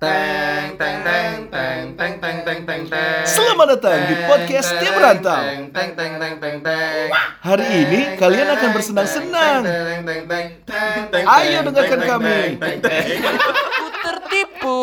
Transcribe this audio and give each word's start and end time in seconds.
Teng 0.00 0.80
teng 0.80 1.04
teng 1.04 1.52
teng 1.52 1.92
teng 1.92 2.14
teng 2.24 2.36
teng 2.40 2.60
teng 2.64 2.82
teng. 2.88 3.20
Selamat 3.28 3.76
datang 3.76 4.00
di 4.08 4.16
podcast 4.24 4.72
Tim 4.80 4.96
Rantau. 4.96 5.44
Teng 5.44 5.68
teng 5.76 5.92
teng 5.92 6.12
teng 6.16 6.34
teng 6.40 6.56
teng. 6.64 7.08
Hari 7.44 7.66
ini 7.68 8.00
kalian 8.16 8.48
akan 8.48 8.70
bersenang-senang. 8.72 9.60
Teng 9.60 10.00
teng 10.08 10.20
teng 10.24 10.46
teng 10.64 11.04
teng. 11.12 11.24
Ayo 11.28 11.68
dengarkan 11.68 12.00
kami. 12.00 12.56
Teng 12.56 12.80
teng. 12.80 13.06
Aku 13.28 13.86
tertipu. 14.00 14.80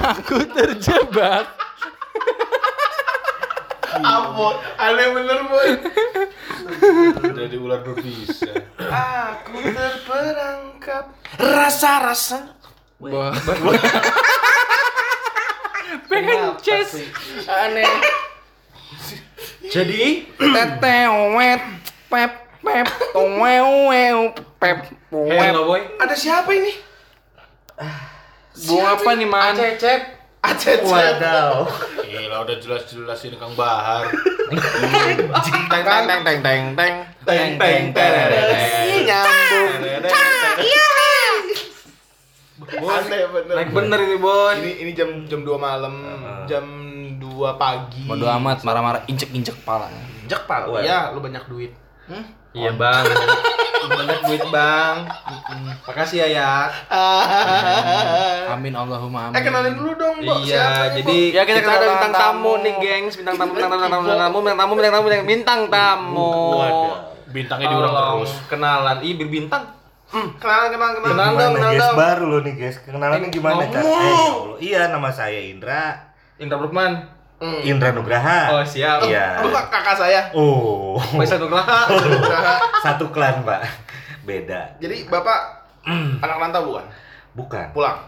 Aku 0.00 0.36
terjebak. 0.48 1.52
Ampun, 4.00 4.56
aneh 4.80 5.08
bener 5.12 5.40
boy. 5.44 5.68
Jadi 7.36 7.56
ular 7.60 7.84
berbisa. 7.84 8.48
Aku 8.80 9.60
terperangkap. 9.60 11.20
Rasa-rasa. 11.36 12.61
Wah. 13.02 13.34
Chess. 16.62 17.02
Aneh. 17.66 17.90
Jadi 19.66 20.30
Tetewet. 20.38 21.62
Pep 22.06 22.32
pep. 22.62 22.86
Towew 23.10 24.30
pep. 24.62 24.78
Boy. 25.10 25.82
Ada 25.98 26.14
siapa 26.14 26.54
ini? 26.54 26.70
Bunga 28.70 28.94
apa 28.94 29.10
nih 29.18 29.26
man? 29.26 29.58
Acecep. 29.58 30.00
Acecep. 30.38 30.86
Wadaw. 30.86 31.66
Gila 32.06 32.46
udah 32.46 32.56
jelas-jelas 32.62 33.18
ini 33.26 33.34
Kang 33.34 33.58
Bahar. 33.58 34.06
Teng 34.46 34.62
teng 35.66 35.82
teng 35.82 36.06
teng 36.06 36.38
teng 36.38 36.62
teng 36.78 36.94
teng 37.26 37.50
teng 37.58 37.84
teng 37.90 38.92
nyambung. 42.72 42.90
Aneh 42.90 43.22
bener. 43.28 43.54
Naik 43.54 43.70
bener 43.70 43.98
ini 44.00 44.16
boy. 44.16 44.54
Ini 44.58 44.72
ini 44.86 44.90
jam 44.96 45.10
jam 45.28 45.40
2 45.44 45.56
malam, 45.60 45.94
jam 46.48 46.64
2 47.20 47.60
pagi. 47.60 48.04
Bodo 48.08 48.26
amat 48.26 48.64
marah-marah 48.64 49.02
injek-injek 49.06 49.60
pala. 49.62 49.92
Jek 50.26 50.48
pal. 50.48 50.72
Ya, 50.80 51.12
lu 51.12 51.20
banyak 51.20 51.44
duit. 51.48 51.72
Iya 52.52 52.72
bang. 52.76 53.04
banyak 53.82 54.18
duit, 54.26 54.42
Bang. 54.50 54.96
Makasih 55.88 56.18
ya, 56.22 56.26
ya. 56.30 56.52
Amin 58.54 58.74
Allahumma 58.74 59.30
amin. 59.30 59.36
Eh, 59.38 59.42
kenalin 59.42 59.74
dulu 59.74 59.92
dong, 59.98 60.16
Mbok. 60.22 60.36
Iya, 60.46 60.98
jadi 61.00 61.18
Mbok? 61.32 61.36
ya 61.36 61.42
kita, 61.46 61.60
ada 61.66 61.86
bintang 61.86 62.14
tamu 62.14 62.52
nih, 62.62 62.74
gengs. 62.78 63.14
Bintang 63.18 63.36
tamu, 63.38 63.50
bintang 63.56 63.70
tamu, 63.70 63.82
bintang 63.82 63.92
tamu, 63.92 64.06
bintang 64.06 64.18
tamu, 64.18 64.38
bintang 64.38 64.58
tamu, 64.58 64.72
bintang 64.74 64.92
tamu, 64.92 65.06
bintang 65.26 65.60
tamu. 65.68 66.32
Bintangnya 67.32 67.66
diulang 67.72 67.92
Tolong 67.96 68.08
terus. 68.20 68.32
Kenalan, 68.48 68.98
ih 69.00 69.14
berbintang. 69.16 69.62
Kenalan, 70.12 70.68
kenalan, 70.68 70.92
kenalan. 70.94 71.02
Kenalan 71.02 71.32
dong, 71.32 71.32
Gimana 71.32 71.56
kenalan 71.56 71.72
guys 71.72 71.82
dong. 71.82 71.96
baru 71.96 72.24
loh 72.26 72.40
nih 72.40 72.54
guys 72.54 72.76
kenalannya 72.78 73.28
gimana 73.28 73.62
cara 73.64 73.80
ngomong. 73.80 73.96
eh, 73.96 74.04
ya 74.04 74.12
Allah. 74.12 74.56
iya 74.60 74.82
nama 74.88 75.08
saya 75.10 75.40
Indra 75.42 75.82
Indra 76.36 76.56
Brukman. 76.56 76.92
Hmm. 77.36 77.58
Indra 77.60 77.90
Nugraha 77.90 78.52
Oh 78.52 78.62
siap. 78.62 79.02
iya 79.02 79.34
kak- 79.36 79.66
kakak 79.68 79.96
saya. 79.96 80.20
oh 80.32 80.94
Faisal 80.94 81.40
Nugraha. 81.40 81.90
satu 82.80 83.08
klan 83.08 83.42
pak 83.42 83.66
beda 84.22 84.78
Jadi, 84.78 85.04
Bapak 85.04 85.66
anak 86.20 86.36
rantau 86.38 86.62
bukan? 86.68 86.86
bukan 87.32 87.66
Pulang. 87.72 87.98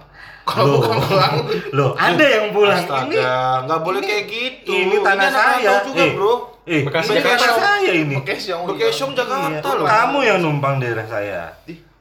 Kalau 0.45 0.77
bukan 0.79 1.01
pulang, 1.01 1.35
loh 1.73 1.97
ada 1.97 2.21
yang 2.23 2.53
pulang 2.53 2.77
ini 2.77 3.17
Astaga, 3.17 3.65
nggak 3.65 3.81
boleh 3.81 4.01
kayak 4.05 4.25
gitu. 4.29 4.71
ini 4.71 4.97
tanah 5.01 5.25
anak 5.25 5.33
saya 5.35 5.73
juga, 5.83 5.99
eh, 5.99 6.13
Bro. 6.13 6.35
eh 6.63 6.81
Bekasi 6.85 7.09
ini 7.09 7.17
Jakarta. 7.19 7.41
tanah 7.41 7.57
saya 7.59 7.93
ini 7.97 8.15
Oke, 8.15 8.35
siang. 8.37 8.61
Bekesong 8.63 9.11
Iya. 9.11 9.19
Jakarta 9.19 9.69
loh. 9.73 9.87
kamu 9.89 10.19
yang 10.23 10.39
numpang 10.39 10.77
daerah 10.77 11.03
saya 11.03 11.49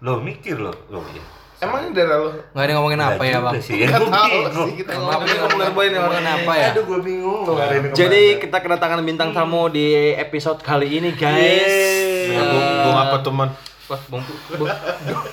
loh 0.04 0.20
mikir 0.20 0.59
loh 0.59 0.76
loh 0.88 1.04
iya 1.09 1.23
Emang 1.64 1.80
ini 1.80 1.96
daerah 1.96 2.20
lu? 2.20 2.28
Nggak 2.52 2.59
ada 2.59 2.73
ngomongin 2.76 3.00
apa 3.00 3.16
Nggak 3.16 3.23
ya 3.23 3.40
bang? 3.40 3.54
sih, 3.58 3.76
ya, 3.80 3.88
tahu 3.96 4.08
bingung. 4.12 4.68
sih 4.68 4.76
kita 4.76 4.92
Apa 4.92 5.00
ngomongin 5.00 5.38
ngomongin 5.40 5.64
apa 5.64 5.80
ini 5.80 5.96
ngomongin 5.96 6.28
apa 6.28 6.52
ya? 6.54 6.68
Aduh, 6.68 6.84
gue 6.84 7.00
bingung 7.00 7.40
loh 7.48 7.56
Jadi 7.96 8.22
kita 8.36 8.58
kedatangan 8.59 9.00
bintang 9.00 9.31
tamu 9.31 9.62
di 9.70 9.88
episode 10.14 10.59
kali 10.59 11.00
ini 11.00 11.16
guys. 11.16 11.40
Yeay. 11.40 12.36
Ya, 12.36 12.42
Bung, 12.44 12.68
Bung 12.84 12.97
apa 13.00 13.16
teman? 13.24 13.50
Wah, 13.88 14.02
Bung, 14.12 14.24
Bung. 14.52 14.69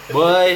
Boy. 0.08 0.50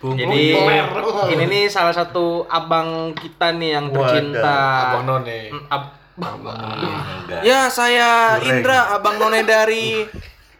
Jadi 0.00 0.40
Bung. 0.56 1.28
ini 1.28 1.44
nih 1.44 1.64
salah 1.68 1.92
satu 1.92 2.48
abang 2.48 3.12
kita 3.12 3.52
nih 3.52 3.76
yang 3.76 3.86
Wadah. 3.88 4.00
tercinta. 4.08 4.60
Abang 4.88 5.04
None. 5.04 5.38
Mm, 5.52 5.62
ab- 5.68 5.94
Enggak. 6.16 7.40
Ya 7.42 7.68
saya. 7.68 8.40
Indra, 8.40 8.94
abang 8.94 9.18
none 9.18 9.42
dari 9.42 10.06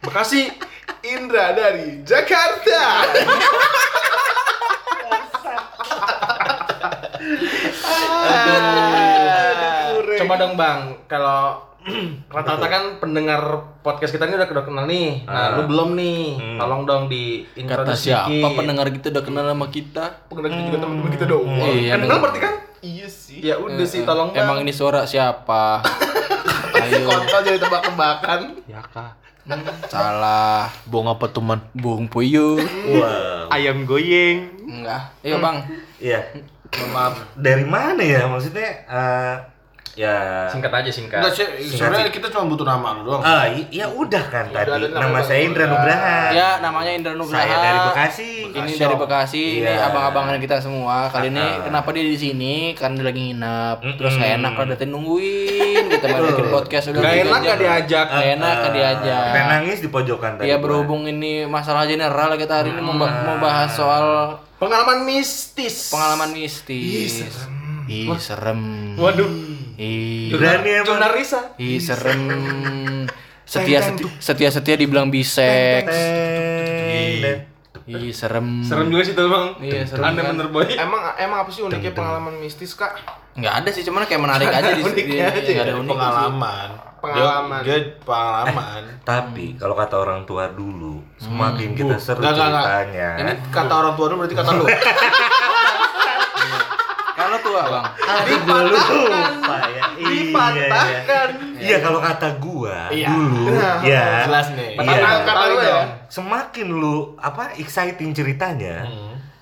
Bekasi. 0.03 0.53
Indra 1.05 1.53
dari 1.53 2.01
Jakarta. 2.01 2.81
Aduh. 9.95 10.17
Coba 10.17 10.33
dong 10.37 10.53
bang, 10.55 10.79
kalau 11.05 11.61
rata-rata 12.33 12.65
kan 12.65 12.83
pendengar 12.97 13.41
podcast 13.85 14.09
kita 14.09 14.25
ini 14.25 14.33
udah 14.35 14.49
udah 14.49 14.65
kenal 14.65 14.85
nih. 14.89 15.21
Nah, 15.23 15.53
lu 15.53 15.69
belum 15.69 15.93
nih. 15.93 16.21
Tolong 16.57 16.81
dong 16.83 17.03
di 17.05 17.45
Kata 17.53 17.93
siapa 17.93 18.47
pendengar 18.51 18.89
kita 18.89 19.13
udah 19.13 19.23
kenal 19.23 19.45
sama 19.45 19.67
kita? 19.69 20.25
Pengenal 20.25 20.49
kita 20.49 20.63
juga 20.65 20.79
teman-teman 20.81 21.11
kita 21.13 21.25
dong. 21.29 21.45
Iya, 21.61 21.93
Kenal 21.95 22.09
dong. 22.09 22.21
berarti 22.25 22.39
kan? 22.41 22.53
Iya 22.81 23.07
sih. 23.07 23.37
Ya 23.41 23.55
udah 23.57 23.85
sih, 23.85 24.01
tolong 24.01 24.33
bang. 24.33 24.41
Emang 24.41 24.57
ini 24.61 24.73
suara 24.73 25.05
siapa? 25.05 25.85
Ayo, 26.75 27.05
Kontol 27.05 27.39
jadi 27.43 27.57
tebak-tebakan. 27.57 28.39
Ya 28.65 28.81
kak. 28.83 29.24
Salah. 29.87 30.73
Bung 30.89 31.05
apa 31.05 31.29
teman? 31.29 31.61
Bung 31.77 32.09
Puyuh. 32.09 32.57
Wow. 32.59 33.53
Ayam 33.53 33.85
goyeng. 33.85 34.49
Enggak. 34.65 35.13
Ayo 35.21 35.37
bang. 35.37 35.57
Iya. 36.01 36.19
Maaf. 36.91 37.37
Dari 37.37 37.63
mana 37.63 38.01
ya 38.03 38.27
maksudnya? 38.27 38.83
eh, 38.83 39.35
ya. 39.95 40.45
Singkat 40.45 40.71
aja 40.73 40.89
singkat. 40.89 41.19
Enggak 41.19 41.33
sih, 41.33 41.47
sebenarnya 41.69 42.07
kita 42.09 42.27
cuma 42.27 42.45
butuh 42.45 42.63
nama 42.63 42.93
lu 42.93 43.01
doang. 43.05 43.21
Ah, 43.21 43.47
i- 43.47 43.67
ya 43.69 43.87
udah 43.87 44.23
kan 44.25 44.45
Udah 44.45 44.61
tadi. 44.61 44.71
ada 44.77 44.87
nama 44.91 45.03
Nama 45.07 45.19
saya 45.21 45.39
Indra 45.41 45.65
Nugraha. 45.65 46.19
Ya 46.29 46.49
namanya 46.59 46.91
Indra 46.91 47.13
Nugraha. 47.13 47.39
Saya 47.41 47.55
dari 47.57 47.79
Bekasi. 47.81 48.29
Ini 48.45 48.71
dari 48.75 48.95
Bekasi. 48.95 49.43
Ini 49.57 49.71
Iya. 49.71 49.87
abang-abangan 49.87 50.35
kita 50.37 50.55
semua. 50.59 51.07
Kali 51.07 51.27
ini 51.29 51.39
Ah. 51.39 51.63
kenapa 51.63 51.89
dia 51.89 52.03
di 52.03 52.15
sini? 52.15 52.53
Karena 52.73 52.95
dia 52.95 53.05
lagi 53.05 53.21
nginep. 53.23 53.77
Mm-mm. 53.81 53.95
Terus 53.95 54.13
kayak 54.15 54.33
enak 54.37 54.51
kalau 54.53 54.67
datang 54.69 54.89
nungguin. 54.91 55.83
Kita 55.87 56.05
main 56.05 56.23
bikin 56.27 56.47
podcast 56.49 56.85
udah. 56.87 56.99
Gak 56.99 57.11
tiga 57.11 57.23
enak 57.25 57.39
gak 57.41 57.57
diajak. 57.57 58.05
Gak 58.05 58.25
enak 58.35 58.53
kan 58.57 58.71
diajak. 58.71 59.23
Pengen 59.31 59.47
nangis 59.49 59.77
di 59.79 59.89
pojokan 59.89 60.31
tadi. 60.35 60.45
Ya 60.45 60.55
gua. 60.55 60.63
berhubung 60.65 61.03
ini 61.05 61.45
masalah 61.45 61.85
general 61.85 62.35
kita 62.35 62.53
hari 62.57 62.69
ini 62.69 62.79
mau, 62.79 62.95
ba- 62.95 63.23
mau 63.23 63.37
bahas 63.37 63.71
soal 63.71 64.35
Pengalaman 64.55 65.03
mistis. 65.03 65.87
pengalaman 65.87 66.31
mistis. 66.31 67.23
Ih, 67.85 68.09
serem. 68.17 68.59
Waduh. 68.95 69.54
Ih, 69.75 70.31
Berani 70.31 70.69
emang. 70.73 70.87
Jurnal 70.87 71.11
Risa. 71.11 71.41
ih 71.55 71.77
serem. 71.77 72.21
Setia 73.45 73.77
setia 73.79 74.09
setia, 74.17 74.49
setia 74.49 74.75
dibilang 74.75 75.07
biseks. 75.07 75.93
Ih, 77.85 78.09
serem. 78.09 78.65
Serem 78.65 78.89
juga 78.89 79.03
sih 79.03 79.13
tuh 79.13 79.27
bang. 79.27 79.45
Iya, 79.59 79.85
serem 79.85 80.01
Aneh 80.03 80.19
kan. 80.19 80.33
bener 80.33 80.47
boy. 80.49 80.65
Emang 80.65 81.13
emang 81.15 81.45
apa 81.45 81.49
sih 81.49 81.61
uniknya 81.61 81.91
pengalaman 81.91 82.33
mistis, 82.35 82.73
Kak? 82.73 82.97
Nggak 83.33 83.53
ada 83.53 83.69
sih, 83.69 83.83
cuman 83.83 84.03
kayak 84.03 84.17
menarik 84.17 84.47
aja 84.47 84.71
di 84.71 84.81
Uniknya 84.81 85.29
di- 85.29 85.37
aja 85.37 85.49
nggak 85.51 85.61
ada 85.61 85.69
ya, 85.69 85.77
unik. 85.77 85.91
Pengalaman. 85.91 86.69
Pengalaman. 86.97 87.59
Dia, 87.61 87.77
dia 87.77 88.01
pengalaman. 88.01 88.81
Tapi 89.03 89.45
kalau 89.53 89.75
kata 89.75 89.95
orang 89.95 90.25
tua 90.25 90.49
dulu, 90.49 91.05
semakin 91.15 91.69
kita 91.75 91.95
seru 91.95 92.17
Enggak, 92.17 92.33
enggak, 92.33 92.47
enggak. 92.47 92.65
ceritanya. 92.65 93.09
Ini 93.19 93.31
kata 93.51 93.73
orang 93.75 93.93
tua 93.93 94.05
lu 94.07 94.15
berarti 94.17 94.33
kata 94.33 94.51
lu. 94.51 94.65
Kalau 97.15 97.39
tua, 97.39 97.61
Bang. 97.63 97.85
Aduh, 97.95 98.37
gua 98.41 98.59
lupa 99.97 100.05
ya. 100.05 100.11
Iya, 100.13 100.21
iya. 100.21 100.61
Dipatahkan. 100.61 101.29
Iya, 101.55 101.77
kalau 101.79 101.99
kata 101.99 102.29
gua 102.37 102.77
Iya. 102.89 103.07
dulu, 103.09 103.45
Nah, 103.51 103.75
ya. 103.81 104.05
Jelas 104.23 104.47
nih. 104.51 104.69
Iya. 104.75 104.99
Kata- 105.21 105.45
lu 105.45 105.57
ya. 105.57 105.79
Semakin 106.07 106.67
lu 106.69 106.95
apa 107.17 107.55
exciting 107.55 108.11
ceritanya, 108.11 108.85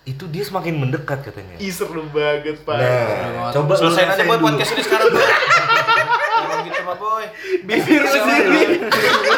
itu 0.04 0.24
dia 0.28 0.42
semakin 0.42 0.74
mendekat 0.78 1.24
katanya. 1.24 1.56
Ih 1.58 1.70
seru 1.70 2.04
banget, 2.10 2.60
Pak. 2.62 2.76
Nah, 2.76 3.50
coba 3.52 3.74
Selesai 3.74 4.04
aja 4.10 4.24
boy 4.24 4.36
dulu. 4.36 4.46
podcast 4.50 4.72
ini 4.72 4.82
sekarang 4.82 5.08
boy. 5.10 5.24
Jangan 5.24 6.60
gitu 6.62 6.82
mah 6.84 6.98
boy. 6.98 7.26
Bibir 7.64 8.02
sendiri. 8.04 8.62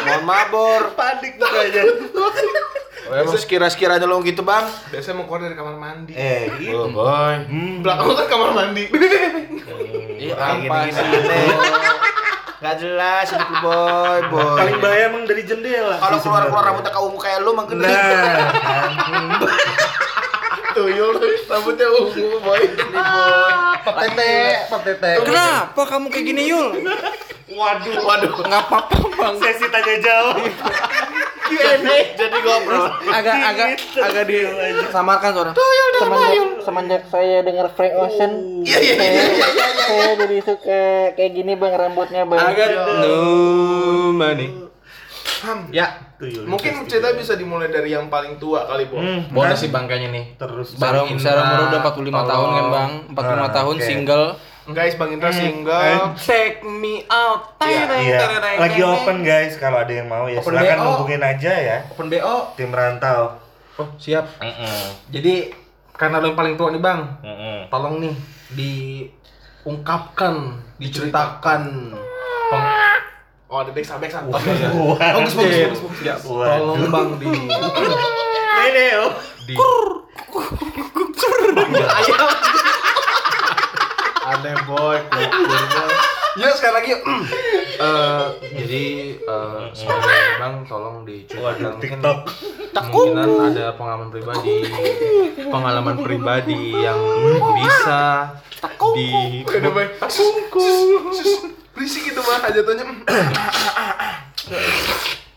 Mohon 0.02 0.22
mabor. 0.24 0.82
Panik 0.92 1.32
mukanya. 1.36 1.82
Oh, 3.06 3.14
emang 3.14 3.36
sekira-sekiranya 3.36 4.02
lo 4.02 4.18
gitu 4.20 4.42
bang? 4.42 4.66
Biasanya 4.90 5.14
mau 5.14 5.24
keluar 5.24 5.40
dari 5.44 5.54
kamar 5.54 5.74
mandi. 5.74 6.12
Eh, 6.12 6.50
gitu. 6.58 6.74
Oh 6.76 6.88
boy. 6.88 7.34
Hmm, 7.46 7.80
Belakang 7.80 8.06
kan 8.14 8.26
kamar 8.26 8.50
mandi. 8.52 8.84
Iya, 10.16 10.32
Kayak 10.32 10.72
apa 10.72 10.88
sih? 10.88 11.06
Gak 12.56 12.74
jelas 12.80 13.26
hidup 13.28 13.46
lu 13.46 13.58
boy, 13.60 14.18
boy. 14.32 14.56
paling 14.56 14.80
bahaya 14.80 15.04
emang 15.06 15.22
dari 15.22 15.44
jendela. 15.44 16.00
Kalau 16.00 16.16
keluar-keluar 16.18 16.64
rambutnya 16.64 16.88
kaum 16.88 17.14
kayak 17.14 17.44
lu 17.44 17.52
mah 17.52 17.68
gede. 17.68 17.84
Nah. 17.84 18.48
Tuyul 20.74 21.20
rambutnya 21.46 21.86
ungu, 21.90 22.40
boy. 22.40 22.60
Ini 22.64 22.96
boy. 22.96 23.52
Patete, 23.86 24.32
patete. 24.68 25.12
Kenapa 25.22 25.82
kamu 25.84 26.08
kayak 26.08 26.24
gini, 26.26 26.42
Yul? 26.48 26.68
Waduh, 27.46 27.94
waduh. 28.02 28.32
Nggak 28.40 28.62
apa-apa, 28.66 28.96
Bang. 29.14 29.34
sesi 29.36 29.68
tanya 29.68 29.94
jawab. 30.00 30.36
Jadi 31.48 32.38
ngobrol. 32.38 32.86
agak 33.06 33.36
agak 33.46 33.68
agak 33.96 34.22
di 34.24 34.38
samarkan 34.88 35.30
suara. 35.32 35.52
Semenjak 35.96 36.32
semenjak 36.60 37.02
saya 37.06 37.36
dengar 37.40 37.66
Frank 37.72 37.94
Ocean 37.96 38.32
saya, 38.62 39.24
saya 39.80 40.08
jadi 40.18 40.36
suka 40.42 40.80
kayak 41.14 41.30
gini 41.32 41.52
bang 41.54 41.72
rambutnya 41.72 42.22
bang. 42.24 42.38
Agak 42.42 42.68
no 42.74 43.16
money. 44.12 44.48
Ya, 45.70 45.86
Mungkin 46.42 46.88
cerita 46.88 47.12
bisa 47.12 47.36
dimulai 47.36 47.68
dari 47.68 47.92
yang 47.92 48.08
paling 48.08 48.40
tua 48.40 48.66
kali, 48.66 48.88
Bo. 48.88 48.98
Hmm, 48.98 49.30
boleh 49.30 49.54
sih 49.54 49.68
bang 49.68 49.84
kayaknya 49.84 50.08
nih. 50.10 50.24
terus 50.34 50.74
Bang 50.74 51.06
secara 51.06 51.06
Indra, 51.06 51.44
umur 51.44 51.60
udah 51.68 51.80
45 51.84 52.24
tahun 52.24 52.48
kan 52.48 52.66
bang. 52.66 52.90
45 53.12 53.22
Ah, 53.36 53.50
tahun 53.52 53.76
single 53.78 54.24
Guys, 54.66 54.98
Bang 54.98 55.14
Indra 55.14 55.30
single. 55.30 56.18
Take 56.18 56.58
me 56.60 57.06
out. 57.06 57.54
Iya, 57.62 58.18
lagi 58.58 58.82
open 58.82 59.22
guys 59.22 59.54
kalau 59.56 59.78
ada 59.78 59.92
yang 59.92 60.06
mau 60.06 60.26
ya 60.26 60.42
Open 60.42 60.52
silakan 60.52 60.76
BO. 60.76 60.86
hubungin 60.92 61.22
aja 61.22 61.52
ya 61.54 61.78
Open 61.86 62.06
BO. 62.06 62.36
tim 62.54 62.70
rantau. 62.70 63.38
Oh, 63.76 63.88
siap. 63.94 64.26
Mm-mm. 64.40 64.82
Jadi 65.08 65.54
karena 65.92 66.18
lo 66.18 66.26
yang 66.26 66.38
paling 66.38 66.54
tua 66.56 66.72
nih, 66.72 66.80
Bang. 66.80 67.20
Mm-mm. 67.20 67.68
Tolong 67.68 68.02
nih 68.02 68.14
diungkapkan, 68.52 70.34
diceritakan. 70.76 71.62
Peng- 72.50 72.84
Oh, 73.46 73.62
ada. 73.62 73.70
Oh, 74.26 74.42
iya. 74.42 74.66
Bagus, 75.14 75.38
bagus, 75.38 75.54
bagus, 75.70 75.78
bagus. 75.78 76.02
Ya, 76.02 76.18
tolong 76.18 76.90
Bang 76.90 77.14
di 77.14 77.30
Ini 77.30 78.86
oh. 78.98 79.14
di 79.46 79.54
ayam. 81.86 82.26
Aneh, 84.26 84.58
boy. 84.66 84.98
Kukur, 84.98 85.62
boy. 85.62 85.90
Ya 86.56 86.60
sekali 86.64 86.74
lagi 86.80 86.88
yuk. 86.88 87.02
Eh, 87.76 88.26
jadi 88.56 88.84
eh, 89.20 89.64
sebagai 89.76 90.40
bang 90.40 90.64
tolong 90.64 91.04
diceritakan 91.04 91.76
mungkin 91.76 92.00
TikTok. 92.00 92.18
kemungkinan 92.72 93.28
ada 93.52 93.66
pengalaman 93.76 94.08
pribadi. 94.08 94.64
Pengalaman 95.52 95.96
pribadi 96.00 96.72
yang 96.72 96.96
bisa 97.60 98.32
di 98.96 99.44
Berisik 101.76 102.08
itu 102.08 102.20
mah 102.24 102.48
jatuhnya. 102.48 102.84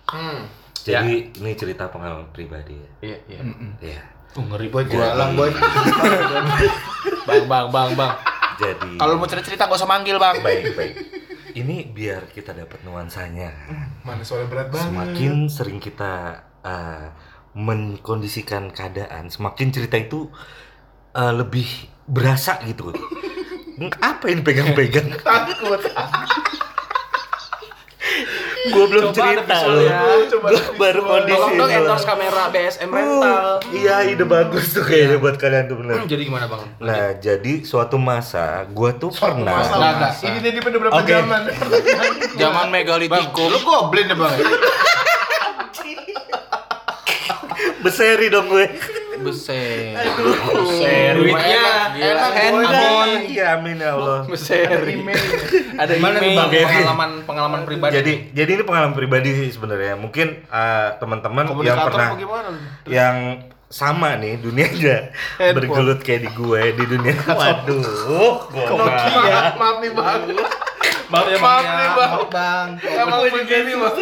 Hmm. 0.07 0.39
Jadi 0.87 1.35
ini 1.35 1.51
cerita 1.59 1.91
pengalaman 1.91 2.31
pribadi 2.31 2.79
ya. 2.79 3.11
iya 3.11 3.17
iya. 3.27 3.39
Iya. 3.83 4.03
uh, 4.39 4.43
ngeri 4.55 4.71
boy. 4.71 4.87
Jualan, 4.87 5.35
boy. 5.35 5.51
bang 7.27 7.43
bang 7.43 7.67
bang 7.67 7.91
bang 7.99 8.38
Jadi 8.59 8.99
kalau 8.99 9.15
mau 9.15 9.27
cerita 9.27 9.47
cerita 9.47 9.71
gak 9.71 9.79
usah 9.79 9.87
manggil 9.87 10.19
bang 10.19 10.43
baik 10.43 10.63
baik. 10.75 10.93
Ini 11.49 11.89
biar 11.89 12.29
kita 12.29 12.53
dapat 12.53 12.85
nuansanya. 12.85 13.49
Mana 14.05 14.21
suara 14.21 14.45
berat 14.45 14.69
banget. 14.69 14.85
Semakin 14.91 15.33
sering 15.49 15.79
kita 15.81 16.45
uh, 16.61 17.09
mengkondisikan 17.57 18.69
keadaan, 18.69 19.33
semakin 19.33 19.73
cerita 19.73 19.97
itu 19.97 20.29
uh, 21.17 21.33
lebih 21.33 21.65
berasa 22.05 22.61
gitu. 22.69 22.93
Hmm, 23.79 23.91
Apa 23.97 24.29
ini 24.29 24.45
pegang-pegang? 24.45 25.09
Takut. 25.23 25.81
Gue 28.69 28.85
belum 28.85 29.03
Coba 29.07 29.15
cerita 29.15 29.55
loh. 29.63 29.79
ya. 29.79 29.99
Coba 30.27 30.47
baru 30.75 30.99
kondisi 31.01 31.31
tolong 31.33 31.53
dong 31.55 31.71
endorse 31.71 32.03
kamera 32.03 32.43
BSM 32.49 32.89
rental 32.89 33.45
Iya, 33.71 33.95
ide 34.05 34.25
bagus 34.25 34.65
tuh 34.69 34.83
kayaknya 34.83 35.17
buat 35.17 35.35
kalian 35.35 35.65
tuh 35.65 35.77
bener. 35.77 35.95
jadi 36.05 36.21
gimana 36.21 36.45
bang 36.45 36.61
Nah, 36.79 37.05
jadi 37.17 37.53
suatu 37.61 37.95
masa 37.95 38.45
gua 38.67 38.91
tuh 38.93 39.09
pernah 39.09 39.59
Masa, 39.59 39.73
Nggak, 39.73 39.93
Mas. 39.95 40.17
Ini 40.21 40.37
dia 40.43 40.59
pada 40.59 40.77
berapa 40.77 40.93
Oke. 40.93 41.07
zaman? 41.09 41.41
zaman 42.41 42.67
megalitikum 42.69 43.47
Lu 43.47 43.59
goblin 43.61 44.05
ya, 44.05 44.15
Bang? 44.15 44.35
beseri 47.79 48.27
dong 48.27 48.47
gue. 48.49 48.67
Beser 49.23 51.13
duitnya 51.19 51.63
Gila, 51.89 52.27
handphone. 52.31 53.13
Iya, 53.27 53.45
amin 53.59 53.77
ya 53.81 53.89
Allah. 53.97 54.19
beseri 54.29 55.03
ada 55.79 55.91
gimana 55.95 56.15
nih 56.19 56.31
email 56.31 56.47
bang 56.47 56.51
pengalaman 56.51 57.11
pengalaman 57.25 57.61
pribadi. 57.67 57.93
Jadi, 57.99 58.13
jadi 58.35 58.51
ini 58.59 58.63
pengalaman 58.63 58.95
pribadi 58.95 59.29
sih 59.35 59.47
sebenarnya. 59.51 59.95
Mungkin 59.99 60.47
uh, 60.47 60.95
teman-teman 60.99 61.45
yang 61.63 61.79
pernah 61.87 62.09
yang 62.87 63.17
sama 63.69 64.17
nih 64.17 64.41
dunianya 64.41 65.13
bergelut 65.37 66.01
kayak 66.01 66.25
di 66.25 66.29
gue 66.33 66.61
di 66.73 66.83
dunia. 66.89 67.13
Waduh 67.39 67.85
Nokia. 68.49 69.39
Maaf 69.55 69.77
nih, 69.83 69.91
Bang. 69.93 70.21
maaf 71.09 71.25
ya 71.25 71.37
Maaf 71.37 71.57
bang 71.57 71.65
nih, 71.65 71.81
ya. 71.81 71.89
Bang. 71.91 72.11
Maaf, 72.11 72.29
bang 72.29 72.67
Emang 72.79 73.19
begini, 73.25 73.71
Bang. 73.73 73.95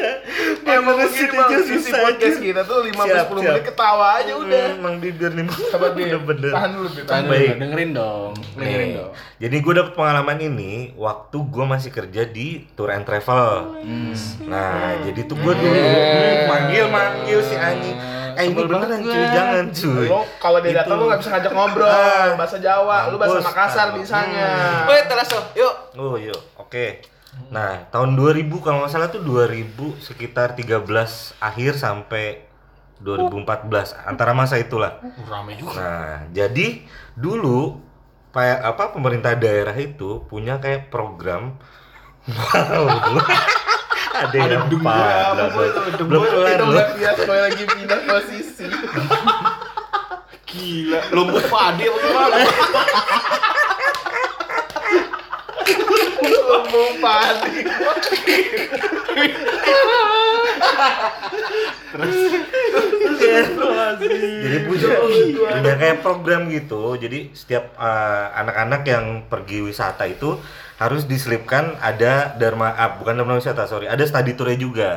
Emang 0.61 0.95
begini, 0.99 1.27
Bang. 1.31 1.49
Sisi 1.63 1.89
podcast 1.89 2.37
kita 2.37 2.61
tuh 2.63 2.77
15-10 2.83 2.99
Siap, 2.99 3.27
menit 3.31 3.43
siap. 3.47 3.63
ketawa 3.65 4.07
aja 4.17 4.33
udah. 4.35 4.65
emang 4.73 4.95
bibir 4.97 5.31
nih 5.31 5.47
Sabar, 5.67 5.91
Bi. 5.91 6.03
bener-bener 6.03 6.51
Tahan 6.51 6.69
dulu. 6.69 6.87
Tahan 7.01 7.23
dulu, 7.23 7.45
dengerin 7.57 7.89
dong 7.91 8.31
dengerin 8.53 8.89
dong 8.93 9.11
jadi 9.37 9.55
gue 9.55 9.73
dapet 9.73 9.93
pengalaman 9.93 10.37
ini 10.41 10.71
waktu 10.93 11.37
gue 11.39 11.65
masih 11.65 11.89
kerja 11.89 12.25
di 12.25 12.65
tour 12.73 12.89
and 12.89 13.05
travel. 13.05 13.77
Nah, 14.43 14.97
jadi 14.99 15.19
tuh 15.23 15.37
gue 15.37 15.53
dulu 15.53 15.69
hmm, 15.69 16.49
manggil 16.49 16.85
manggil 16.87 17.39
si 17.39 17.53
anjing. 17.53 17.93
Eh 18.33 18.43
ini 18.43 18.53
beneran 18.55 18.97
cuy, 18.99 19.25
jangan 19.29 19.65
cuy. 19.69 20.05
Lo 20.05 20.21
kalau 20.37 20.57
dia 20.57 20.73
datang 20.75 20.97
lu 20.97 21.05
nggak 21.05 21.19
bisa 21.19 21.29
ngajak 21.31 21.51
ngobrol 21.51 21.85
Ah. 21.85 22.33
bahasa 22.33 22.57
Jawa, 22.57 23.09
lu 23.09 23.17
bahasa. 23.17 23.37
Makassar 23.39 23.87
bisanya. 23.93 24.49
Wait, 24.85 25.05
teraso, 25.05 25.37
yuk. 25.53 25.73
Oh 25.93 26.13
yuk, 26.13 26.37
oke. 26.67 26.87
Nah, 27.47 27.87
tahun 27.87 28.19
2000 28.19 28.51
kalau 28.59 28.83
nggak 28.83 28.91
salah 28.91 29.07
tuh 29.07 29.23
2000 29.23 30.03
sekitar 30.03 30.59
13 30.59 30.83
akhir 31.39 31.71
sampai 31.79 32.43
2014 32.99 33.95
antara 34.03 34.35
masa 34.35 34.59
itulah. 34.59 34.99
Rame 35.23 35.55
juga. 35.55 35.79
Nah, 35.79 36.13
jadi 36.35 36.83
dulu 37.15 37.79
kayak 38.35 38.59
apa 38.67 38.83
pemerintah 38.91 39.33
daerah 39.39 39.73
itu 39.79 40.27
punya 40.27 40.59
kayak 40.59 40.91
program 40.91 41.55
ada 44.17 44.35
yang 44.35 44.67
Apa 44.67 46.03
belum 46.03 46.23
kelar 46.27 46.59
bias 46.99 47.19
boy 47.23 47.39
lagi 47.39 47.63
pindah 47.63 47.99
posisi. 48.03 48.67
Gila, 50.47 50.99
lumbuk 51.11 51.43
padi 51.51 51.91
apa 51.91 51.97
gimana? 52.01 52.37
Ngomong 56.21 56.93
padi. 57.01 57.61
jadi 63.97 64.57
punya 64.67 64.87
punya 65.57 65.73
kayak 65.77 65.97
program 66.03 66.41
gitu. 66.51 66.95
Jadi 66.97 67.31
setiap 67.33 67.73
eh, 67.77 68.25
anak-anak 68.37 68.81
yang 68.87 69.05
pergi 69.27 69.63
wisata 69.65 70.05
itu 70.07 70.37
harus 70.77 71.09
diselipkan 71.09 71.73
ada 71.81 72.37
dharma 72.37 72.69
ah, 72.77 73.01
bukan 73.01 73.17
dharma 73.17 73.41
wisata 73.41 73.65
sorry 73.65 73.89
ada 73.89 74.03
study 74.05 74.37
tournya 74.37 74.57
juga. 74.59 74.91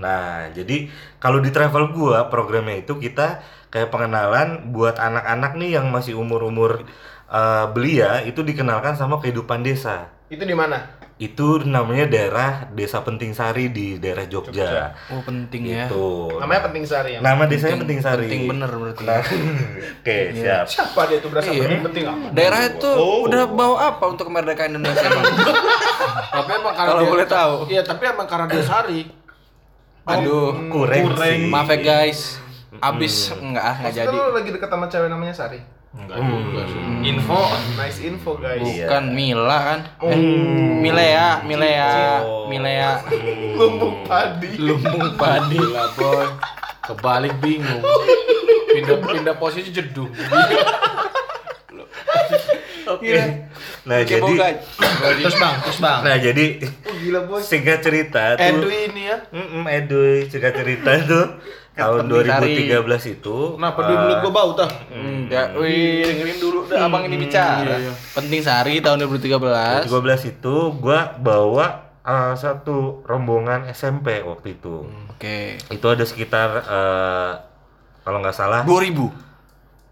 Nah 0.00 0.48
jadi 0.56 0.88
kalau 1.20 1.38
di 1.44 1.52
travel 1.52 1.92
gua 1.92 2.32
programnya 2.32 2.80
itu 2.80 2.96
kita 2.96 3.44
kayak 3.70 3.92
pengenalan 3.92 4.72
buat 4.74 4.98
anak-anak 4.98 5.54
nih 5.60 5.78
yang 5.78 5.92
masih 5.92 6.16
umur-umur 6.16 6.88
eh, 7.28 7.66
belia 7.70 8.24
itu 8.24 8.40
dikenalkan 8.40 8.96
sama 8.96 9.20
kehidupan 9.20 9.62
desa 9.62 10.19
Itu 10.30 10.42
di 10.42 10.54
mana? 10.54 10.78
itu 11.18 11.60
namanya 11.60 12.08
daerah 12.08 12.50
desa 12.70 13.04
Penting 13.04 13.36
Sari 13.36 13.68
di 13.68 14.00
daerah 14.00 14.24
Jogja, 14.24 14.96
oh 15.10 15.20
penting 15.20 15.68
ya 15.68 15.84
gitu 15.84 16.32
Namanya 16.32 16.64
penting 16.64 16.88
sari 16.88 17.10
ya. 17.12 17.20
nama 17.20 17.44
desanya 17.44 17.76
Penting 17.76 18.00
Sari 18.00 18.24
penting 18.24 18.48
bener 18.48 18.72
berarti 18.72 19.04
Nah, 19.04 19.20
oke 20.00 20.16
siap 20.32 20.64
Siapa 20.64 21.00
dia 21.04 21.20
tuh 21.20 21.28
berasa 21.28 21.52
Iya. 21.52 21.60
penting 21.62 21.80
penting 21.84 22.04
apa? 22.06 22.26
daerah 22.32 22.60
itu 22.64 22.88
Oh. 22.88 23.28
udah 23.28 23.44
bawa 23.44 23.76
apa 23.92 24.04
untuk 24.06 24.24
kemerdekaan 24.24 24.72
Indonesia 24.72 25.04
bang 25.04 25.24
Tapi 26.32 26.50
emang 26.54 26.72
karena 26.72 26.88
Kalau 26.88 27.02
dia- 27.02 27.12
boleh 27.12 27.26
tahu. 27.28 27.54
Iya, 27.68 27.82
tapi 27.84 28.02
emang 28.06 28.24
karena 28.24 28.46
dia 28.48 28.64
sari. 28.64 29.00
aduh 30.10 30.48
kurang 30.72 31.04
sih 31.14 31.36
maaf 31.46 31.68
ya 31.68 31.78
guys 31.78 32.40
abis 32.80 33.28
enggak 33.36 33.60
ah 33.62 33.76
nggak 33.76 33.92
Maksudnya 33.92 34.08
jadi 34.08 34.16
lu 34.16 34.32
lagi 34.32 34.50
deket 34.50 34.68
sama 34.70 34.86
cewek 34.88 35.06
namanya 35.06 35.34
Sari? 35.36 35.60
Enggak 35.90 36.18
juga 36.20 36.62
sih. 36.64 36.80
Info. 37.04 37.40
Nice 37.74 37.98
info 38.00 38.30
guys. 38.36 38.62
Bukan 38.62 39.04
Mila 39.10 39.58
kan 39.60 39.80
eh, 40.04 40.18
Milea 40.78 41.42
Milea 41.42 41.90
Oh. 42.20 42.46
Milea 42.46 43.02
Lumbung 43.58 44.06
padi. 44.06 44.54
lumbung 44.56 45.18
padi 45.18 45.58
Gila, 45.58 45.84
boy. 45.92 46.26
Kebalik 46.82 47.34
bingung. 47.38 47.82
Pindah 48.70 48.98
pindah 49.00 49.34
posisi 49.34 49.70
jedung. 49.70 50.14
Oke. 52.86 53.14
Nah, 53.80 54.02
jadi 54.02 54.30
Terus 55.16 55.36
bang, 55.36 55.54
terus 55.60 55.78
bang. 55.78 55.98
nah 56.02 56.16
jadi 56.16 56.44
Oh, 56.84 56.94
gila 56.96 57.20
bos. 57.24 57.42
singkat 57.42 57.80
cerita 57.80 58.34
tuh 58.34 58.42
Edwin 58.42 58.90
ini 58.90 59.02
ya. 59.06 59.16
Mm-mm, 59.30 59.64
Edoy, 59.64 60.26
singkat 60.26 60.52
cerita 60.54 60.90
tuh 61.02 61.26
tahun 61.80 61.98
Penting 62.04 62.68
2013 62.68 63.16
itu 63.16 63.36
Kenapa 63.56 63.78
dia 63.88 63.96
mulut 63.96 64.18
gua 64.20 64.32
bau 64.32 64.50
tah? 64.52 64.70
Enggak, 64.92 65.46
wih 65.56 66.04
dengerin 66.04 66.38
dulu 66.38 66.58
dah 66.68 66.84
abang 66.84 67.02
ini 67.08 67.16
bicara. 67.16 67.76
Penting 68.12 68.40
Sari 68.44 68.84
tahun 68.84 69.08
2013. 69.08 69.88
2013 69.88 70.32
itu 70.36 70.54
gua 70.76 71.16
bawa 71.16 71.66
uh, 72.04 72.32
satu 72.36 73.02
rombongan 73.08 73.68
SMP 73.72 74.20
waktu 74.20 74.60
itu. 74.60 74.84
Oke. 75.16 75.56
Itu 75.68 75.86
ada 75.88 76.04
sekitar 76.04 76.48
uh, 76.64 77.32
kalau 78.04 78.18
nggak 78.20 78.36
salah 78.36 78.62
2000. 78.64 79.30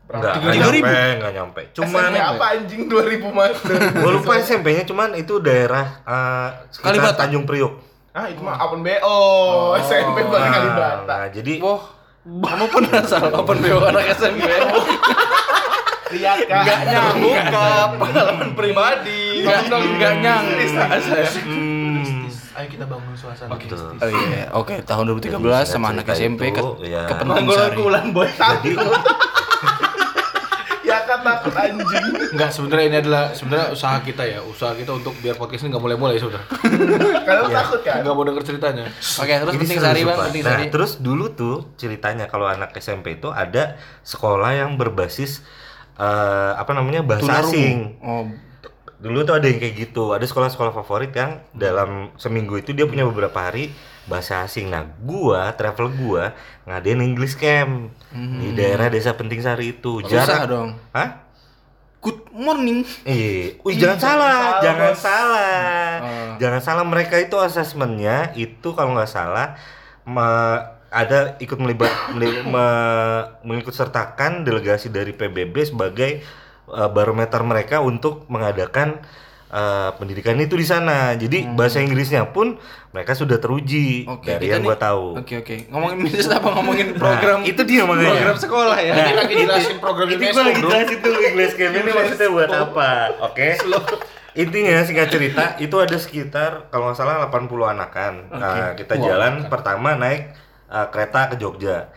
Enggak, 0.09 0.41
Tiga 0.41 0.49
enggak 0.49 0.73
ribu? 0.73 0.89
nyampe, 0.89 1.03
enggak 1.21 1.33
nyampe. 1.37 1.63
Cuman 1.77 2.09
SMP 2.09 2.17
apa 2.25 2.45
anjing 2.57 2.83
2000 2.89 3.29
mas? 3.29 3.57
gue 3.93 4.11
lupa 4.17 4.33
SMP-nya 4.41 4.85
cuman 4.89 5.13
itu 5.21 5.35
daerah 5.45 6.01
uh, 6.09 6.49
sekitar 6.73 6.97
Kalibata. 6.97 7.19
Tanjung 7.29 7.45
Priok. 7.45 7.88
Ah 8.19 8.27
itu 8.27 8.43
mah 8.43 8.59
open 8.59 8.83
BO, 8.83 9.19
SMP 9.79 10.17
baru 10.27 10.43
Nah, 10.43 10.51
Kalibata. 10.51 11.03
nah, 11.07 11.27
jadi 11.31 11.53
Wah, 11.63 11.83
kamu 12.27 12.65
pernah 12.69 13.01
salah 13.05 13.31
open 13.33 13.59
BO 13.59 13.79
anak 13.81 14.11
SMP? 14.13 14.43
Lihat 16.09 16.39
kan? 16.43 16.65
Enggak 16.65 16.81
nyambung 16.89 17.37
ke 17.47 17.65
pengalaman 17.95 18.51
pribadi. 18.53 19.23
Enggak 19.39 19.61
enggak 19.71 20.15
nyambung. 20.19 20.73
hmm, 21.45 22.27
Ayo 22.55 22.67
kita 22.67 22.85
bangun 22.85 23.15
suasana. 23.15 23.55
gitu. 23.55 23.77
Oh 23.77 24.09
iya, 24.09 24.49
oke 24.51 24.83
tahun 24.83 25.05
2013 25.15 25.37
Jadi, 25.37 25.69
sama 25.69 25.93
anak 25.93 26.11
SMP 26.11 26.51
ke, 26.51 26.59
ya. 26.83 27.07
ke 27.07 27.15
penting 27.15 27.47
sari. 27.47 27.77
bulan 27.77 28.05
boy 28.11 28.27
takut. 28.35 28.83
ya 31.09 31.17
kan 31.17 31.21
takut 31.25 31.55
anjing. 31.57 32.05
Enggak, 32.37 32.51
sebenarnya 32.53 32.85
ini 32.85 32.97
adalah 33.01 33.25
sebenarnya 33.33 33.67
usaha 33.73 33.97
kita 34.05 34.23
ya, 34.29 34.45
usaha 34.45 34.77
kita 34.77 34.93
untuk 34.93 35.17
biar 35.25 35.41
podcast 35.41 35.65
ini 35.65 35.73
nggak 35.73 35.81
mulai-mulai 35.81 36.21
sebenarnya. 36.21 36.49
Kalian 37.27 37.49
takut 37.49 37.81
kan? 37.81 38.05
Nggak 38.05 38.15
mau 38.15 38.25
denger 38.29 38.45
ceritanya. 38.45 38.85
Oke, 38.93 39.33
terus 39.33 39.55
Ini 39.57 39.61
penting 39.65 39.79
sari 39.81 40.01
bang, 40.05 40.19
penting 40.29 40.43
nah, 40.45 40.53
sari. 40.53 40.65
terus 40.69 40.93
dulu 41.01 41.33
tuh 41.33 41.73
ceritanya 41.81 42.29
kalau 42.29 42.45
anak 42.45 42.77
SMP 42.77 43.17
itu 43.17 43.33
ada 43.33 43.81
sekolah 44.05 44.53
yang 44.53 44.77
berbasis 44.77 45.41
eh, 45.97 46.53
apa 46.53 46.77
namanya 46.77 47.01
bahasa 47.01 47.25
Tunarungu. 47.25 47.57
asing. 47.57 47.77
Oh, 48.05 48.25
Dulu 48.99 49.23
tuh 49.23 49.35
ada 49.35 49.47
yang 49.47 49.57
kayak 49.57 49.75
gitu. 49.81 50.11
Ada 50.11 50.25
sekolah-sekolah 50.25 50.73
favorit 50.73 51.13
yang 51.13 51.39
dalam 51.53 52.11
seminggu 52.15 52.57
itu 52.57 52.71
dia 52.71 52.83
punya 52.83 53.03
beberapa 53.03 53.39
hari 53.39 53.71
bahasa 54.05 54.43
asing. 54.43 54.67
Nah, 54.67 54.91
gua 54.99 55.53
travel 55.53 55.93
gua 55.93 56.35
ngadain 56.65 56.99
English 56.99 57.35
camp 57.35 57.95
di 58.11 58.51
daerah 58.53 58.89
Desa 58.89 59.13
Penting 59.13 59.39
Sari 59.39 59.73
itu. 59.73 60.03
Jarak 60.03 60.47
dong. 60.47 60.75
Hah? 60.91 61.23
Good 61.99 62.27
morning. 62.29 62.83
Eh, 63.05 63.55
wih 63.65 63.75
jangan 63.75 63.99
salah, 63.99 64.35
salah, 64.35 64.59
jangan 64.61 64.89
Bos. 64.89 64.99
salah, 64.99 65.59
Oh. 65.99 66.31
jangan 66.37 66.61
salah. 66.61 66.85
Mereka 66.85 67.15
itu 67.21 67.37
asesmennya 67.37 68.17
itu 68.35 68.69
kalau 68.71 68.95
nggak 68.95 69.07
salah 69.09 69.59
me- 70.03 70.63
ada 70.89 71.37
ikut 71.37 71.59
melibat 71.59 71.91
meli- 72.11 72.43
me- 72.45 73.25
mengikut 73.45 73.71
sertakan 73.73 74.41
delegasi 74.41 74.89
dari 74.89 75.11
PBB 75.11 75.69
sebagai 75.69 76.23
uh, 76.71 76.87
barometer 76.87 77.41
mereka 77.41 77.81
untuk 77.81 78.25
mengadakan 78.27 79.01
uh, 79.49 79.93
pendidikan 79.95 80.37
itu 80.37 80.55
di 80.55 80.63
sana. 80.63 81.13
Jadi 81.13 81.49
bahasa 81.51 81.79
Inggrisnya 81.79 82.29
pun 82.29 82.57
mereka 82.89 83.13
sudah 83.13 83.37
teruji 83.37 84.05
Hmm. 84.05 84.17
Oke, 84.17 84.29
dari 84.31 84.49
yang 84.49 84.61
nih- 84.61 84.69
gua 84.69 84.77
tahu. 84.77 85.05
Oke, 85.19 85.35
oke. 85.39 85.57
Ngomongin 85.69 85.99
bisnis 86.01 86.29
apa 86.29 86.49
ngomongin 86.51 86.89
program? 86.95 87.39
Nah, 87.41 87.49
itu 87.49 87.63
dia 87.63 87.83
makanya. 87.85 88.13
Program 88.15 88.39
sekolah 88.39 88.79
ya. 88.79 88.95
Ini 88.95 89.13
lagi 89.15 89.35
jelasin 89.39 89.77
program 89.79 90.07
Ini 90.07 90.17
UNESCO, 90.17 90.33
gue 90.33 90.45
lagi 90.45 90.63
jelasin 90.63 90.99
tuh 90.99 91.13
English 91.23 91.55
Camp 91.55 91.75
ini 91.75 91.91
maksudnya 91.91 92.29
buat 92.29 92.51
apa, 92.51 92.91
oke? 93.25 93.49
Intinya 94.35 94.87
singkat 94.87 95.11
cerita 95.11 95.59
itu 95.59 95.77
ada 95.77 95.97
sekitar 95.97 96.71
kalau 96.71 96.89
nggak 96.89 96.97
salah 96.97 97.27
80 97.27 97.49
anakan. 97.69 98.13
Nah, 98.31 98.73
kita 98.73 98.95
jalan 98.97 99.49
pertama 99.49 99.93
naik 99.93 100.31
uh, 100.69 100.87
kereta 100.93 101.33
ke 101.33 101.37
Jogja. 101.41 101.89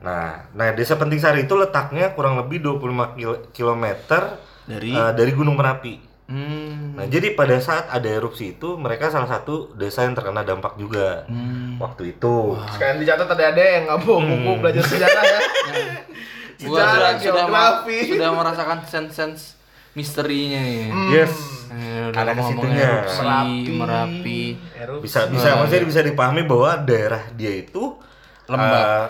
Nah, 0.00 0.48
nah 0.54 0.66
desa 0.72 0.96
Penting 0.96 1.20
Sari 1.20 1.44
itu 1.44 1.54
letaknya 1.58 2.14
kurang 2.14 2.38
lebih 2.40 2.62
25 2.62 3.18
kil- 3.18 3.42
kilometer 3.50 4.38
Dari- 4.64 4.94
uh, 4.96 5.12
dari 5.12 5.32
Gunung 5.34 5.58
Merapi. 5.58 6.16
Hmm. 6.24 6.96
Nah, 6.96 7.04
jadi 7.04 7.36
pada 7.36 7.60
saat 7.60 7.84
ada 7.92 8.08
erupsi 8.08 8.56
itu 8.56 8.80
mereka 8.80 9.12
salah 9.12 9.28
satu 9.28 9.76
desa 9.76 10.08
yang 10.08 10.16
terkena 10.16 10.40
dampak 10.40 10.80
juga 10.80 11.28
waktu 11.76 12.16
itu. 12.16 12.56
Sekarang 12.72 12.96
dicatat 12.96 13.28
ada 13.28 13.44
ada 13.52 13.60
yang 13.60 13.82
nggak 13.84 13.98
bawa 14.08 14.20
buku 14.24 14.50
belajar 14.56 14.84
sejarah 14.88 15.24
ya. 15.24 15.40
Sejarah, 16.54 17.18
sudah 17.18 17.44
sudah, 17.84 18.30
merasakan 18.30 18.78
sense-sense 18.86 19.53
misterinya 19.94 20.58
nih. 20.58 20.84
Yes. 21.12 21.34
Eh, 21.70 22.06
udah 22.08 22.20
Ada 22.20 22.30
ke 22.30 22.36
ngomong 22.36 22.52
situnya. 22.54 22.86
erupsi, 22.86 23.18
Merapi. 23.18 23.74
Merapi. 23.74 24.42
Erupsi. 24.76 25.02
bisa 25.02 25.18
bisa 25.26 25.48
maksudnya 25.56 25.86
bisa 25.86 26.00
dipahami 26.02 26.42
bahwa 26.42 26.70
daerah 26.78 27.22
dia 27.32 27.50
itu 27.52 27.98
Lembab. 28.44 28.74
eh, 28.76 29.06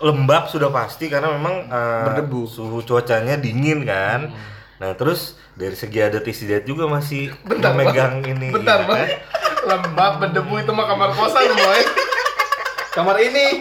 lembab 0.00 0.44
sudah 0.46 0.70
pasti 0.70 1.06
karena 1.06 1.28
memang 1.30 1.66
eh, 1.66 2.04
Berdebu. 2.06 2.46
suhu 2.46 2.80
cuacanya 2.80 3.34
dingin 3.34 3.82
kan 3.82 4.30
nah 4.78 4.94
terus 4.94 5.34
dari 5.52 5.74
segi 5.74 5.98
adat 5.98 6.22
istiadat 6.22 6.62
juga 6.62 6.86
masih 6.86 7.34
Bentar, 7.42 7.74
memegang 7.74 8.22
ini 8.22 8.48
Bentar, 8.48 8.78
ya 8.78 8.86
Bang. 8.86 8.94
kan? 8.96 9.08
Lembab 9.66 10.12
berdebu 10.18 10.54
itu 10.56 10.70
mah 10.70 10.86
kamar 10.86 11.10
kosan, 11.10 11.50
boy. 11.50 11.82
Kamar 12.90 13.18
ini. 13.18 13.60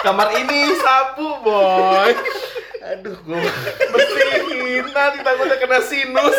Kamar 0.00 0.32
ini 0.32 0.72
sapu, 0.74 1.36
boy. 1.38 2.10
Aduh 2.82 3.16
gua 3.22 3.38
Bersihin 3.94 4.84
nanti 4.90 5.18
takutnya 5.22 5.56
kena 5.58 5.78
sinus. 5.86 6.38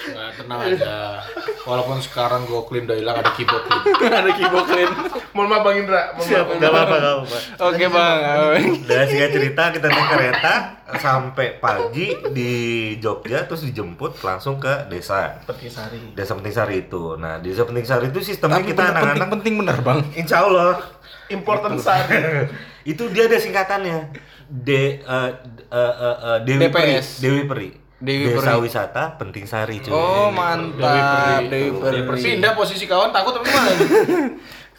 Nah, 0.00 0.32
tenang 0.32 0.60
aja. 0.64 1.20
Walaupun 1.68 2.00
sekarang 2.00 2.48
gue 2.48 2.60
clean 2.64 2.88
udah 2.88 2.96
hilang 2.96 3.16
ada 3.20 3.30
keyboard 3.36 3.64
clean. 3.68 3.82
Ada 4.24 4.30
keyboard 4.32 4.66
clean. 4.66 4.90
Mohon 5.30 5.46
maaf 5.46 5.62
Bang 5.62 5.76
Indra. 5.76 6.02
Mohon 6.16 6.26
maaf. 6.26 6.48
nggak 6.56 6.70
apa-apa 6.72 6.94
nggak 6.96 7.12
apa-apa 7.12 7.38
Oke, 7.68 7.84
Bang. 7.86 8.18
dari 8.88 9.04
singkat 9.06 9.30
cerita 9.30 9.62
kita 9.70 9.86
naik 9.86 10.08
kereta 10.08 10.54
sampai 10.90 11.48
pagi 11.56 12.06
di 12.32 12.50
Jogja 12.98 13.44
terus 13.44 13.62
dijemput 13.62 14.18
langsung 14.20 14.58
ke 14.58 14.88
desa 14.88 15.38
Petisari. 15.44 16.16
desa 16.16 16.34
Penting 16.34 16.50
Sari 16.50 16.76
itu 16.82 17.14
nah 17.14 17.38
di 17.38 17.54
desa 17.54 17.62
Penting 17.62 17.86
Sari 17.86 18.10
itu 18.10 18.18
sistemnya 18.18 18.58
Tapi 18.58 18.74
kita 18.74 18.82
anak-anak 18.90 19.14
penting-penting 19.14 19.54
bener, 19.60 19.76
Bang. 19.84 20.00
Insya 20.12 20.42
Allah 20.42 20.82
Important 21.30 21.78
sari. 21.78 22.48
itu 22.90 23.06
dia 23.12 23.30
ada 23.30 23.38
singkatannya 23.38 24.10
D 24.50 24.66
eh, 24.66 24.90
eh, 24.98 25.30
eh, 25.70 26.16
eh, 26.26 26.38
Dewi 26.42 26.66
Peri 26.66 26.90
DPS. 26.98 27.06
Dewi 27.22 27.42
Peri 27.46 27.70
Dewi 28.00 28.32
Desa 28.32 28.56
Peri. 28.56 28.62
Wisata 28.62 29.02
Penting 29.14 29.44
Sari 29.44 29.76
cuy 29.78 29.92
Oh, 29.92 30.28
mantap. 30.30 31.44
Dewi 31.44 31.68
Peri. 31.70 32.00
Pindah 32.18 32.52
posisi 32.52 32.84
kawan 32.84 33.08
takut 33.10 33.34
apa 33.34 33.44
gimana? 33.44 33.70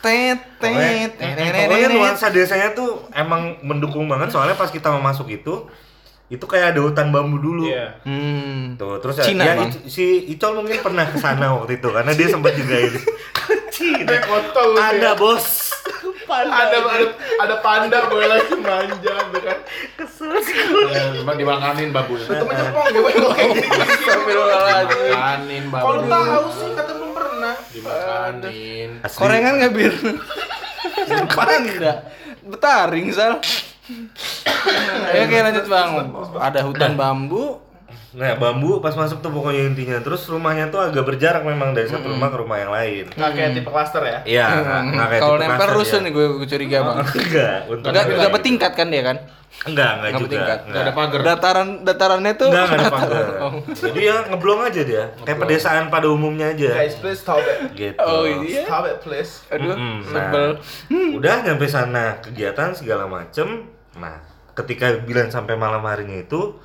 Tet, 0.02 0.58
Pokoknya, 0.58 1.14
tet, 1.14 1.38
pokoknya 1.62 1.88
nuansa 1.92 2.28
desanya 2.28 2.74
tuh 2.74 3.06
emang 3.12 3.62
mendukung 3.62 4.10
banget 4.10 4.30
soalnya 4.30 4.54
pas 4.54 4.66
kita 4.68 4.90
mau 4.90 4.98
masuk 5.00 5.30
itu 5.30 5.70
itu 6.26 6.42
kayak 6.42 6.74
ada 6.74 6.82
hutan 6.82 7.14
bambu 7.14 7.38
dulu 7.38 7.70
Iya. 7.70 8.02
Hmm. 8.02 8.74
tuh 8.74 8.98
terus 8.98 9.14
ya, 9.16 9.24
Cina, 9.24 9.44
ya. 9.46 9.62
Ic- 9.62 9.86
si 9.86 10.26
Icol 10.28 10.58
mungkin 10.58 10.82
pernah 10.82 11.06
ke 11.06 11.22
sana 11.22 11.54
waktu 11.54 11.78
itu 11.78 11.86
karena 11.86 12.12
dia 12.12 12.28
sempat 12.28 12.56
juga 12.56 12.82
ini 12.82 12.98
Cina 13.76 14.18
Kontol 14.24 14.74
ada 14.74 14.98
ya. 14.98 15.14
bos 15.14 15.70
Ada 16.26 16.50
ada 16.50 17.06
ada 17.38 17.56
panda 17.60 18.08
boy 18.08 18.26
lagi 18.26 18.56
manja 18.56 19.21
memang 21.22 21.36
dimakanin 21.38 21.90
babu. 21.92 22.16
Itu 22.18 22.32
mah 22.32 22.56
Jepang 22.56 22.88
ya, 22.92 23.00
boy. 23.02 23.14
Kayak 23.14 23.50
gitu. 23.58 23.70
Dimakanin 25.10 25.64
babu. 25.70 25.86
Kalau 25.86 26.02
tahu 26.08 26.46
sih 26.56 26.70
kata 26.76 26.92
belum 26.96 27.12
pernah. 27.16 27.56
Dimakanin. 27.72 28.90
Korengan 29.16 29.54
nggak 29.60 29.72
bir? 29.76 29.94
Panda. 31.32 31.94
Betaring 32.42 33.08
sal. 33.14 33.38
Oke 35.22 35.38
lanjut 35.42 35.66
bang. 35.68 35.90
Ada 36.40 36.60
hutan 36.66 36.94
bambu. 36.96 37.71
Nah 38.12 38.36
bambu 38.36 38.84
pas 38.84 38.92
masuk 38.92 39.24
tuh 39.24 39.32
pokoknya 39.32 39.72
intinya 39.72 39.98
Terus 40.04 40.28
rumahnya 40.28 40.68
tuh 40.68 40.84
agak 40.84 41.08
berjarak 41.08 41.48
memang 41.48 41.72
dari 41.72 41.88
satu 41.88 42.12
rumah 42.12 42.28
ke 42.28 42.38
rumah 42.44 42.58
yang 42.60 42.72
lain 42.72 43.08
Nggak 43.08 43.32
kayak 43.32 43.50
tipe 43.56 43.70
klaster 43.72 44.04
ya. 44.04 44.20
Iya, 44.28 44.46
nggak 44.52 44.82
nggak 44.92 45.08
kayak 45.08 45.22
Kalau 45.24 45.36
tipe 45.36 45.44
nempel 45.48 45.64
kasar 45.64 45.78
rusun 45.80 45.96
ya. 45.96 46.04
nih 46.04 46.12
gue, 46.12 46.26
gue 46.36 46.48
curiga 46.52 46.78
bang. 46.84 46.98
Enggak, 47.24 47.58
untuk 47.72 47.88
Enggak 47.88 48.04
enggak 48.12 48.32
bertingkat 48.36 48.72
kan 48.76 48.88
dia 48.92 49.04
kan? 49.08 49.18
Enggak, 49.62 49.92
enggak 49.96 49.96
Nggak 49.96 50.12
juga 50.12 50.20
bertingkat. 50.28 50.60
Nggak 50.68 50.82
ada 50.82 50.94
pagar. 50.94 51.20
Dataran 51.24 51.68
datarannya 51.88 52.34
tuh. 52.36 52.50
Enggak, 52.52 52.66
enggak 52.68 52.80
ada 52.80 52.92
pagar 52.92 53.26
Oh. 53.42 53.54
Jadi 53.72 54.00
ya 54.04 54.18
ngeblong 54.28 54.60
aja 54.62 54.82
dia 54.84 55.04
Kayak 55.24 55.38
pedesaan 55.42 55.86
pada 55.88 56.08
umumnya 56.12 56.52
aja 56.52 56.70
Guys, 56.76 56.96
please 57.00 57.20
stop 57.24 57.40
it. 57.40 57.58
Gitu 57.72 57.96
Oh 57.98 58.28
iya. 58.28 58.68
Stop 58.68 58.84
it, 58.92 58.98
please. 59.00 59.32
Aduh, 59.48 59.72
Mm-mm, 59.72 59.96
sebel. 60.04 60.50
Nah, 60.92 61.16
udah 61.16 61.36
nyampe 61.48 61.66
sana 61.66 62.20
kegiatan 62.20 62.76
segala 62.76 63.08
macem. 63.08 63.72
Nah, 63.96 64.20
ketika 64.52 65.00
bilang 65.00 65.32
sampai 65.32 65.56
malam 65.56 65.80
harinya 65.88 66.20
itu, 66.20 66.60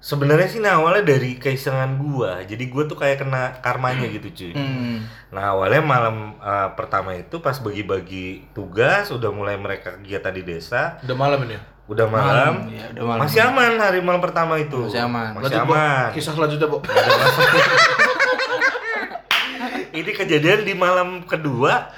sebenarnya 0.00 0.48
sih 0.48 0.58
nah 0.58 0.74
awalnya 0.74 1.04
dari 1.06 1.36
keisengan 1.36 1.94
gua. 1.96 2.40
Jadi 2.42 2.64
gua 2.66 2.84
tuh 2.84 2.96
kayak 2.96 3.20
kena 3.20 3.60
karmanya 3.60 4.08
gitu 4.08 4.28
cuy. 4.30 4.52
Hmm. 4.52 5.04
Nah 5.28 5.52
awalnya 5.52 5.80
malam 5.80 6.16
uh, 6.36 6.72
pertama 6.72 7.14
itu 7.14 7.38
pas 7.38 7.56
bagi-bagi 7.56 8.48
tugas, 8.50 9.08
udah 9.08 9.28
mulai 9.28 9.54
mereka 9.54 9.94
kegiatan 9.94 10.32
di 10.32 10.42
desa, 10.42 10.96
Udah 11.00 11.14
malam 11.14 11.40
ini 11.42 11.54
ya? 11.54 11.62
udah 11.86 12.06
malam, 12.06 12.54
Iya, 12.66 12.86
udah 12.92 13.02
malam. 13.04 13.20
masih 13.20 13.40
aman 13.42 13.72
hari 13.76 13.98
malam 13.98 14.18
pertama 14.18 14.54
itu. 14.56 14.78
Masih 14.80 15.02
aman. 15.02 15.30
Masih 15.32 15.42
Lanjut, 15.50 15.60
Bo. 15.60 15.74
aman. 15.74 16.08
Kisah 16.12 16.32
selanjutnya, 16.32 16.66
Bu. 16.66 16.78
Ini 19.90 20.10
kejadian 20.14 20.62
di 20.62 20.72
malam 20.72 21.24
kedua, 21.24 21.90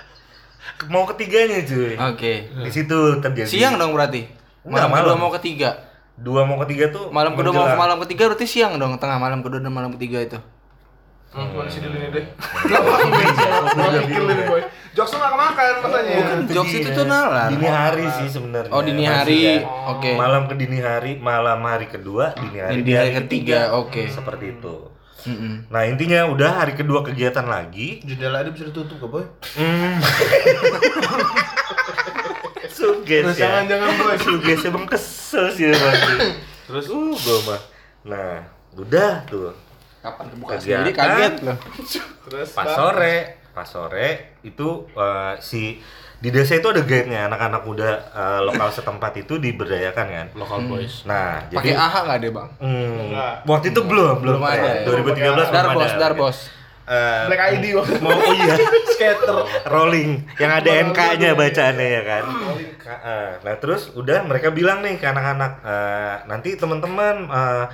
ke- 0.75 0.89
mau 0.89 1.05
ketiganya 1.05 1.61
cuy. 1.61 1.93
Oke. 2.09 2.49
Di 2.49 2.71
situ 2.73 3.21
terjadi. 3.21 3.45
Siang 3.47 3.77
dong 3.77 3.93
berarti. 3.93 4.25
Enggak, 4.65 4.73
Malam 4.81 4.91
kedua 4.97 5.13
malam. 5.13 5.21
mau 5.21 5.33
ketiga. 5.35 5.71
Dua 6.17 6.45
mau 6.45 6.61
ketiga 6.67 6.93
tuh 6.93 7.09
Malam 7.09 7.33
kedua 7.35 7.53
mau 7.53 7.67
malam 7.77 7.99
ketiga 8.05 8.29
berarti 8.29 8.45
siang 8.45 8.77
dong, 8.77 9.01
tengah 9.01 9.17
malam 9.17 9.41
kedua 9.41 9.61
dan 9.65 9.73
malam 9.73 9.91
ketiga 9.97 10.21
itu. 10.21 10.39
Hmm, 11.33 11.49
gua 11.57 11.65
kasih 11.65 11.81
dulu 11.89 11.97
ini 11.97 12.13
deh. 12.13 12.25
Mikir 14.05 14.21
ini 14.21 14.45
boy. 14.45 14.61
Jokes 14.93 15.17
nggak 15.17 15.33
itu 16.69 16.93
tuh 16.93 17.09
nalar. 17.09 17.49
Dini 17.49 17.65
hari 17.65 18.05
sih 18.21 18.29
sebenarnya. 18.29 18.69
Oh, 18.69 18.85
dini 18.85 19.09
hari. 19.09 19.65
Oke. 19.65 20.13
Malam 20.13 20.45
ke 20.45 20.61
dini 20.61 20.85
hari, 20.85 21.17
malam 21.17 21.65
hari 21.65 21.89
kedua, 21.89 22.37
dini 22.37 22.61
hari, 22.61 22.85
Dini 22.85 22.93
hari 22.93 23.11
ketiga, 23.25 23.73
oke. 23.73 24.13
Seperti 24.13 24.61
itu. 24.61 24.93
Nah 25.73 25.89
intinya 25.89 26.29
udah 26.29 26.61
hari 26.61 26.77
kedua 26.77 27.01
kegiatan 27.01 27.49
lagi. 27.49 28.05
Jendela 28.05 28.45
ini 28.45 28.53
bisa 28.53 28.69
ditutup 28.69 29.01
gak 29.01 29.09
boy? 29.09 29.25
Hmm. 29.57 29.97
Suges 32.73 33.25
ya. 33.31 33.47
jangan 33.47 33.63
jangan 33.67 33.89
boy. 33.95 34.17
Suges 34.17 34.61
emang 34.65 34.85
kesel 34.85 35.47
sih 35.49 35.69
emang. 35.69 35.95
Terus 36.65 36.87
uh 36.89 37.13
gua 37.15 37.39
mah. 37.47 37.61
Nah 38.05 38.33
udah 38.75 39.13
tuh. 39.25 39.53
Kapan 39.99 40.27
kebuka 40.29 40.55
sendiri 40.57 40.91
kaget 40.91 41.35
loh. 41.43 41.57
Terus 42.25 42.49
Pas 42.51 42.67
sore, 42.67 43.15
pas 43.53 43.63
sore 43.63 44.09
itu 44.43 44.69
eh, 44.91 45.35
si 45.39 45.79
di 46.19 46.31
desa 46.31 46.55
itu 46.55 46.67
ada 46.67 46.79
guide-nya 46.81 47.27
anak-anak 47.27 47.63
muda 47.63 47.91
eh, 48.09 48.41
lokal 48.43 48.67
setempat 48.69 49.13
itu 49.21 49.37
diberdayakan 49.37 50.07
kan. 50.09 50.27
Local 50.35 50.67
boys. 50.67 51.03
Nah, 51.03 51.47
Pakai 51.47 51.71
jadi 51.71 51.79
AHA 51.79 51.99
nggak 52.01 52.19
deh 52.19 52.31
bang? 52.31 52.49
hmm, 52.59 52.95
Enggak. 53.05 53.35
waktu 53.45 53.67
itu 53.69 53.81
belum, 53.83 54.15
belum, 54.19 54.35
Belum 54.39 54.43
ada 54.43 54.71
ya? 54.75 54.83
2013 54.87 55.19
belum 55.19 55.49
Darbos, 55.51 55.83
ada. 55.85 55.99
Darbos. 56.01 56.39
Eh, 56.93 57.25
Black 57.25 57.43
ID 57.55 57.65
mau 57.73 58.13
oh 58.13 58.35
iya 58.37 58.53
Skater. 58.87 59.33
rolling 59.65 60.11
yang 60.37 60.53
ada 60.53 60.71
NK-nya 60.85 61.33
bacaannya 61.33 61.87
ya 61.91 62.03
kan. 62.03 62.25
Ka- 62.77 63.01
eh, 63.03 63.31
Nah 63.41 63.55
terus 63.57 63.89
udah 63.93 64.21
mereka 64.23 64.51
bilang 64.51 64.81
nih 64.81 64.97
ke 64.97 65.07
anak-anak 65.07 65.53
eh, 65.63 66.15
nanti 66.27 66.53
teman-teman 66.55 67.17
eh, 67.25 67.65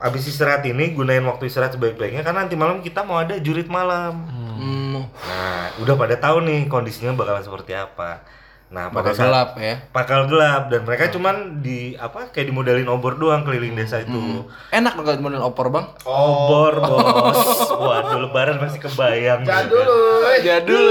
abis 0.00 0.26
istirahat 0.26 0.64
ini 0.64 0.90
gunain 0.90 1.22
waktu 1.22 1.46
istirahat 1.46 1.72
sebaik-baiknya 1.72 2.22
karena 2.22 2.40
nanti 2.40 2.56
malam 2.56 2.80
kita 2.80 3.02
mau 3.02 3.16
ada 3.16 3.36
jurit 3.36 3.68
malam. 3.68 4.24
Hmm, 4.26 5.04
Nah 5.04 5.68
udah 5.78 5.94
pada 5.94 6.16
tahu 6.16 6.40
nih 6.42 6.64
kondisinya 6.64 7.12
bakalan 7.12 7.40
seperti 7.40 7.72
apa. 7.72 8.24
Nah 8.72 8.88
pada 8.88 9.12
bakal 9.12 9.12
saat 9.12 9.26
gelap 9.28 9.50
ya. 9.60 9.74
bakal 9.92 10.20
gelap 10.26 10.62
dan 10.72 10.80
mereka 10.88 11.12
cuman 11.12 11.60
di 11.60 11.94
apa 12.00 12.32
kayak 12.32 12.48
dimodalin 12.48 12.88
obor 12.88 13.20
doang 13.20 13.44
keliling 13.44 13.76
desa 13.76 14.00
itu. 14.00 14.48
Enak 14.72 14.96
loh 14.96 15.04
kalau 15.04 15.20
model 15.20 15.44
opor 15.44 15.66
bang. 15.68 15.86
Obor 16.02 16.74
bos. 16.80 17.70
Waduh 17.70 18.18
lebaran 18.24 18.56
masih 18.58 18.80
kebayang. 18.82 19.44
Jadul 19.44 19.78
gitu. 19.78 19.82
loh. 19.84 20.34
Jadul. 20.40 20.86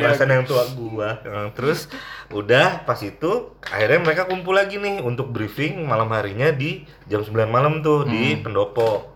Bahasan 0.00 0.28
yang 0.30 0.44
tua 0.46 0.64
gua. 0.74 1.18
Nah, 1.22 1.50
terus 1.52 1.90
udah 2.32 2.82
pas 2.82 2.98
itu 3.02 3.54
akhirnya 3.62 4.02
mereka 4.02 4.26
kumpul 4.26 4.54
lagi 4.56 4.82
nih 4.82 4.98
untuk 5.02 5.30
briefing 5.30 5.86
malam 5.86 6.10
harinya 6.10 6.50
di 6.50 6.82
jam 7.06 7.22
9 7.22 7.46
malam 7.46 7.84
tuh 7.86 8.06
di 8.08 8.38
pendopo. 8.40 9.14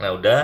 Nah 0.00 0.10
udah 0.16 0.40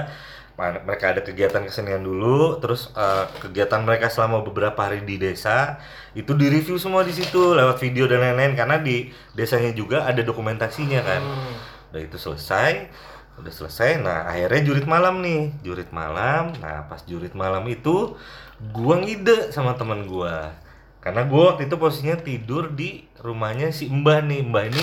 mereka 0.58 1.14
ada 1.14 1.22
kegiatan 1.22 1.62
kesenian 1.62 2.02
dulu, 2.02 2.58
terus 2.58 2.90
eh, 2.98 3.24
kegiatan 3.46 3.78
mereka 3.86 4.10
selama 4.10 4.42
beberapa 4.42 4.74
hari 4.74 5.06
di 5.06 5.14
desa 5.14 5.78
itu 6.18 6.34
di 6.34 6.50
review 6.50 6.82
semua 6.82 7.06
di 7.06 7.14
situ 7.14 7.54
lewat 7.54 7.78
video 7.78 8.10
dan 8.10 8.18
lain-lain 8.18 8.58
karena 8.58 8.82
di 8.82 9.14
desanya 9.38 9.70
juga 9.70 10.02
ada 10.02 10.18
dokumentasinya 10.18 11.00
kan. 11.06 11.22
Udah 11.94 12.02
itu 12.02 12.18
selesai, 12.18 12.90
udah 13.38 13.52
selesai. 13.54 14.02
Nah 14.02 14.26
akhirnya 14.26 14.66
jurit 14.66 14.86
malam 14.90 15.22
nih, 15.22 15.54
jurit 15.62 15.94
malam. 15.94 16.50
Nah 16.58 16.90
pas 16.90 17.06
jurit 17.06 17.38
malam 17.38 17.62
itu 17.70 18.18
gua 18.74 18.98
ngide 18.98 19.54
sama 19.54 19.78
teman 19.78 20.10
gua 20.10 20.58
karena 20.98 21.22
gua 21.22 21.54
waktu 21.54 21.70
itu 21.70 21.78
posisinya 21.78 22.18
tidur 22.18 22.74
di 22.74 23.06
rumahnya 23.22 23.70
si 23.70 23.86
Mbah 23.86 24.26
nih. 24.26 24.42
Mbah 24.42 24.64
ini 24.74 24.82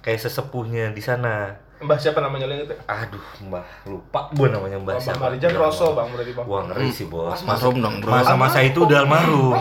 kayak 0.00 0.24
sesepuhnya 0.24 0.96
di 0.96 1.04
sana. 1.04 1.60
Mbah 1.80 1.96
siapa 1.96 2.20
namanya 2.20 2.44
lo 2.44 2.52
inget 2.60 2.76
ya? 2.76 2.76
Aduh, 2.92 3.24
Mbah, 3.48 3.64
lupa 3.88 4.28
gue 4.36 4.48
namanya 4.52 4.76
Mbah 4.76 5.00
Bang 5.00 5.04
siapa. 5.04 5.32
Marijan 5.32 5.56
Udah 5.56 5.62
Rosso 5.64 5.86
bang 5.96 6.08
berarti 6.12 6.32
bang. 6.36 6.44
Wah 6.44 6.62
ngeri 6.68 6.88
sih 6.92 7.06
bos. 7.08 7.40
Almarhum 7.40 7.76
dong 7.80 7.94
bro. 8.04 8.10
Masa-masa 8.12 8.58
itu 8.60 8.78
udah 8.84 8.98
almarhum. 9.00 9.56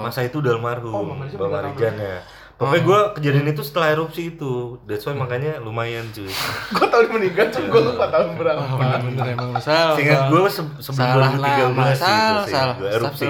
Masa 0.00 0.20
itu 0.24 0.36
udah 0.40 0.52
almarhum. 0.56 0.96
Oh, 0.96 1.04
Bang 1.04 1.18
Marijan 1.20 1.36
Bang 1.36 1.50
beneran 1.52 1.72
Marijan 1.76 1.94
ya. 2.00 2.18
Pokoknya 2.58 2.82
gue 2.82 3.00
kejadian 3.14 3.46
itu 3.48 3.62
setelah 3.62 3.94
erupsi 3.94 4.34
itu. 4.34 4.82
That's 4.82 5.06
why 5.06 5.14
makanya 5.14 5.56
lumayan 5.58 6.10
cuy. 6.10 6.26
Gue 6.74 6.86
tahun 6.88 7.06
meninggal 7.08 7.46
cuma 7.48 7.66
gue 7.70 7.82
lupa 7.86 8.10
tahun 8.10 8.34
berapa. 8.34 8.58
Bener-bener 8.66 9.26
emang 9.30 9.54
lu 9.54 9.62
salah. 9.62 9.94
Seingat 9.94 10.18
Salah. 10.18 10.28
gue 10.28 10.40
se- 10.50 10.74
sebelum 10.80 10.98
salah 10.98 11.30
2013 11.30 11.38
nama, 11.38 11.82
gitu 11.86 12.02
salah, 12.02 12.42
sih. 12.42 12.52
salah. 12.52 12.76
Erupsi. 12.90 13.24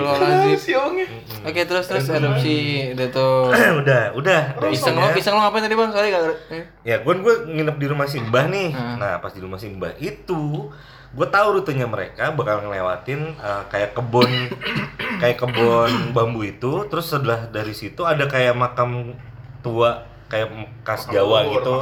Oke 1.44 1.60
terus 1.62 1.84
terus 1.84 2.06
erupsi 2.08 2.56
udah 2.90 3.08
tuh. 3.10 3.38
udah, 3.84 4.02
udah. 4.14 4.40
Iseng 4.68 4.96
lo, 4.96 5.12
iseng 5.12 5.36
lo 5.36 5.40
ngapain 5.40 5.60
tadi 5.60 5.76
bang? 5.76 5.90
Sorry 5.92 6.08
gak. 6.08 6.22
eh. 6.48 6.64
Ya, 6.82 6.96
gue 6.98 7.12
gue 7.14 7.34
nginep 7.50 7.76
di 7.76 7.86
rumah 7.86 8.08
Simbah 8.08 8.44
nih. 8.46 8.72
Hmm. 8.72 8.96
Nah, 8.96 9.20
pas 9.20 9.30
di 9.30 9.40
rumah 9.40 9.56
Simbah 9.56 9.92
itu, 9.98 10.72
gue 11.08 11.26
tahu 11.32 11.60
rutenya 11.60 11.88
mereka 11.88 12.36
bakal 12.36 12.68
ngelewatin 12.68 13.32
eh, 13.36 13.62
kayak 13.72 13.96
kebun, 13.96 14.28
kayak 15.22 15.40
kebun 15.40 16.12
bambu 16.12 16.44
itu. 16.44 16.84
Terus 16.92 17.08
setelah 17.08 17.48
dari 17.48 17.72
situ 17.72 18.04
ada 18.04 18.28
kayak 18.28 18.52
makam 18.52 19.16
tua, 19.64 20.04
kayak 20.28 20.52
khas 20.84 21.08
Makam 21.08 21.14
Jawa 21.16 21.38
leluhur, 21.44 21.54
gitu. 21.56 21.74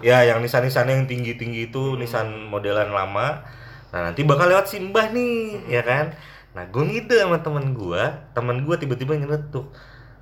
Ya, 0.00 0.24
yang 0.24 0.40
nisan-nisannya 0.40 1.04
yang 1.04 1.06
tinggi-tinggi 1.06 1.68
itu, 1.68 1.94
nisan 2.00 2.48
modelan 2.48 2.90
lama. 2.90 3.44
Nah, 3.90 4.10
nanti 4.10 4.22
bakal 4.22 4.48
lewat 4.48 4.70
Simbah 4.70 5.10
nih, 5.12 5.66
ya 5.68 5.82
kan? 5.82 6.14
Nah, 6.56 6.66
gue 6.66 6.82
ngide 6.82 7.20
sama 7.20 7.42
temen 7.42 7.76
gue, 7.76 8.02
temen 8.34 8.64
gue 8.64 8.76
tiba-tiba 8.80 9.14
nyeletuk. 9.18 9.70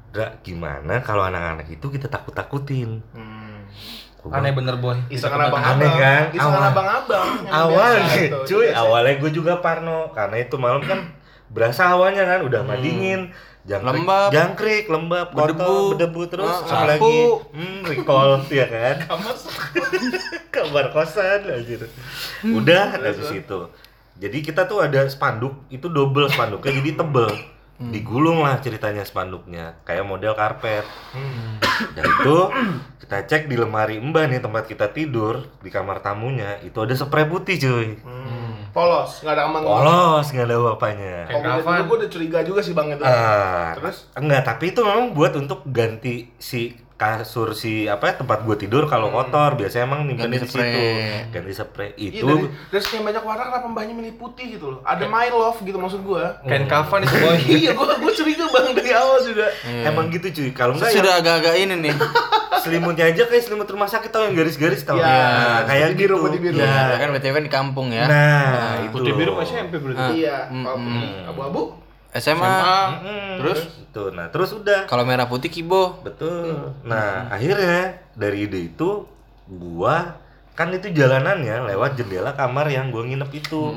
Dra, 0.08 0.40
gimana 0.40 1.04
kalau 1.04 1.20
anak-anak 1.20 1.68
itu 1.68 1.86
kita 1.92 2.08
takut-takutin? 2.08 3.04
Gua 3.12 3.28
Aneh 4.20 4.50
bener 4.50 4.76
boy. 4.76 4.98
Isangan 5.08 5.40
abang-abang. 5.42 5.78
Aneh 5.78 5.92
kan? 5.94 6.22
Awal- 6.34 6.68
abang-abang. 6.68 7.28
yang 7.40 7.54
awalnya 7.54 8.02
biasa 8.04 8.20
itu, 8.20 8.38
cuy 8.46 8.66
biasa. 8.66 8.78
awalnya 8.78 9.14
gue 9.16 9.30
juga 9.32 9.52
parno 9.58 9.98
karena 10.10 10.36
itu 10.38 10.56
malam 10.56 10.82
kan 10.82 11.00
berasa 11.48 11.82
hawanya 11.88 12.26
kan 12.26 12.40
udah 12.42 12.60
mah 12.60 12.76
dingin 12.76 13.32
jangkrik, 13.64 14.00
Lembab. 14.00 14.28
jangkrik 14.30 14.84
lembab 14.86 15.26
kotor 15.28 15.48
Berdebu. 15.50 15.76
berdebu 15.92 16.22
terus 16.26 16.48
Ah, 16.48 16.58
apa 16.58 16.68
sapu. 16.68 16.88
lagi 16.88 17.16
hmm 17.52 17.78
recall 17.86 18.30
ya 18.54 18.66
kan 18.66 18.96
kamar 20.50 20.86
kosan 20.88 21.40
anjir 21.46 21.80
udah 22.42 22.84
dari 22.94 23.22
situ 23.22 23.58
jadi 24.14 24.38
kita 24.42 24.64
tuh 24.64 24.80
ada 24.80 25.04
spanduk 25.06 25.64
itu 25.68 25.86
double 25.86 26.26
spanduknya 26.26 26.72
jadi 26.74 26.90
tebel 26.96 27.28
digulung 27.78 28.42
lah 28.42 28.58
ceritanya 28.58 29.06
spanduknya 29.06 29.78
kayak 29.82 30.02
model 30.02 30.34
karpet 30.34 30.82
dan 31.94 32.04
itu 32.04 32.36
kita 32.98 33.22
cek 33.24 33.46
di 33.46 33.54
lemari 33.54 34.02
mbah 34.02 34.26
nih 34.26 34.42
tempat 34.42 34.66
kita 34.66 34.90
tidur 34.90 35.46
di 35.62 35.70
kamar 35.70 36.02
tamunya 36.02 36.58
itu 36.60 36.74
ada 36.76 36.92
spray 36.92 37.24
putih 37.24 37.54
cuy 37.56 37.88
Hmm. 38.02 38.36
Polos, 38.68 39.24
nggak 39.24 39.32
ada 39.32 39.44
amang. 39.48 39.62
polos 39.64 40.26
nggak 40.28 40.44
ada 40.44 40.56
bapaknya 40.60 41.16
Kalau 41.24 41.82
gue 41.82 41.96
udah 42.04 42.10
curiga 42.12 42.38
juga 42.44 42.60
sih 42.60 42.76
bang 42.76 42.92
itu. 42.92 43.02
Ah, 43.02 43.72
Terus? 43.80 44.12
enggak 44.12 44.42
tapi 44.44 44.70
itu 44.70 44.80
memang 44.84 45.16
buat 45.16 45.32
untuk 45.34 45.64
ganti 45.66 46.28
si 46.36 46.76
kasur 46.98 47.54
si 47.54 47.86
apa 47.86 48.04
ya, 48.04 48.14
tempat 48.18 48.42
gua 48.42 48.52
tidur 48.54 48.84
kalau 48.84 49.08
kotor 49.08 49.54
biasanya 49.54 49.86
emang 49.86 50.02
nyimpennya 50.02 50.34
di 50.36 50.44
situ 50.44 50.58
spray. 50.58 51.30
ganti 51.30 51.52
spray 51.52 51.90
Iya, 51.94 52.10
itu 52.12 52.26
dari, 52.26 52.44
dari 52.68 52.82
sekian 52.82 53.02
banyak 53.02 53.22
warna 53.22 53.42
kenapa 53.46 53.66
mbahnya 53.68 53.94
milih 53.94 54.18
putih 54.18 54.46
gitu 54.52 54.66
loh? 54.68 54.80
Ada 54.82 55.06
my 55.06 55.30
love 55.30 55.62
gitu 55.62 55.78
maksud 55.78 56.02
gue. 56.02 56.24
Kain 56.42 56.66
kafan 56.66 57.00
itu 57.00 57.14
boy. 57.22 57.38
iya, 57.40 57.70
gue 57.70 57.86
gue 57.96 58.12
curiga 58.12 58.44
bang 58.44 58.74
dari 58.74 58.90
awal 58.92 59.18
juga. 59.22 59.46
emang 59.62 60.10
gitu 60.10 60.26
cuy 60.28 60.50
kalau 60.50 60.74
enggak 60.74 60.90
Sudah 60.90 61.12
ya 61.12 61.20
agak-agak 61.22 61.54
ini 61.56 61.74
nih. 61.80 61.94
selimutnya 62.58 63.06
aja 63.06 63.22
kayak 63.24 63.40
selimut 63.40 63.64
rumah 63.64 63.86
sakit 63.86 64.10
tau 64.10 64.26
yang 64.26 64.34
garis-garis 64.34 64.82
tau 64.82 64.98
Iya, 64.98 65.06
Nah, 65.06 65.60
kayak 65.64 65.86
putih 65.86 65.96
biru, 65.96 66.14
gitu 66.14 66.24
putih 66.26 66.40
biru. 66.42 66.56
Ya, 66.58 66.66
Ya. 66.66 66.96
kan 66.98 67.08
BTW 67.14 67.32
kan 67.32 67.44
di 67.44 67.52
kampung 67.52 67.88
ya. 67.88 68.04
nah 68.04 68.82
itu 68.82 68.90
Putih 68.90 69.12
biru 69.14 69.32
masih 69.32 69.54
SMP 69.56 69.78
berarti. 69.78 70.02
Ah. 70.02 70.10
Iya, 70.10 70.36
Mm, 70.50 70.58
mm. 70.58 70.66
putih 70.66 71.06
abu-abu. 71.30 71.62
SMA. 72.16 72.56
Mm-mm. 73.02 73.28
Terus? 73.42 73.60
itu 73.88 74.02
nah 74.12 74.28
terus 74.28 74.52
udah 74.52 74.84
Kalau 74.84 75.04
merah 75.08 75.26
putih 75.26 75.48
kibo. 75.48 76.00
Betul. 76.04 76.76
Nah, 76.84 77.26
akhirnya 77.32 77.98
dari 78.12 78.44
ide 78.44 78.68
itu 78.68 79.08
gua 79.48 80.20
kan 80.52 80.74
itu 80.74 80.90
jalanannya 80.90 81.70
lewat 81.72 81.96
jendela 81.96 82.36
kamar 82.36 82.68
yang 82.68 82.92
gua 82.92 83.08
nginep 83.08 83.30
itu. 83.32 83.72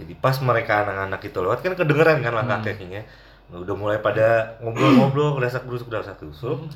Jadi 0.00 0.12
pas 0.16 0.36
mereka 0.40 0.82
anak-anak 0.86 1.20
itu 1.26 1.38
lewat 1.38 1.58
kan 1.62 1.74
kedengeran 1.76 2.24
kan 2.24 2.32
langkah 2.32 2.60
kakinya. 2.72 3.02
Nah, 3.50 3.58
udah 3.66 3.74
mulai 3.74 3.98
pada 3.98 4.54
ngobrol-ngobrol, 4.62 5.34
kerasak 5.34 5.66
berusuk, 5.66 5.90
berusuk. 5.90 6.70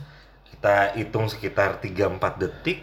Kita 0.50 0.98
hitung 0.98 1.30
sekitar 1.30 1.78
3-4 1.78 2.18
detik. 2.42 2.82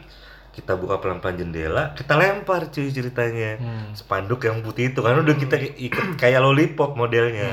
Kita 0.51 0.75
buka 0.75 0.99
pelan-pelan 0.99 1.39
jendela, 1.39 1.95
kita 1.95 2.19
lempar 2.19 2.67
cuy 2.67 2.91
ceritanya. 2.91 3.55
Spanduk 3.95 4.43
yang 4.43 4.59
putih 4.59 4.91
itu 4.91 4.99
kan 4.99 5.15
udah 5.15 5.31
kita 5.33 5.55
ikat 5.55 6.19
kayak 6.19 6.43
lollipop 6.43 6.93
modelnya. 6.93 7.47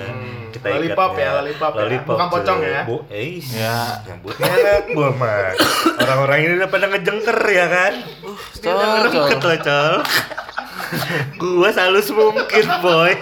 Kita 0.50 0.66
Lollipop 0.74 1.14
ikatnya. 1.14 1.22
ya, 1.22 1.30
lollipop 1.38 1.72
ya. 1.72 2.00
Bukan 2.02 2.26
pocong 2.28 2.58
ya. 2.58 2.82
Bu, 2.82 2.96
eh, 3.06 3.38
Ya. 3.54 4.02
nyambutnya 4.02 4.50
enak 4.50 4.82
gua 4.90 5.08
mah. 5.14 5.54
Orang-orang 5.94 6.38
ini 6.42 6.52
udah 6.58 6.68
pada 6.68 6.86
ngejengker 6.88 7.38
ya 7.46 7.66
kan. 7.70 7.92
Dia 8.58 8.70
udah 8.74 8.82
col, 8.82 8.94
ngerengket 8.98 9.38
loh, 9.38 9.58
col. 9.62 9.94
gua 11.38 11.68
halus 11.70 12.08
mungkin, 12.10 12.64
boy. 12.82 13.12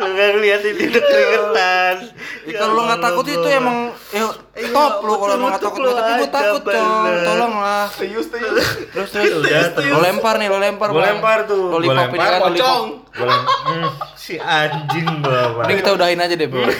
Lu 0.00 0.06
gak 0.10 0.28
ngeliat 0.32 0.60
ini 0.62 0.82
udah 0.86 1.02
keringetan. 1.02 1.94
Ya, 2.42 2.56
kalau 2.56 2.72
lo 2.72 2.82
nggak 2.82 3.00
takut 3.00 3.26
itu 3.26 3.48
emang 3.48 3.78
ya 4.08 4.24
top 4.66 4.94
lo 5.00 5.12
kalau 5.14 5.34
emang 5.34 5.50
nggak 5.50 5.62
takut 5.62 5.80
lo 5.80 5.90
tapi 5.92 6.12
gue 6.16 6.30
takut 6.30 6.62
col 6.62 6.88
bener. 7.04 7.22
tolonglah 7.22 7.84
Serius, 7.90 8.26
serius. 8.26 8.66
terus 8.90 9.08
terus 9.10 9.32
Udah, 9.36 9.62
lo 9.86 9.98
lempar 10.00 10.34
nih 10.36 10.48
lo 10.48 10.58
lempar 10.58 10.88
Gue 10.88 11.02
lempar 11.02 11.38
tuh, 11.44 11.62
lo 11.68 11.76
lempar, 11.78 12.08
kan. 12.10 12.40
Pocong. 12.42 12.86
Gua 13.12 13.36
Hmm, 13.60 13.86
si 14.16 14.34
anjing 14.36 15.20
bapak. 15.20 15.68
Ini 15.68 15.74
kita 15.76 15.90
udahin 15.92 16.18
aja 16.18 16.34
deh 16.34 16.48
bro 16.48 16.64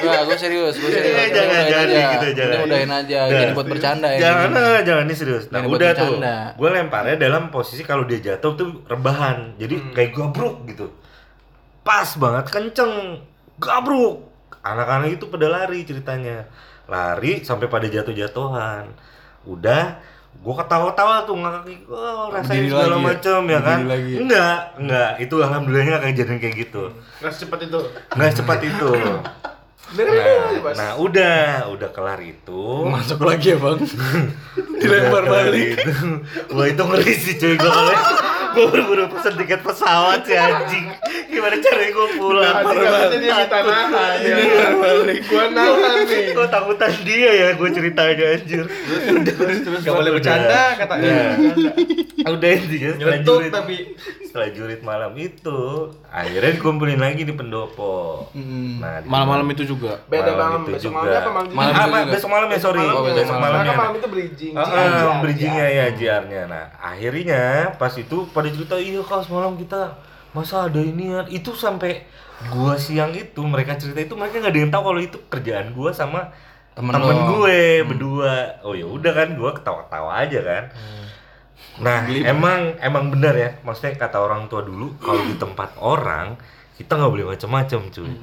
Enggak, 0.00 0.22
gue 0.22 0.36
serius, 0.38 0.74
gue 0.74 0.90
serius 0.90 1.12
Eh, 1.12 1.28
Ini 1.28 1.28
jangan 1.30 1.50
udahin 1.50 1.68
jangan 1.68 1.84
aja. 1.84 2.00
gitu 2.10 2.26
jangan. 2.32 2.50
Ini 2.50 2.64
udahin 2.64 2.90
aja, 2.90 3.18
jadi 3.30 3.52
buat 3.52 3.66
bercanda 3.66 4.08
ya 4.10 4.18
Jangan, 4.22 4.48
ah, 4.54 4.80
jangan 4.80 5.04
ini 5.04 5.14
serius. 5.14 5.44
Nah, 5.48 5.60
udah 5.62 5.70
tuh. 5.92 6.08
bercanda. 6.12 6.36
Gue 6.54 6.68
lemparnya 6.70 7.16
dalam 7.18 7.42
posisi 7.48 7.82
kalau 7.82 8.04
dia 8.04 8.20
jatuh 8.22 8.52
tuh 8.54 8.80
rebahan. 8.84 9.56
Jadi 9.56 9.74
Hmm. 9.76 9.92
kayak 9.92 10.10
gabruk 10.12 10.64
gitu. 10.66 10.88
Pas 11.80 12.08
banget 12.16 12.44
kenceng. 12.52 13.24
Gabruk. 13.60 14.28
Anak-anak 14.60 15.16
itu 15.16 15.24
pada 15.28 15.46
lari 15.48 15.84
ceritanya. 15.84 16.44
Lari 16.88 17.40
sampai 17.44 17.66
pada 17.68 17.86
jatuh-jatuhan. 17.88 18.92
Udah 19.48 19.96
gue 20.30 20.54
ketawa-tawa 20.56 21.26
tuh 21.28 21.36
ngakak 21.36 21.84
oh, 21.90 22.32
rasain 22.32 22.64
Berdiri 22.64 22.70
segala 22.72 22.86
lagi 22.86 22.96
ya? 22.96 23.08
macem 23.12 23.40
ya 23.44 23.60
kan 23.60 23.78
Berdiri 23.82 23.92
lagi 23.92 24.10
ya? 24.10 24.18
enggak 24.24 24.56
enggak 24.80 25.10
itu 25.20 25.34
alhamdulillahnya 25.36 25.90
nggak 25.90 26.04
kejadian 26.06 26.38
kayak 26.40 26.56
gitu 26.64 26.82
Nggak 27.20 27.32
secepat 27.36 27.58
itu. 27.66 27.80
nggak 28.16 28.32
cepat 28.40 28.58
itu 28.64 28.90
nah, 29.90 30.72
nah 30.78 30.90
udah 30.96 31.40
udah 31.76 31.88
kelar 31.92 32.20
itu 32.22 32.62
Masuk 32.88 33.20
lagi 33.20 33.52
ya 33.52 33.58
bang 33.60 33.78
Dilempar 34.80 35.24
balik 35.28 35.76
itu. 35.76 35.92
Wah 36.56 36.66
itu 36.70 36.82
ngeri 36.88 37.14
sih 37.20 37.34
cuy 37.36 37.54
gue 37.58 37.68
kalau 37.68 37.92
gue 37.92 38.00
buru-buru 38.52 39.04
pesen 39.08 39.34
tiket 39.34 39.60
pesawat 39.60 40.22
sih 40.22 40.34
anjing. 40.34 40.86
Gimana 41.26 41.56
caranya 41.56 41.90
gue 41.90 42.08
pulang? 42.14 42.54
Hati 42.56 42.74
katanya 42.76 43.16
dia 43.16 43.32
minta 43.36 43.58
nahan. 43.60 44.16
ya. 44.20 44.36
Gua 45.22 45.44
nahan 45.48 45.98
nih. 46.02 46.24
Gue 46.30 46.46
takutan 46.46 46.92
dia 47.02 47.30
ya 47.32 47.48
gue 47.52 47.68
ceritanya 47.70 48.26
anjir. 48.32 48.64
Gak 49.80 49.94
boleh 49.94 50.10
bercanda 50.12 50.62
katanya. 50.76 51.16
Udah 52.22 52.50
intinya 52.50 52.90
setelah 52.90 53.16
Nyeletuk 53.16 53.40
tapi 53.48 53.76
setelah 54.22 54.48
jurit 54.50 54.80
malam 54.80 55.12
itu 55.16 55.60
akhirnya 56.06 56.50
dikumpulin 56.52 57.00
lagi 57.00 57.22
di 57.22 57.32
pendopo. 57.32 58.28
Nah, 58.32 59.00
di- 59.00 59.08
Malam-malam 59.08 59.46
itu 59.50 59.64
juga 59.66 59.98
beda 60.04 60.30
Malam 60.30 60.60
itu 60.60 60.70
besok 60.70 60.84
juga. 60.86 60.98
malamnya 61.00 61.18
apa 61.18 61.30
malam 61.32 61.50
Malam 61.50 61.72
Ah, 61.72 62.04
besok 62.06 62.28
malam 62.30 62.48
ya 62.48 62.58
sorry. 62.58 62.82
Oh, 62.82 63.02
besok 63.02 63.16
besok 63.16 63.34
malam. 63.34 63.42
malamnya. 63.42 63.64
Karena 63.64 63.80
malam 63.80 63.94
itu 63.96 64.08
bridging. 64.08 64.52
Ah, 64.52 64.62
ah, 64.62 65.12
bridgingnya 65.18 65.66
ya 65.66 65.86
JR-nya. 65.92 66.42
Nah, 66.46 66.64
akhirnya 66.76 67.42
pas 67.74 67.92
itu 67.94 68.16
pada 68.40 68.48
cerita 68.50 68.74
iya 68.80 69.00
kak 69.04 69.28
semalam 69.28 69.54
kita 69.60 69.94
masa 70.32 70.66
ada 70.66 70.80
ini 70.80 71.12
ya 71.12 71.22
itu 71.28 71.52
sampai 71.52 72.08
gua 72.48 72.80
siang 72.80 73.12
itu 73.12 73.44
mereka 73.44 73.76
cerita 73.76 74.00
itu 74.00 74.16
mereka 74.16 74.40
nggak 74.40 74.52
ada 74.56 74.60
yang 74.64 74.72
tahu 74.72 74.82
kalau 74.88 75.00
itu 75.02 75.18
kerjaan 75.28 75.76
gua 75.76 75.92
sama 75.92 76.32
Temen 76.70 76.94
temen, 76.94 77.16
lo. 77.18 77.44
gue 77.44 77.82
berdua. 77.82 78.62
Oh 78.62 78.72
ya 78.78 78.86
udah 78.86 79.12
kan 79.12 79.28
gua 79.34 79.50
ketawa-tawa 79.52 80.22
aja 80.22 80.38
kan. 80.40 80.64
Nah, 81.82 82.06
emang 82.08 82.78
emang 82.78 83.10
benar 83.10 83.34
ya. 83.34 83.50
Maksudnya 83.66 83.98
kata 83.98 84.22
orang 84.22 84.46
tua 84.46 84.62
dulu 84.62 84.94
kalau 85.02 85.20
di 85.26 85.34
tempat 85.34 85.76
orang 85.82 86.38
kita 86.78 86.96
nggak 86.96 87.12
boleh 87.12 87.26
macam-macam 87.36 87.80
cuy. 87.92 88.14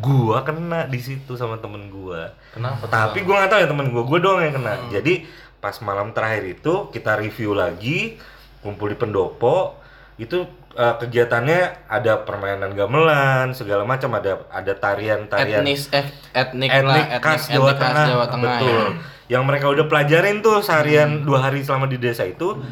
Gua 0.00 0.38
kena 0.46 0.88
di 0.88 1.00
situ 1.02 1.36
sama 1.36 1.58
temen 1.58 1.92
gua. 1.92 2.32
Kenapa? 2.54 2.86
Tapi 2.88 3.26
gua 3.26 3.44
nggak 3.44 3.50
tahu 3.52 3.60
ya 3.60 3.68
temen 3.68 3.86
gua, 3.92 4.02
gua 4.06 4.18
doang 4.22 4.40
yang 4.40 4.54
kena. 4.56 4.74
Jadi 4.88 5.26
pas 5.60 5.76
malam 5.82 6.14
terakhir 6.14 6.56
itu 6.56 6.88
kita 6.94 7.18
review 7.18 7.52
lagi, 7.58 8.16
kumpul 8.64 8.92
di 8.92 8.96
pendopo, 8.96 9.76
itu 10.16 10.48
eh, 10.76 10.94
kegiatannya 11.00 11.88
ada 11.88 12.24
permainan 12.24 12.72
gamelan, 12.72 13.52
segala 13.52 13.84
macam 13.84 14.16
ada 14.16 14.44
ada 14.48 14.72
tarian-tarian 14.72 15.60
Etnis, 15.64 15.88
eh, 15.92 16.06
etnik, 16.32 16.72
etnik 16.72 16.84
lah, 16.84 17.20
khas 17.20 17.48
etnik 17.48 17.56
Jawa 17.60 17.72
khas 17.72 17.80
Tengah, 17.80 18.06
Jawa 18.08 18.26
Tengah 18.28 18.56
betul. 18.60 18.70
ya. 18.70 18.86
Yang 19.26 19.42
mereka 19.42 19.66
udah 19.74 19.84
pelajarin 19.90 20.36
tuh 20.38 20.62
seharian 20.62 21.26
dua 21.26 21.50
hari 21.50 21.66
selama 21.66 21.90
di 21.90 21.98
desa 21.98 22.22
itu 22.22 22.62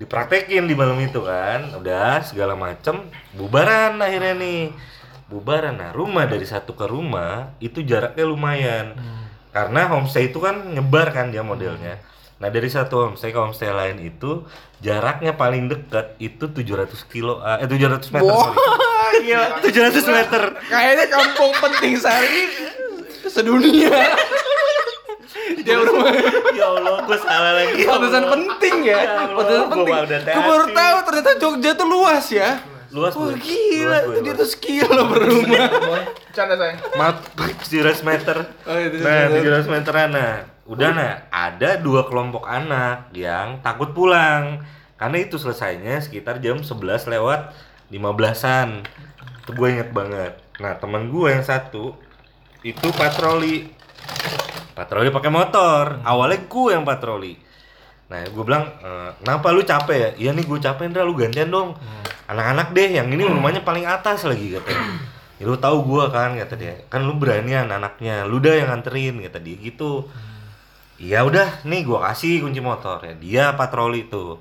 dipraktekin 0.00 0.64
di 0.64 0.74
malam 0.74 0.98
itu 0.98 1.22
kan, 1.22 1.76
udah 1.76 2.24
segala 2.24 2.56
macem 2.56 3.04
bubaran 3.36 4.00
akhirnya 4.00 4.34
nih, 4.34 4.72
bubaran. 5.30 5.76
Nah 5.76 5.92
rumah 5.92 6.24
dari 6.26 6.48
satu 6.48 6.74
ke 6.74 6.88
rumah 6.88 7.54
itu 7.62 7.84
jaraknya 7.84 8.24
lumayan, 8.26 8.96
karena 9.54 9.86
homestay 9.92 10.32
itu 10.32 10.40
kan 10.40 10.72
nyebar 10.72 11.12
kan 11.12 11.28
dia 11.30 11.44
modelnya. 11.44 12.00
Nah 12.40 12.48
dari 12.48 12.72
satu 12.72 13.04
homestay 13.04 13.30
ke 13.30 13.38
homestay 13.38 13.68
lain 13.68 14.00
itu 14.00 14.48
jaraknya 14.80 15.36
paling 15.36 15.68
dekat 15.68 16.16
itu 16.16 16.48
700 16.48 16.88
kilo, 17.12 17.44
eh 17.44 17.68
700 17.68 18.00
meter. 18.10 18.32
sorry. 18.32 18.56
Iya, 19.20 19.58
700 19.60 20.06
meter. 20.06 20.42
Kayaknya 20.70 21.06
kampung 21.10 21.52
penting 21.58 21.98
sehari 21.98 22.46
sedunia. 23.26 23.90
Dia 25.60 25.76
rumah 25.82 26.14
ya 26.54 26.66
Allah, 26.72 27.04
gue 27.04 27.18
salah 27.18 27.52
lagi. 27.58 27.84
Pantesan 27.84 28.24
penting 28.30 28.76
ya. 28.86 28.98
Ya 29.02 29.14
Pantesan 29.34 29.66
penting. 29.68 29.94
Gue 30.08 30.44
baru 30.46 30.66
tahu 30.72 30.96
ternyata 31.04 31.30
Jogja 31.36 31.70
tuh 31.74 31.86
luas 31.90 32.26
ya. 32.32 32.50
Luas, 32.90 33.14
Wah 33.14 33.30
Boy. 33.30 33.38
gila, 33.38 33.98
Luas, 34.02 34.04
Boy, 34.10 34.18
dia 34.26 34.34
tuh 34.34 34.48
kilo 34.58 35.02
berumah. 35.06 35.66
Bercanda 36.26 36.54
sayang. 36.58 36.78
Maaf, 36.98 37.16
700 37.62 38.02
meter. 38.02 38.36
Oh, 38.66 38.78
itu 38.78 38.96
Nah, 38.98 39.30
700 39.30 39.70
meteran. 39.70 40.10
Nah, 40.10 40.34
udah 40.66 40.90
nah, 40.90 41.12
ada 41.30 41.78
dua 41.78 42.10
kelompok 42.10 42.46
anak 42.50 43.14
yang 43.14 43.62
takut 43.62 43.94
pulang. 43.94 44.66
Karena 44.98 45.16
itu 45.22 45.38
selesainya 45.38 46.02
sekitar 46.02 46.42
jam 46.42 46.60
11 46.60 47.06
lewat 47.06 47.54
15-an. 47.94 48.82
Itu 49.46 49.50
gue 49.54 49.68
inget 49.70 49.90
banget. 49.94 50.36
Nah, 50.58 50.76
teman 50.76 51.08
gue 51.08 51.30
yang 51.30 51.46
satu 51.46 51.94
itu 52.60 52.88
patroli. 52.98 53.70
Patroli 54.74 55.08
pakai 55.08 55.30
motor. 55.32 56.02
Awalnya 56.02 56.44
gue 56.44 56.68
yang 56.74 56.84
patroli. 56.84 57.38
Nah, 58.10 58.26
gue 58.26 58.42
bilang, 58.42 58.66
"Eh, 58.82 59.10
kenapa 59.22 59.54
lu 59.54 59.62
capek 59.62 59.96
ya? 59.96 60.10
Iya 60.18 60.30
nih 60.34 60.44
gue 60.44 60.58
capek, 60.58 60.90
Indra, 60.90 61.06
lu 61.06 61.14
gantian 61.14 61.46
dong. 61.46 61.78
Anak-anak 62.30 62.70
deh, 62.70 62.94
yang 62.94 63.10
ini 63.10 63.26
rumahnya 63.26 63.66
paling 63.66 63.82
atas 63.82 64.22
lagi 64.22 64.54
katanya. 64.54 65.02
Ya 65.42 65.48
lu 65.50 65.58
tahu 65.58 65.82
gua 65.82 66.12
kan 66.14 66.38
kata 66.38 66.54
dia. 66.54 66.78
Kan 66.86 67.02
lu 67.02 67.18
beranian 67.18 67.66
anaknya, 67.66 68.22
lu 68.22 68.38
dah 68.38 68.54
yang 68.54 68.70
nganterin 68.70 69.18
kata 69.18 69.42
dia 69.42 69.58
gitu. 69.58 70.06
Iya 71.00 71.26
udah, 71.26 71.64
nih 71.66 71.82
gua 71.82 72.12
kasih 72.12 72.44
kunci 72.44 72.62
motor 72.62 73.02
ya. 73.02 73.14
Dia 73.18 73.44
patroli 73.58 74.06
tuh. 74.06 74.38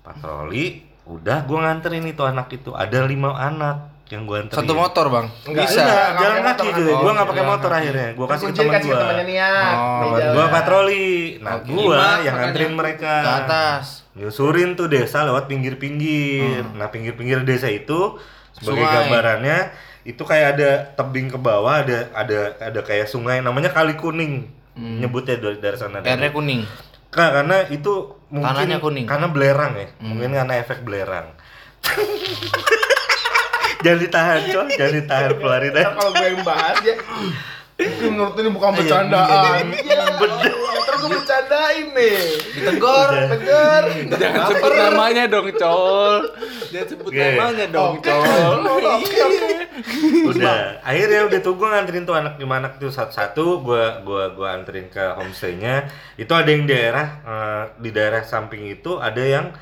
Patroli, 0.00 0.80
udah 1.04 1.44
gua 1.44 1.68
nganterin 1.68 2.08
itu 2.08 2.22
anak 2.24 2.48
itu. 2.56 2.72
Ada 2.72 3.04
lima 3.04 3.36
anak 3.36 3.90
yang 4.08 4.22
gua 4.24 4.46
anterin. 4.46 4.62
Satu 4.62 4.72
motor, 4.72 5.04
Bang. 5.12 5.26
Enggak, 5.44 5.66
Bisa. 5.66 5.82
enggak. 5.82 6.08
Jalan 6.14 6.38
Nggak 6.38 6.46
kaki 6.46 6.68
pakai 6.70 6.84
motor. 6.86 7.02
Gua 7.02 7.10
nggak 7.12 7.26
pakai 7.26 7.42
jalan 7.42 7.50
motor 7.52 7.68
kaki. 7.68 7.80
akhirnya. 7.82 8.08
Gua 8.14 8.26
kasih 8.30 8.46
teman 8.54 8.80
temannya 8.80 9.24
Nia. 9.26 9.52
Oh, 9.76 10.14
gua 10.32 10.46
patroli. 10.48 11.06
Nah, 11.42 11.54
Lima, 11.66 12.08
yang 12.22 12.34
nganterin 12.38 12.72
mereka. 12.72 13.12
Ke 13.20 13.32
atas. 13.44 14.05
Nyusurin 14.16 14.74
tuh 14.74 14.88
desa 14.88 15.22
lewat 15.22 15.46
pinggir-pinggir. 15.46 16.64
Nah, 16.72 16.88
pinggir-pinggir 16.88 17.44
desa 17.44 17.68
itu 17.68 18.16
sebagai 18.56 18.82
Sungai. 18.82 18.96
gambarannya 19.04 19.58
itu 20.02 20.22
kayak 20.24 20.56
ada 20.56 20.70
tebing 20.96 21.28
ke 21.28 21.36
bawah, 21.36 21.84
ada 21.84 22.08
ada 22.16 22.56
ada 22.56 22.80
kayak 22.80 23.06
sungai 23.06 23.44
namanya 23.44 23.68
Kali 23.68 23.92
Kuning. 23.92 24.48
Nyebutnya 24.76 25.36
dari, 25.36 25.56
dari 25.56 25.76
sana. 25.76 26.04
Airnya 26.04 26.28
kuning. 26.28 26.60
Kak, 27.08 27.32
karena 27.32 27.64
itu 27.72 28.12
mungkin 28.28 28.52
Tanahnya 28.52 28.76
kuning. 28.76 29.08
karena 29.08 29.26
belerang 29.32 29.72
ya. 29.72 29.88
Mungkin 30.04 30.36
karena 30.36 30.54
efek 30.60 30.84
belerang. 30.84 31.32
jangan 33.84 33.98
ditahan, 34.04 34.40
coy. 34.52 34.68
Jangan 34.76 34.94
ditahan 35.00 35.30
keluarin 35.40 35.72
aja. 35.72 35.96
Kalau 35.96 36.12
gue 36.12 36.26
yang 36.28 36.44
bahas 36.44 36.76
ya. 36.84 36.96
Menurut 38.04 38.36
ini 38.36 38.48
bukan 38.52 38.70
bercandaan. 38.72 39.64
Iya, 39.72 40.00
bener. 40.20 40.52
Bercandain 41.46 41.86
nih. 41.94 42.18
Ditegur. 42.58 43.10
Tegur. 43.30 43.84
Jangan 44.18 44.42
sebut 44.50 44.72
namanya 44.74 45.24
dong, 45.30 45.48
Col. 45.54 46.14
Jangan 46.74 46.86
sebut 46.90 47.10
namanya 47.14 47.66
dong. 47.70 47.94
Col. 48.02 48.58
Oke, 48.66 49.18
oke. 49.22 49.50
udah 50.26 50.80
akhirnya 50.82 51.28
udah 51.28 51.40
tuh 51.44 51.54
gue 51.54 51.68
nganterin 51.68 52.08
tuh 52.08 52.16
anak 52.16 52.40
lima 52.40 52.64
anak 52.64 52.80
tuh 52.80 52.88
satu-satu 52.88 53.60
gue 53.60 53.84
gua 54.08 54.32
gua 54.32 54.56
anterin 54.56 54.88
ke 54.88 55.04
homestaynya 55.20 55.92
itu 56.16 56.32
ada 56.32 56.48
yang 56.48 56.64
daerah 56.64 57.06
eh, 57.20 57.64
di 57.84 57.92
daerah 57.92 58.24
samping 58.24 58.72
itu 58.72 58.96
ada 58.96 59.20
yang 59.20 59.52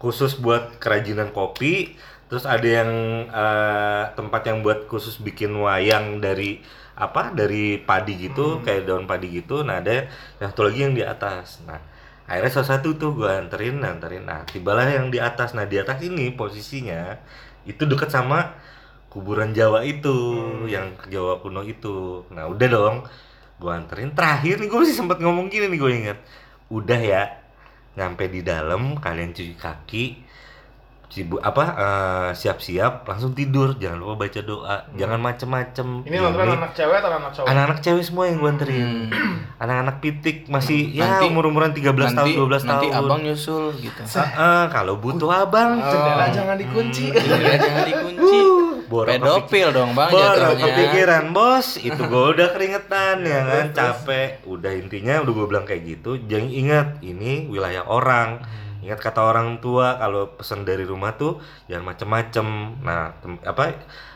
khusus 0.00 0.40
buat 0.40 0.80
kerajinan 0.80 1.36
kopi 1.36 2.00
terus 2.32 2.48
ada 2.48 2.64
yang 2.64 2.90
eh, 3.28 4.04
tempat 4.16 4.42
yang 4.48 4.64
buat 4.64 4.88
khusus 4.88 5.20
bikin 5.20 5.52
wayang 5.52 6.24
dari 6.24 6.64
apa 6.98 7.30
dari 7.30 7.78
padi 7.78 8.18
gitu 8.18 8.58
kayak 8.66 8.90
daun 8.90 9.06
padi 9.06 9.30
gitu 9.30 9.62
nah 9.62 9.78
ada 9.78 10.10
yang 10.42 10.50
satu 10.50 10.66
lagi 10.66 10.80
yang 10.82 10.94
di 10.98 11.06
atas. 11.06 11.62
Nah 11.62 11.78
akhirnya 12.26 12.52
salah 12.60 12.68
satu 12.76 12.98
tuh 12.98 13.14
gue 13.14 13.30
anterin 13.30 13.78
anterin. 13.86 14.26
Nah 14.26 14.42
tibalah 14.44 14.90
yang 14.90 15.08
di 15.14 15.22
atas. 15.22 15.54
Nah 15.54 15.64
di 15.64 15.78
atas 15.78 16.02
ini 16.02 16.34
posisinya 16.34 17.14
itu 17.62 17.86
deket 17.86 18.10
sama 18.10 18.58
kuburan 19.08 19.54
Jawa 19.54 19.86
itu 19.86 20.42
yang 20.66 20.98
Jawa 21.06 21.38
kuno 21.38 21.62
itu. 21.62 22.26
Nah 22.34 22.50
udah 22.50 22.68
dong 22.68 22.96
gue 23.62 23.70
anterin. 23.70 24.10
Terakhir 24.12 24.58
nih 24.58 24.66
gue 24.66 24.78
masih 24.82 24.98
sempat 24.98 25.22
ngomong 25.22 25.46
gini 25.46 25.70
nih 25.70 25.78
gue 25.78 25.92
inget 25.94 26.18
udah 26.68 27.00
ya 27.00 27.22
nyampe 27.96 28.28
di 28.28 28.44
dalam 28.44 29.00
kalian 29.00 29.32
cuci 29.32 29.54
kaki 29.56 30.04
sibuk 31.08 31.40
apa 31.40 31.64
eh, 31.72 32.28
siap-siap 32.32 33.04
langsung 33.04 33.32
tidur. 33.32 33.74
Jangan 33.74 33.96
lupa 33.96 34.24
baca 34.24 34.40
doa. 34.40 34.76
Jangan 34.92 35.18
macem-macem. 35.18 36.04
Ini 36.04 36.16
nonton 36.18 36.46
anak 36.46 36.72
cewek 36.72 36.96
atau 36.98 37.10
anak 37.10 37.32
cowok? 37.32 37.46
anak-anak 37.48 37.78
cewek 37.80 38.02
semua 38.02 38.24
yang 38.24 38.36
gue 38.38 38.50
anterin 38.50 38.90
anak-anak 39.58 39.96
pitik 39.98 40.46
masih 40.46 40.86
ya 40.92 41.18
Nanti- 41.18 41.26
umur-umuran 41.26 41.74
13 41.74 41.82
tahun 42.14 42.14
nanti 42.14 42.32
12 42.36 42.62
tahun 42.62 42.68
nanti 42.70 42.88
abang 42.94 43.20
nyusul 43.20 43.64
gitu. 43.74 44.00
Heeh, 44.04 44.62
kalau 44.70 44.94
butuh 44.96 45.30
abang. 45.32 45.80
Jendela 45.80 46.26
jangan 46.30 46.56
dikunci. 46.56 47.10
Jendela 47.10 47.56
jangan 47.56 47.82
dikunci. 47.84 48.38
Borok 48.88 49.20
pedofil 49.20 49.68
dong 49.68 49.92
bang 49.92 50.08
jatuhnya. 50.08 50.56
kepikiran 50.64 51.24
bos, 51.36 51.76
itu 51.76 52.00
gue 52.00 52.24
udah 52.32 52.48
keringetan 52.52 53.20
ya 53.20 53.40
kan, 53.44 53.64
capek. 53.78 54.40
Udah 54.46 54.72
intinya 54.72 55.20
udah 55.20 55.32
gue 55.34 55.46
bilang 55.46 55.66
kayak 55.66 55.82
gitu. 55.84 56.16
Jangan 56.24 56.48
ingat 56.48 56.88
ini 57.02 57.48
wilayah 57.48 57.84
orang. 57.84 58.40
Ingat 58.88 59.04
kata 59.04 59.20
orang 59.20 59.60
tua 59.60 60.00
kalau 60.00 60.32
pesan 60.32 60.64
dari 60.64 60.88
rumah 60.88 61.12
tuh 61.20 61.44
jangan 61.68 61.92
macem-macem. 61.92 62.46
Nah 62.80 63.12
apa 63.44 63.62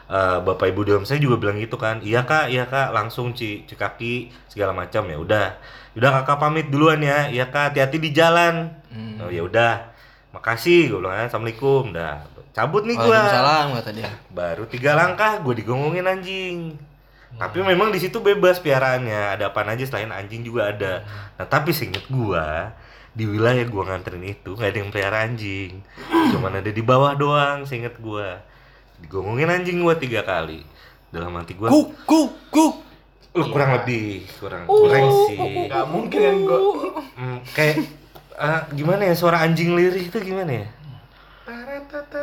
eh, 0.08 0.38
bapak 0.40 0.72
ibu 0.72 0.88
dalam 0.88 1.04
saya 1.04 1.20
juga 1.20 1.36
bilang 1.36 1.60
gitu 1.60 1.76
kan. 1.76 2.00
Iya 2.00 2.24
kak, 2.24 2.48
iya 2.48 2.64
kak, 2.64 2.96
langsung 2.96 3.36
ci, 3.36 3.68
ci 3.68 3.76
kaki 3.76 4.32
segala 4.48 4.72
macam 4.72 5.04
ya 5.12 5.20
udah. 5.20 5.48
Udah 5.92 6.10
kakak 6.24 6.40
pamit 6.40 6.72
duluan 6.72 7.04
ya. 7.04 7.28
Iya 7.28 7.52
kak, 7.52 7.76
hati-hati 7.76 8.00
di 8.00 8.10
jalan. 8.16 8.72
Oh 9.20 9.28
ya 9.28 9.44
udah. 9.44 9.92
Makasih 10.32 10.88
gue 10.88 10.98
bilang 11.04 11.28
assalamualaikum. 11.28 11.92
Dah 11.92 12.32
cabut 12.52 12.84
nih 12.84 12.96
gua 13.00 13.08
Waalaikumsalam 13.08 13.66
kata 13.80 13.90
dia 13.96 14.10
baru 14.28 14.64
tiga 14.68 14.92
langkah 14.92 15.40
gue 15.40 15.54
digongongin 15.64 16.04
anjing 16.04 16.76
tapi 17.40 17.64
memang 17.64 17.88
di 17.88 17.96
situ 17.96 18.20
bebas 18.20 18.60
piaraannya 18.60 19.40
ada 19.40 19.48
apa 19.48 19.64
aja 19.64 19.88
selain 19.88 20.12
anjing 20.12 20.44
juga 20.44 20.68
ada 20.68 21.00
nah 21.40 21.48
tapi 21.48 21.72
seinget 21.72 22.04
gua 22.12 22.76
di 23.12 23.24
wilayah 23.28 23.64
gua 23.68 23.92
nganterin 23.92 24.24
itu 24.24 24.56
nggak 24.56 24.70
ada 24.72 24.78
yang 24.80 24.90
pelihara 24.90 25.18
anjing. 25.28 25.72
Cuman 26.32 26.58
ada 26.60 26.70
di 26.72 26.82
bawah 26.82 27.12
doang 27.16 27.68
seinget 27.68 27.96
gua. 28.00 28.40
Digongongin 29.04 29.52
anjing 29.52 29.84
gua 29.84 29.96
tiga 29.96 30.24
kali. 30.24 30.64
Dalam 31.12 31.36
hati 31.36 31.52
gua 31.52 31.68
kuk 31.68 31.92
kuk 32.08 32.30
kuk 32.48 32.74
lu 33.32 33.48
kurang 33.48 33.72
lebih 33.80 34.28
kurang 34.36 34.68
kurang 34.68 35.08
sih. 35.32 35.40
Gak 35.72 35.86
mungkin 35.88 36.20
kan 36.20 36.36
gue. 36.44 36.60
Hmm, 37.16 37.38
kayak 37.56 37.76
ah, 38.36 38.68
gimana 38.76 39.08
ya 39.08 39.14
suara 39.16 39.40
anjing 39.40 39.72
lirih 39.72 40.12
itu 40.12 40.18
gimana 40.20 40.52
ya? 40.52 40.68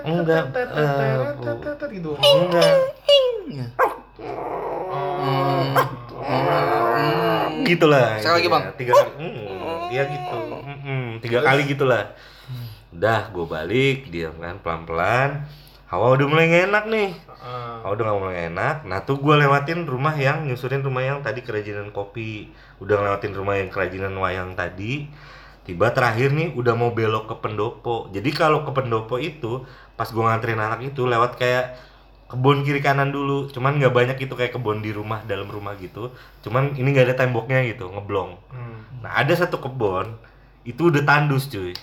Enggak, 0.05 0.53
eh, 0.53 1.17
gitu. 1.97 2.13
enggak 2.13 2.69
gitulah. 7.65 8.17
Sekali 8.17 8.33
lagi, 8.33 8.43
gitu 8.45 8.53
Bang. 8.53 8.63
tiga 8.75 8.91
kali. 8.95 9.11
Hmm, 9.19 9.93
ya 9.93 10.03
gitu. 10.07 10.37
Mm-mm, 10.65 11.03
tiga 11.21 11.39
kali 11.45 11.61
gitulah. 11.69 12.03
Udah 12.89 13.29
gue 13.29 13.45
balik 13.45 14.09
diam 14.09 14.33
kan 14.41 14.57
pelan 14.65 14.81
pelan 14.89 15.29
hawa 15.89 16.13
udah 16.17 16.25
mulai 16.29 16.45
nggak 16.49 16.63
enak 16.69 16.85
nih. 16.89 17.09
Hawa 17.85 17.91
udah 17.93 18.03
nggak 18.05 18.19
mulai 18.21 18.37
enak. 18.49 18.75
Nah 18.85 18.99
tuh 19.05 19.17
gue 19.21 19.35
lewatin 19.37 19.85
rumah 19.85 20.13
yang 20.17 20.45
nyusurin 20.45 20.81
rumah 20.85 21.05
yang 21.05 21.21
tadi 21.21 21.41
kerajinan 21.45 21.93
kopi. 21.93 22.49
Udah 22.81 23.01
lewatin 23.01 23.33
rumah 23.33 23.57
yang 23.57 23.69
kerajinan 23.73 24.13
wayang 24.17 24.53
tadi. 24.53 25.09
Tiba 25.65 25.93
terakhir 25.93 26.33
nih 26.33 26.57
udah 26.57 26.73
mau 26.73 26.93
belok 26.93 27.29
ke 27.29 27.35
pendopo. 27.45 28.09
Jadi 28.09 28.29
kalau 28.33 28.65
ke 28.65 28.73
pendopo 28.73 29.21
itu 29.21 29.65
pas 29.93 30.09
gue 30.09 30.23
nganterin 30.23 30.57
anak 30.57 30.81
itu 30.81 31.05
lewat 31.05 31.37
kayak 31.37 31.77
kebun 32.29 32.61
kiri 32.61 32.79
kanan 32.79 33.09
dulu. 33.09 33.49
Cuman 33.49 33.81
nggak 33.81 33.91
banyak 33.91 34.17
itu 34.21 34.33
kayak 34.37 34.55
kebun 34.55 34.85
di 34.85 34.93
rumah 34.93 35.25
dalam 35.25 35.49
rumah 35.49 35.73
gitu. 35.81 36.13
Cuman 36.45 36.77
ini 36.77 36.93
nggak 36.93 37.11
ada 37.11 37.15
temboknya 37.25 37.65
gitu 37.65 37.89
ngeblong. 37.89 38.37
Nah 39.01 39.11
ada 39.17 39.33
satu 39.33 39.57
kebun 39.57 40.15
itu 40.63 40.93
udah 40.93 41.01
tandus 41.03 41.49
cuy. 41.49 41.73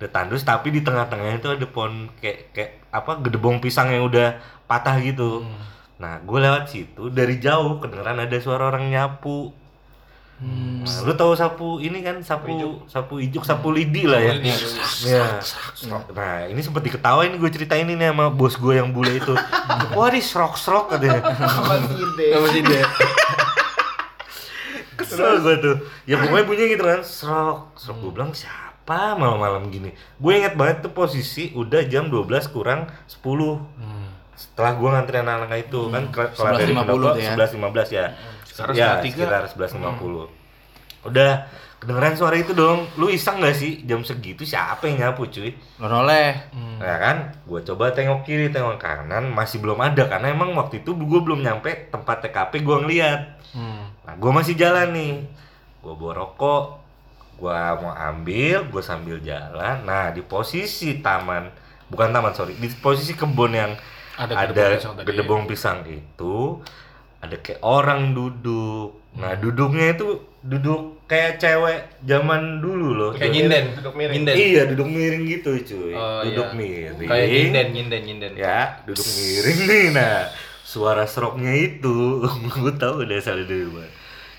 Udah 0.00 0.10
tandus 0.10 0.42
tapi 0.42 0.72
di 0.72 0.80
tengah-tengahnya 0.80 1.38
itu 1.38 1.50
ada 1.52 1.66
pohon 1.68 2.08
kayak 2.18 2.56
kayak 2.56 2.70
apa 2.88 3.20
gedebong 3.20 3.60
pisang 3.60 3.92
yang 3.92 4.08
udah 4.08 4.40
patah 4.64 4.96
gitu. 5.04 5.44
Nah 6.00 6.22
gue 6.24 6.38
lewat 6.40 6.72
situ 6.72 7.12
dari 7.12 7.36
jauh 7.36 7.82
kedengeran 7.82 8.22
ada 8.22 8.36
suara 8.40 8.72
orang 8.72 8.88
nyapu 8.88 9.52
Nah, 10.38 11.02
lu 11.02 11.12
tahu 11.12 11.34
sapu 11.34 11.68
ini 11.78 11.98
kan 11.98 12.14
sapu 12.20 12.46
sapu 12.86 13.18
ijuk 13.18 13.42
sapu 13.42 13.68
lidi 13.68 14.04
lah 14.04 14.18
ya. 14.20 14.38
Ya. 15.04 15.24
Nah, 16.08 16.46
ini 16.46 16.60
sempat 16.60 16.80
diketawain 16.80 17.34
gue 17.34 17.50
ceritain 17.50 17.82
ini 17.84 17.98
sama 18.00 18.28
bos 18.28 18.54
gue 18.54 18.70
yang 18.72 18.88
bule 18.88 19.12
itu. 19.12 19.34
Wah, 19.96 20.06
di 20.06 20.20
serok-serok 20.20 20.84
katanya. 20.92 21.26
Apa 21.26 21.74
ide? 21.90 22.26
apa 22.32 22.46
sih 22.48 22.62
dia 22.62 22.86
Kesel 24.96 25.16
gue 25.40 25.54
tuh. 25.58 25.76
Ya 26.04 26.18
pokoknya 26.18 26.44
bunyinya 26.44 26.68
gitu 26.68 26.84
kan, 26.84 27.00
serok. 27.00 27.58
Serok 27.74 27.96
gue 28.00 28.10
bilang 28.12 28.30
siapa 28.30 29.14
malam-malam 29.14 29.66
gini. 29.68 29.90
Gue 30.16 30.32
inget 30.36 30.54
banget 30.54 30.82
tuh 30.82 30.92
posisi 30.92 31.50
udah 31.52 31.82
jam 31.84 32.06
12 32.06 32.24
kurang 32.48 32.86
10. 33.06 33.26
Setelah 34.34 34.72
gue 34.72 34.88
nganterin 34.88 35.22
anak-anak 35.24 35.60
itu 35.64 35.80
kan 35.88 36.02
ke- 36.08 36.30
kelar 36.32 36.52
dari 36.56 36.70
11.50 36.70 36.78
pendopo, 36.80 37.06
tuh 37.08 37.18
ya. 37.18 37.32
11.15 37.34 37.90
ya. 37.90 38.06
Sekarang 38.58 38.74
ya, 38.74 38.98
setengah 38.98 39.06
tiga. 39.06 39.24
sekitar 39.46 39.70
11.50. 39.78 41.06
Udah 41.06 41.46
kedengeran 41.78 42.14
suara 42.18 42.34
itu 42.34 42.50
dong. 42.58 42.90
Lu 42.98 43.06
iseng 43.06 43.38
gak 43.38 43.54
sih 43.54 43.86
jam 43.86 44.02
segitu 44.02 44.42
siapa 44.42 44.90
yang 44.90 44.98
nyapu 44.98 45.30
cuy? 45.30 45.54
lo 45.78 45.86
noleh 45.86 46.34
Ya 46.82 46.94
kan, 46.98 47.16
gue 47.46 47.60
coba 47.62 47.94
tengok 47.94 48.26
kiri, 48.26 48.50
tengok 48.50 48.82
kanan, 48.82 49.30
masih 49.30 49.62
belum 49.62 49.78
ada 49.78 50.10
karena 50.10 50.34
emang 50.34 50.58
waktu 50.58 50.82
itu 50.82 50.90
gue 50.94 51.20
belum 51.22 51.42
nyampe 51.42 51.90
tempat 51.90 52.26
TKP 52.26 52.66
gue 52.66 52.76
ngeliat. 52.82 53.20
Nah, 54.06 54.14
gue 54.18 54.30
masih 54.30 54.54
jalan 54.58 54.94
nih, 54.94 55.22
gue 55.82 55.94
bawa 55.94 56.22
rokok, 56.22 56.78
gue 57.38 57.58
mau 57.82 57.94
ambil, 57.94 58.66
gue 58.70 58.82
sambil 58.82 59.18
jalan. 59.22 59.82
Nah, 59.86 60.10
di 60.14 60.22
posisi 60.22 61.02
taman, 61.02 61.50
bukan 61.90 62.10
taman 62.14 62.34
sorry, 62.34 62.54
di 62.58 62.70
posisi 62.78 63.14
kebun 63.14 63.54
yang 63.54 63.72
Ada 64.18 64.34
ada, 64.34 64.50
gedebong 64.50 64.74
pisang 64.74 64.94
gedebong 65.06 65.42
pisang 65.46 65.78
itu, 65.86 66.58
ada 67.18 67.36
kayak 67.42 67.60
orang 67.66 68.14
duduk. 68.14 68.94
Nah, 69.18 69.34
duduknya 69.34 69.98
itu 69.98 70.22
duduk 70.46 71.02
kayak 71.10 71.42
cewek 71.42 71.78
zaman 72.06 72.62
dulu 72.62 72.94
loh. 72.94 73.10
Kayak 73.18 73.32
nyinden. 73.34 73.64
Duduk 73.82 73.94
miring. 73.98 74.14
Nyinden. 74.14 74.34
Iya, 74.38 74.62
duduk 74.70 74.86
miring 74.86 75.24
gitu, 75.26 75.50
cuy. 75.66 75.92
Oh, 75.98 76.22
duduk 76.22 76.48
iya. 76.54 76.58
miring. 76.58 77.08
Kayak 77.10 77.28
nyinden, 77.32 77.66
nyinden, 77.74 78.02
nyinden. 78.06 78.32
Ya, 78.38 78.60
duduk 78.86 79.06
miring 79.18 79.58
nih. 79.66 79.84
Nah, 79.90 80.30
suara 80.62 81.04
seroknya 81.10 81.52
itu, 81.58 82.22
gue 82.54 82.72
tahu 82.78 83.02
udah 83.02 83.18
asal 83.18 83.42
dari 83.42 83.66
mana. 83.66 83.90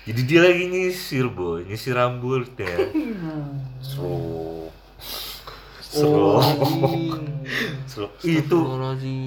Jadi 0.08 0.20
dia 0.24 0.40
lagi 0.40 0.64
nyisir, 0.64 1.28
boy, 1.28 1.68
nyisir 1.68 1.92
rambutnya. 1.92 2.88
Serok. 3.84 4.72
Serok. 5.84 6.40
Serok. 7.90 8.12
Itu 8.24 8.58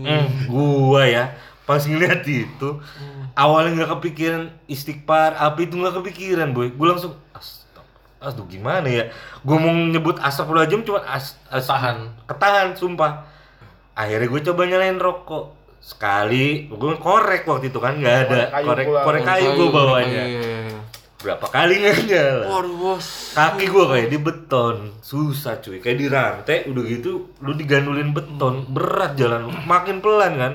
Hmm, 0.03 0.27
gua 0.49 1.05
ya 1.05 1.25
pas 1.63 1.79
ngeliat 1.87 2.27
itu 2.27 2.69
awalnya 3.33 3.83
nggak 3.83 3.91
kepikiran 3.99 4.43
istighfar 4.69 5.37
apa 5.37 5.57
itu 5.61 5.77
nggak 5.77 5.95
kepikiran 6.01 6.53
boy. 6.53 6.73
Gue 6.73 6.87
langsung 6.89 7.13
astag 7.33 7.85
aduh 8.23 8.45
gimana 8.47 8.87
ya? 8.87 9.03
Gue 9.43 9.57
mau 9.59 9.73
nyebut 9.73 10.17
astagfirullahaladzim 10.21 10.87
cuma 10.87 11.03
as, 11.03 11.37
as 11.49 11.67
Tahan. 11.67 12.13
ketahan 12.29 12.77
sumpah. 12.77 13.27
Akhirnya 13.93 14.27
gue 14.29 14.41
coba 14.51 14.61
nyalain 14.65 14.97
rokok. 14.97 15.45
Sekali 15.83 16.71
gue 16.71 16.91
korek 16.95 17.43
waktu 17.43 17.67
itu 17.73 17.79
kan 17.83 17.99
nggak 17.99 18.17
ada. 18.29 18.41
Korek 18.49 18.51
kayu 18.51 18.67
korek 18.67 18.87
korek 19.03 19.23
kayu 19.27 19.47
gue 19.59 19.67
bawanya 19.69 20.23
berapa 21.23 21.47
kali 21.47 21.73
nggak 21.79 21.97
nyala? 22.11 22.45
Waduh 22.51 22.75
bos. 22.75 23.31
Kaki 23.31 23.65
gua 23.71 23.85
kayak 23.95 24.11
di 24.11 24.19
beton. 24.19 24.91
Susah 24.99 25.63
cuy. 25.63 25.79
Kayak 25.79 25.97
di 25.97 26.07
rantai 26.11 26.57
udah 26.67 26.83
gitu 26.83 27.31
lu 27.39 27.55
digandulin 27.55 28.11
beton 28.11 28.67
berat 28.67 29.15
jalan 29.15 29.47
makin 29.63 30.03
pelan 30.03 30.35
kan 30.35 30.53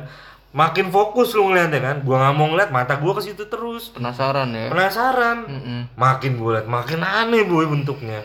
makin 0.48 0.88
fokus 0.88 1.36
lu 1.36 1.52
ngeliatnya 1.52 1.78
kan? 1.78 1.96
Gua 2.00 2.16
nggak 2.18 2.34
mau 2.34 2.48
ngeliat 2.48 2.70
mata 2.72 2.96
gua 2.96 3.12
ke 3.12 3.22
situ 3.22 3.44
terus. 3.46 3.92
Penasaran 3.92 4.48
ya? 4.50 4.72
Penasaran. 4.72 5.38
Mm-mm. 5.44 5.80
makin 5.92 6.40
gua 6.40 6.50
liat 6.58 6.66
makin 6.66 7.00
aneh 7.00 7.44
boy 7.44 7.68
bentuknya. 7.68 8.24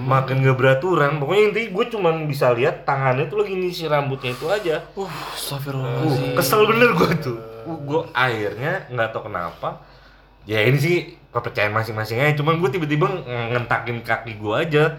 Makin 0.00 0.40
gak 0.40 0.56
beraturan. 0.56 1.20
Pokoknya 1.20 1.42
intinya 1.52 1.68
gue 1.68 1.84
cuman 1.92 2.14
bisa 2.24 2.50
lihat 2.52 2.82
tangannya 2.82 3.28
tuh 3.28 3.44
lagi 3.44 3.52
nyisir 3.52 3.88
rambutnya 3.88 4.32
itu 4.32 4.46
aja. 4.48 4.76
Uh 4.96 5.10
Uh, 6.08 6.32
kesel 6.34 6.64
bener 6.64 6.90
gue 6.94 7.10
tuh. 7.20 7.36
Uh, 7.62 7.78
gue 7.78 8.00
akhirnya 8.12 8.88
nggak 8.88 9.08
tahu 9.12 9.28
kenapa. 9.28 9.84
Ya 10.48 10.64
ini 10.64 10.80
sih 10.80 10.96
kepercayaan 11.28 11.76
masing-masing 11.76 12.16
aja. 12.16 12.32
Cuman 12.34 12.56
gue 12.56 12.70
tiba-tiba 12.72 13.04
ng- 13.04 13.52
ngentakin 13.52 14.00
kaki 14.00 14.40
gue 14.40 14.54
aja, 14.56 14.96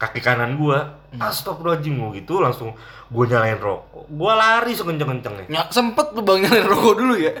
kaki 0.00 0.18
kanan 0.18 0.56
gue. 0.56 0.78
Astagfirullahaladzim 1.12 1.94
gue 1.94 2.10
gitu 2.18 2.40
langsung 2.40 2.72
gue 3.06 3.24
nyalain 3.26 3.60
rokok. 3.60 4.08
Gue 4.08 4.32
lari 4.32 4.72
sekenceng-kencengnya. 4.72 5.46
Ya, 5.46 5.62
sempet 5.68 6.16
tuh 6.16 6.24
bang 6.24 6.40
nyalain 6.40 6.64
rokok 6.64 6.94
dulu 6.96 7.14
ya 7.14 7.34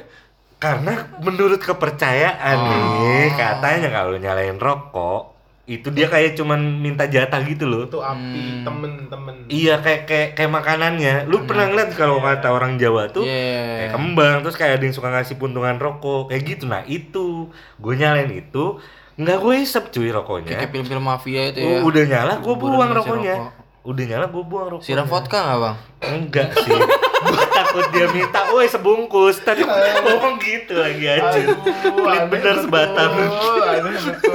Karena 0.60 0.92
menurut 1.24 1.56
kepercayaan 1.56 2.56
nih 2.60 3.32
katanya 3.32 3.88
kalau 3.88 4.20
nyalain 4.20 4.60
rokok 4.60 5.40
itu 5.64 5.86
dia 5.94 6.10
kayak 6.10 6.34
cuman 6.34 6.58
minta 6.58 7.06
jatah 7.06 7.38
gitu 7.46 7.62
loh. 7.64 7.86
Itu 7.86 8.02
api, 8.02 8.66
temen-temen. 8.66 9.46
Iya 9.46 9.78
kayak 9.78 10.02
kayak 10.04 10.28
kayak 10.34 10.50
makanannya. 10.50 11.30
Lu 11.30 11.46
pernah 11.46 11.70
ngeliat 11.70 11.94
kalau 11.94 12.18
kata 12.18 12.50
orang 12.50 12.74
Jawa 12.74 13.06
tuh 13.08 13.22
Iya. 13.22 13.86
kayak 13.86 13.92
kembang 13.94 14.36
terus 14.42 14.58
kayak 14.58 14.82
ada 14.82 14.84
yang 14.84 14.96
suka 14.98 15.08
ngasih 15.14 15.38
puntungan 15.38 15.78
rokok 15.78 16.28
kayak 16.28 16.42
gitu. 16.44 16.66
Nah 16.66 16.82
itu 16.84 17.54
gue 17.78 17.94
nyalain 17.94 18.28
itu 18.34 18.82
nggak 19.20 19.36
gue 19.38 19.54
isep 19.58 19.84
cuy 19.90 20.08
rokoknya. 20.08 20.56
kayak 20.56 20.70
film-film 20.70 21.04
mafia 21.04 21.52
itu 21.52 21.60
ya 21.60 21.78
Udah 21.80 22.02
nyala 22.02 22.32
gue 22.38 22.54
buang 22.54 22.90
rokoknya. 22.90 23.34
rokok. 23.36 23.52
udah 23.82 24.04
nyala 24.06 24.26
gue 24.26 24.42
buang 24.42 24.68
rokok 24.70 24.84
Siram 24.84 25.04
vodka 25.04 25.38
nggak 25.38 25.58
bang? 25.58 25.76
enggak 26.02 26.48
sih 26.54 26.72
gue 27.20 27.44
takut 27.58 27.84
dia 27.90 28.06
minta 28.08 28.48
woi 28.48 28.64
sebungkus 28.64 29.40
tadi 29.40 29.60
gue 29.60 29.88
ngomong 30.02 30.36
gitu 30.36 30.72
lagi 30.74 31.04
aja 31.06 31.36
pelit 31.36 32.24
bener 32.28 32.56
betul. 32.64 33.60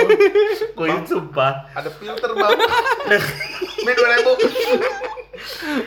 gue 0.77 0.87
sumpah 1.03 1.53
Ada 1.73 1.89
filter 1.91 2.29
bang. 2.31 2.57
Ini 3.81 3.91
dua 3.91 4.09
ribu. 4.11 4.31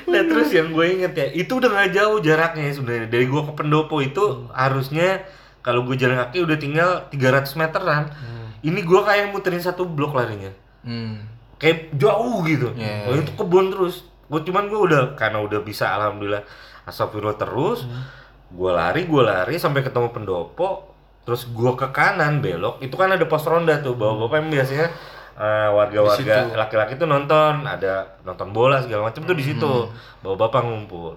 Nah 0.06 0.22
terus 0.24 0.48
yang 0.50 0.70
gue 0.70 0.86
inget 0.88 1.12
ya, 1.12 1.26
itu 1.32 1.50
udah 1.52 1.70
gak 1.72 1.90
jauh 1.92 2.18
jaraknya 2.18 2.70
sebenarnya 2.70 3.08
dari 3.08 3.26
gue 3.26 3.42
ke 3.42 3.52
pendopo 3.54 3.98
itu 3.98 4.24
harusnya 4.50 5.26
kalau 5.60 5.82
gue 5.82 5.94
jalan 5.94 6.16
kaki 6.20 6.38
udah 6.40 6.56
tinggal 6.56 6.90
300 7.08 7.58
meteran. 7.58 8.04
Ini 8.60 8.80
gue 8.82 9.00
kayak 9.00 9.30
muterin 9.30 9.62
satu 9.62 9.86
blok 9.86 10.12
larinya, 10.12 10.50
Hmm. 10.82 11.22
kayak 11.56 11.94
jauh 11.94 12.42
gitu. 12.42 12.74
Iya, 12.74 13.06
Oh 13.06 13.14
itu 13.14 13.30
kebun 13.34 13.70
terus. 13.70 14.06
Gue 14.26 14.42
cuman 14.42 14.66
gue 14.66 14.78
udah 14.78 15.02
karena 15.14 15.40
udah 15.40 15.60
bisa 15.60 15.88
alhamdulillah 15.90 16.42
astagfirullah 16.84 17.36
terus. 17.36 17.86
Gue 18.48 18.70
lari, 18.70 19.04
gue 19.04 19.22
lari 19.22 19.56
sampai 19.56 19.82
ketemu 19.82 20.08
pendopo. 20.10 20.90
Terus 21.22 21.44
gue 21.44 21.72
ke 21.76 21.92
kanan 21.92 22.40
belok, 22.40 22.80
itu 22.80 22.96
kan 22.96 23.12
ada 23.12 23.24
pos 23.24 23.44
ronda 23.44 23.76
tuh. 23.78 23.92
Bapak-bapak 23.92 24.36
yang 24.38 24.50
biasanya 24.50 24.86
eh, 25.36 25.68
warga-warga 25.70 26.16
laki-laki 26.56 26.92
tuh 26.96 27.04
nonton, 27.04 27.62
ada 27.62 28.16
nonton 28.24 28.48
bola 28.50 28.80
segala 28.80 29.06
macam 29.06 29.22
tuh 29.22 29.36
di 29.36 29.44
situ. 29.44 29.72
Bapak-bapak 30.24 30.62
ngumpul. 30.64 31.14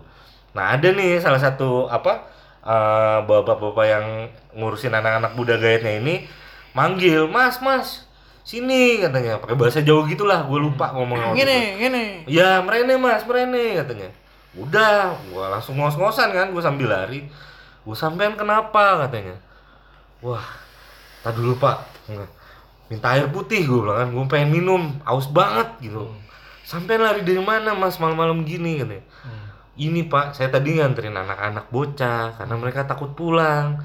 Nah 0.52 0.76
ada 0.76 0.92
nih 0.92 1.18
salah 1.18 1.40
satu 1.40 1.88
apa 1.88 2.28
eh, 2.62 3.20
bapak-bapak 3.24 3.86
yang 3.88 4.06
ngurusin 4.54 4.92
anak-anak 4.92 5.32
muda 5.34 5.56
gaetnya 5.56 5.96
ini 5.96 6.28
manggil, 6.72 7.28
mas, 7.28 7.60
mas, 7.60 8.08
sini 8.42 9.00
katanya 9.00 9.38
pakai 9.38 9.56
bahasa 9.56 9.80
Jawa 9.84 10.08
gitulah, 10.08 10.44
gue 10.46 10.60
lupa 10.60 10.92
waktu 10.92 11.16
itu. 11.16 11.38
Gini, 11.44 11.60
gini. 11.78 12.04
Ya 12.28 12.60
merene 12.64 12.96
mas, 13.00 13.24
merene 13.28 13.80
katanya. 13.80 14.10
Udah, 14.52 15.16
gua 15.32 15.48
langsung 15.48 15.80
ngos-ngosan 15.80 16.36
kan, 16.36 16.52
gua 16.52 16.60
sambil 16.60 16.92
lari. 16.92 17.24
Gua 17.88 17.96
sampean 17.96 18.36
kenapa 18.36 19.08
katanya. 19.08 19.40
Wah, 20.20 20.44
tak 21.24 21.40
dulu 21.40 21.56
pak. 21.56 21.88
Minta 22.92 23.16
air 23.16 23.32
putih 23.32 23.64
gue 23.64 23.80
bilang 23.80 24.04
kan, 24.04 24.08
gue 24.12 24.26
pengen 24.28 24.52
minum, 24.52 24.84
aus 25.08 25.32
banget 25.32 25.72
gitu. 25.80 26.12
Sampean 26.68 27.00
lari 27.00 27.24
dari 27.24 27.40
mana 27.40 27.72
mas 27.72 27.96
malam-malam 27.96 28.44
gini 28.44 28.84
katanya. 28.84 29.08
Ini 29.80 30.12
pak, 30.12 30.36
saya 30.36 30.52
tadi 30.52 30.76
nganterin 30.76 31.16
anak-anak 31.16 31.72
bocah 31.72 32.36
karena 32.36 32.56
mereka 32.60 32.84
takut 32.84 33.16
pulang. 33.16 33.80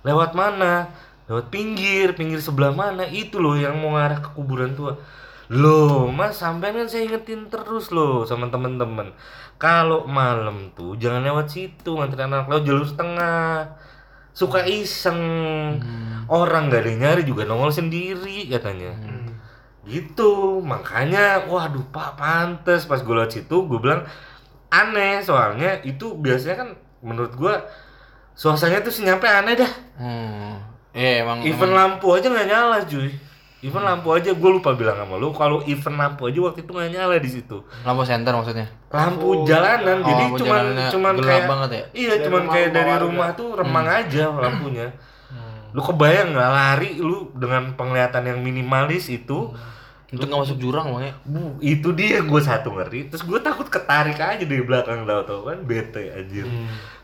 Lewat 0.00 0.32
mana? 0.32 0.88
Lewat 1.26 1.50
pinggir, 1.50 2.14
pinggir 2.14 2.38
sebelah 2.38 2.70
mana? 2.70 3.02
Itu 3.06 3.42
loh 3.42 3.58
yang 3.58 3.78
mau 3.82 3.98
ngarah 3.98 4.22
ke 4.22 4.30
kuburan 4.34 4.78
tua. 4.78 4.94
Loh, 5.46 6.10
Mas, 6.10 6.42
sampean 6.42 6.74
kan 6.74 6.90
saya 6.90 7.06
ingetin 7.06 7.46
terus 7.46 7.94
loh 7.94 8.26
sama 8.26 8.50
temen-temen. 8.50 9.14
Kalau 9.62 10.06
malam 10.10 10.74
tuh 10.74 10.98
jangan 10.98 11.22
lewat 11.22 11.46
situ, 11.50 11.94
nganterin 11.94 12.34
anak 12.34 12.50
lewat 12.50 12.64
jalur 12.66 12.86
setengah. 12.86 13.78
Suka 14.34 14.66
iseng. 14.66 15.22
Orang 16.26 16.68
gak 16.70 16.82
ada 16.82 16.90
yang 16.90 16.98
nyari 16.98 17.22
juga 17.22 17.46
nongol 17.46 17.70
sendiri 17.70 18.50
katanya. 18.50 18.94
Gitu, 19.86 20.58
makanya 20.66 21.46
waduh 21.46 21.86
Pak 21.94 22.18
pantes 22.18 22.90
pas 22.90 22.98
gue 22.98 23.14
lewat 23.14 23.38
situ 23.38 23.70
gue 23.70 23.78
bilang 23.78 24.02
aneh 24.66 25.22
soalnya 25.22 25.78
itu 25.86 26.18
biasanya 26.18 26.56
kan 26.58 26.68
menurut 27.06 27.38
gue 27.38 27.54
suasananya 28.34 28.82
tuh 28.82 28.90
senyampe 28.90 29.30
aneh 29.30 29.54
dah. 29.54 29.72
Hmm. 29.94 30.58
Iya 30.96 31.22
emang. 31.22 31.44
Event 31.44 31.60
emang- 31.62 31.76
lampu 31.76 32.06
aja 32.10 32.26
nggak 32.26 32.48
nyala 32.48 32.78
cuy. 32.82 33.12
Event 33.60 33.84
lampu 33.84 34.08
aja 34.10 34.30
gue 34.30 34.50
lupa 34.52 34.72
bilang 34.72 34.96
sama 34.96 35.16
lu 35.16 35.28
kalau 35.30 35.58
event 35.64 35.96
lampu 35.96 36.22
aja 36.24 36.38
waktu 36.40 36.60
itu 36.60 36.70
nggak 36.70 36.90
nyala 36.90 37.14
di 37.16 37.30
situ. 37.30 37.56
lampu 37.82 38.02
senter 38.02 38.32
maksudnya. 38.32 38.66
Lampu 38.88 39.44
jalanan 39.44 39.98
Oh, 39.98 40.06
jadi 40.06 40.24
lampu 40.24 40.36
cuman 40.40 40.62
cuman 40.88 41.12
kayak 41.18 41.44
banget 41.46 41.70
ya? 41.70 41.84
Iya, 41.92 42.12
Dari 42.12 42.24
cuman 42.24 42.42
kayak 42.48 42.70
dari 42.72 42.94
rumah 42.98 43.28
tuh 43.32 43.48
remang 43.52 43.86
aja 43.86 44.24
lampunya. 44.30 44.88
Lu 45.72 45.80
kebayang 45.82 46.32
nggak 46.32 46.50
lari 46.50 46.90
lu 46.96 47.28
dengan 47.32 47.76
penglihatan 47.76 48.24
yang 48.24 48.38
minimalis 48.40 49.08
itu? 49.08 49.52
Itu 50.06 50.22
nggak 50.22 50.38
masuk 50.38 50.56
jurang 50.56 50.94
bang 50.94 51.10
ya? 51.10 51.14
Bu, 51.26 51.58
itu 51.58 51.88
dia 51.92 52.22
gue 52.22 52.40
satu 52.40 52.70
ngeri. 52.70 53.10
Terus 53.10 53.20
gue 53.20 53.38
takut 53.38 53.66
ketarik 53.66 54.16
aja 54.16 54.38
dari 54.38 54.62
belakang 54.62 55.02
tau 55.02 55.20
tau 55.20 55.40
kan 55.44 55.60
bete 55.60 56.14
anjir. 56.14 56.46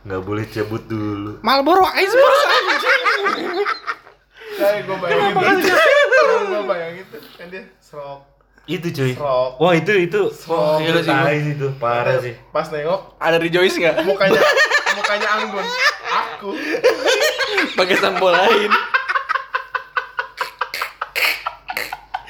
Nggak 0.03 0.21
boleh 0.23 0.45
cabut 0.47 0.81
dulu. 0.87 1.43
Marlboro 1.43 1.83
Ice 1.93 2.15
Box. 2.15 2.37
Kayak 4.53 4.81
gue 4.85 4.97
bayangin 5.01 5.35
gitu. 5.41 5.83
Gue 6.47 6.63
bayangin 6.69 7.05
tuh 7.09 7.21
kan 7.39 7.47
dia 7.49 7.63
serok. 7.81 8.21
Itu 8.69 8.87
cuy. 8.95 9.13
Serok. 9.17 9.51
Wah 9.59 9.73
itu 9.75 9.93
itu. 9.97 10.23
Wah 10.47 10.79
gila 10.79 11.01
sih, 11.03 11.13
tai 11.13 11.39
sih 11.43 11.53
itu 11.59 11.69
parah 11.83 12.17
sih. 12.23 12.35
Pas 12.55 12.67
nengok 12.71 13.01
Ada 13.19 13.37
rejoice 13.43 13.75
nggak? 13.81 14.07
mukanya 14.07 14.41
mukanya 14.95 15.29
Anggun. 15.41 15.67
Aku. 16.13 16.51
Pakai 17.75 17.97
sampo 17.99 18.29
lain. 18.29 18.71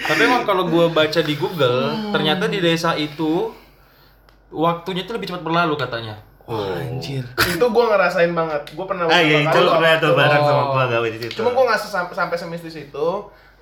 Tapi 0.02 0.20
emang 0.28 0.44
kalau 0.44 0.68
gua 0.68 0.92
baca 0.92 1.20
di 1.24 1.35
Google, 1.38 2.12
ternyata 2.12 2.44
di 2.50 2.59
desa 2.61 2.92
itu 2.98 3.55
waktunya 4.52 5.09
itu 5.09 5.12
lebih 5.14 5.33
cepat 5.33 5.40
berlalu 5.40 5.74
katanya. 5.78 6.20
Anjir. 6.54 7.24
Itu 7.38 7.64
gue 7.64 7.84
ngerasain 7.86 8.32
banget. 8.32 8.62
Gue 8.72 8.86
pernah 8.86 9.04
Ah 9.06 9.18
iya 9.18 9.42
itu 9.42 9.48
kali 9.50 9.68
pernah 9.68 9.94
tuh 9.96 10.12
bareng 10.12 10.42
sama 10.42 10.62
gua 10.68 10.84
gawe 10.86 11.08
di 11.08 11.18
situ. 11.18 11.36
Cuma 11.38 11.50
gue 11.50 11.64
nggak 11.64 11.80
sesam- 11.80 12.10
sampai 12.10 12.36
semis 12.36 12.60
di 12.60 12.72
situ 12.72 13.08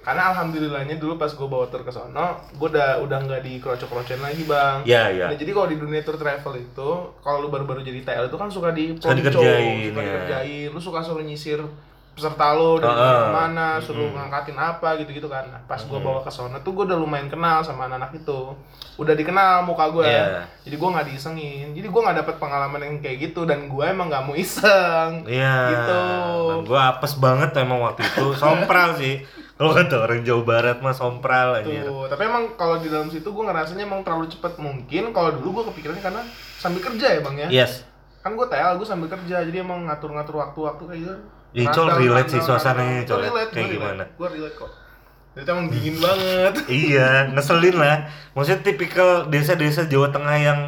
karena 0.00 0.32
alhamdulillahnya 0.32 0.96
dulu 0.96 1.20
pas 1.20 1.28
gue 1.28 1.44
bawa 1.44 1.68
tur 1.68 1.84
ke 1.84 1.92
sono, 1.92 2.32
gue 2.50 2.68
udah 2.70 3.04
udah 3.04 3.18
nggak 3.20 3.44
dikerocok-kerocokin 3.44 4.24
lagi 4.24 4.48
bang. 4.48 4.80
Iya, 4.82 5.02
iya. 5.12 5.26
Nah, 5.28 5.36
jadi 5.36 5.52
kalau 5.52 5.68
di 5.68 5.76
dunia 5.76 6.00
tour 6.00 6.16
travel 6.16 6.56
itu, 6.56 6.90
kalau 7.20 7.44
lu 7.44 7.52
baru-baru 7.52 7.84
jadi 7.84 8.00
TL 8.00 8.32
itu 8.32 8.36
kan 8.40 8.48
suka 8.48 8.72
di 8.72 8.96
Suka 8.96 9.12
ponco, 9.12 9.18
dikerjain, 9.20 9.92
suka 9.92 10.00
ya. 10.00 10.08
dikerjain, 10.08 10.68
lu 10.72 10.80
suka 10.80 11.04
suruh 11.04 11.20
nyisir 11.20 11.60
peserta 12.10 12.52
lo 12.52 12.76
dari 12.76 12.90
ah. 12.92 13.32
mana, 13.32 13.80
suruh 13.80 14.10
ngangkatin 14.12 14.58
apa 14.58 14.98
gitu-gitu 15.00 15.30
kan. 15.30 15.46
Nah, 15.48 15.60
pas 15.64 15.80
gue 15.80 15.96
bawa 15.96 16.20
ke 16.20 16.28
sono 16.28 16.60
tuh 16.60 16.76
gue 16.76 16.84
udah 16.90 16.98
lumayan 16.98 17.30
kenal 17.30 17.62
sama 17.62 17.88
anak-anak 17.88 18.12
itu, 18.18 18.52
udah 19.00 19.14
dikenal 19.16 19.64
muka 19.64 19.88
gue, 19.88 20.04
Iya. 20.04 20.44
jadi 20.66 20.76
gue 20.76 20.88
nggak 20.92 21.06
diisengin, 21.08 21.66
jadi 21.72 21.86
gue 21.88 22.00
nggak 22.04 22.18
dapet 22.20 22.36
pengalaman 22.36 22.80
yang 22.84 22.94
kayak 23.00 23.30
gitu 23.30 23.48
dan 23.48 23.70
gue 23.70 23.84
emang 23.86 24.12
nggak 24.12 24.24
mau 24.26 24.36
iseng. 24.36 25.24
Iya. 25.24 25.56
Gitu. 25.72 26.02
Dan 26.50 26.58
gua 26.68 26.80
apes 26.92 27.14
banget 27.16 27.50
emang 27.56 27.80
waktu 27.80 28.04
itu. 28.04 28.34
Sompral 28.42 28.98
sih. 28.98 29.24
Kalau 29.60 29.76
kata 29.76 30.08
orang 30.08 30.24
Jawa 30.24 30.42
Barat 30.48 30.80
mah 30.80 30.96
sompral 30.96 31.60
anjir. 31.60 31.84
Tuh, 31.84 32.08
tapi 32.08 32.24
emang 32.24 32.56
kalau 32.56 32.80
di 32.80 32.88
dalam 32.88 33.12
situ 33.12 33.28
gue 33.28 33.44
ngerasanya 33.44 33.84
emang 33.84 34.00
terlalu 34.00 34.32
cepet 34.32 34.56
mungkin 34.56 35.12
kalau 35.12 35.36
dulu 35.36 35.60
gue 35.60 35.64
kepikirannya 35.68 36.00
karena 36.00 36.24
sambil 36.56 36.80
kerja 36.80 37.06
ya 37.16 37.20
bang 37.20 37.36
ya 37.36 37.48
Yes. 37.52 37.84
kan 38.20 38.40
gue 38.40 38.46
TL 38.48 38.80
gue 38.80 38.88
sambil 38.88 39.12
kerja 39.12 39.44
jadi 39.44 39.60
emang 39.60 39.84
ngatur-ngatur 39.84 40.40
waktu-waktu 40.40 40.82
kayak 40.88 41.00
gitu 41.04 41.16
Ih, 41.50 41.66
Col, 41.70 41.88
relate 41.98 42.30
sih 42.30 42.42
suasananya, 42.42 43.02
Col, 43.10 43.26
ya. 43.26 43.30
relate, 43.30 43.50
Kayak 43.50 43.68
gimana? 43.74 44.04
gue 44.06 44.28
relate 44.38 44.56
kok 44.56 44.70
itu 45.30 45.46
emang 45.46 45.70
dingin 45.70 45.96
banget 46.02 46.54
iya, 46.90 47.30
ngeselin 47.30 47.76
lah. 47.78 48.10
Maksudnya 48.34 48.60
tipikal 48.66 49.30
desa-desa 49.30 49.86
Jawa 49.86 50.10
Tengah 50.10 50.36
yang 50.36 50.60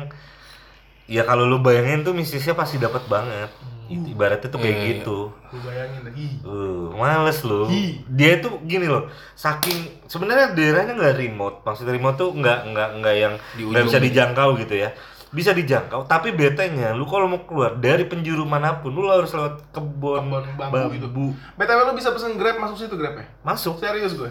ya 1.10 1.26
kalau 1.26 1.50
lu 1.50 1.58
bayangin 1.58 2.06
tuh 2.06 2.14
mistisnya 2.14 2.54
pasti 2.54 2.78
dapat 2.78 3.02
banget. 3.10 3.50
Itu 3.90 4.14
Ibaratnya 4.14 4.48
tuh 4.48 4.60
kayak 4.62 4.78
gitu. 4.86 5.18
gue 5.34 5.60
bayangin 5.66 6.00
lagi 6.06 6.26
Uh, 6.46 6.88
males 6.96 7.42
lu. 7.44 7.68
Hi. 7.68 8.00
Dia 8.08 8.40
tuh 8.40 8.62
gini 8.64 8.86
loh, 8.88 9.10
saking 9.36 10.06
sebenarnya 10.08 10.56
daerahnya 10.56 10.94
nggak 10.96 11.16
remote. 11.18 11.56
Maksudnya 11.66 11.92
remote 11.98 12.16
tuh 12.16 12.30
nggak 12.32 12.72
nggak 12.72 12.88
nggak 13.02 13.14
yang 13.18 13.34
Di 13.58 13.62
nggak 13.66 13.84
bisa 13.84 13.98
dijangkau 14.00 14.56
gitu 14.62 14.74
ya. 14.78 14.94
Bisa 15.32 15.50
dijangkau, 15.50 16.04
tapi 16.04 16.28
betenya 16.30 16.92
lu 16.92 17.08
kalau 17.08 17.24
mau 17.24 17.40
keluar 17.42 17.72
dari 17.74 18.04
penjuru 18.04 18.44
mana 18.44 18.78
pun 18.78 18.92
lu 18.92 19.08
harus 19.08 19.32
lewat 19.32 19.64
kebun, 19.72 20.28
Kebun 20.28 20.44
bambu 20.60 20.92
gitu. 20.92 21.08
btw 21.56 21.80
lu 21.88 21.96
bisa 21.96 22.12
pesen 22.12 22.36
grab 22.36 22.60
masuk 22.60 22.76
situ 22.76 22.94
grab 22.94 23.16
ya 23.16 23.24
Masuk. 23.40 23.80
serius 23.80 24.12
gue. 24.12 24.28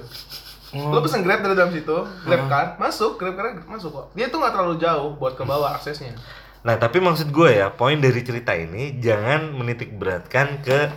Lu 0.72 1.02
pesen 1.02 1.26
grab 1.26 1.42
dari 1.42 1.58
dalam 1.58 1.74
situ 1.74 1.98
grab 2.22 2.46
car 2.46 2.78
masuk 2.78 3.18
grab 3.18 3.34
car 3.34 3.66
masuk 3.66 3.90
kok. 3.92 4.06
Dia 4.14 4.30
tuh 4.30 4.38
nggak 4.38 4.54
terlalu 4.54 4.78
jauh 4.78 5.18
buat 5.18 5.34
ke 5.34 5.42
bawah 5.42 5.74
aksesnya. 5.74 6.14
Nah, 6.62 6.78
tapi 6.78 7.02
maksud 7.02 7.34
gue 7.34 7.58
ya, 7.58 7.74
poin 7.74 7.98
dari 7.98 8.22
cerita 8.22 8.54
ini 8.54 9.02
jangan 9.02 9.50
menitik 9.52 9.98
beratkan 9.98 10.62
ke 10.62 10.94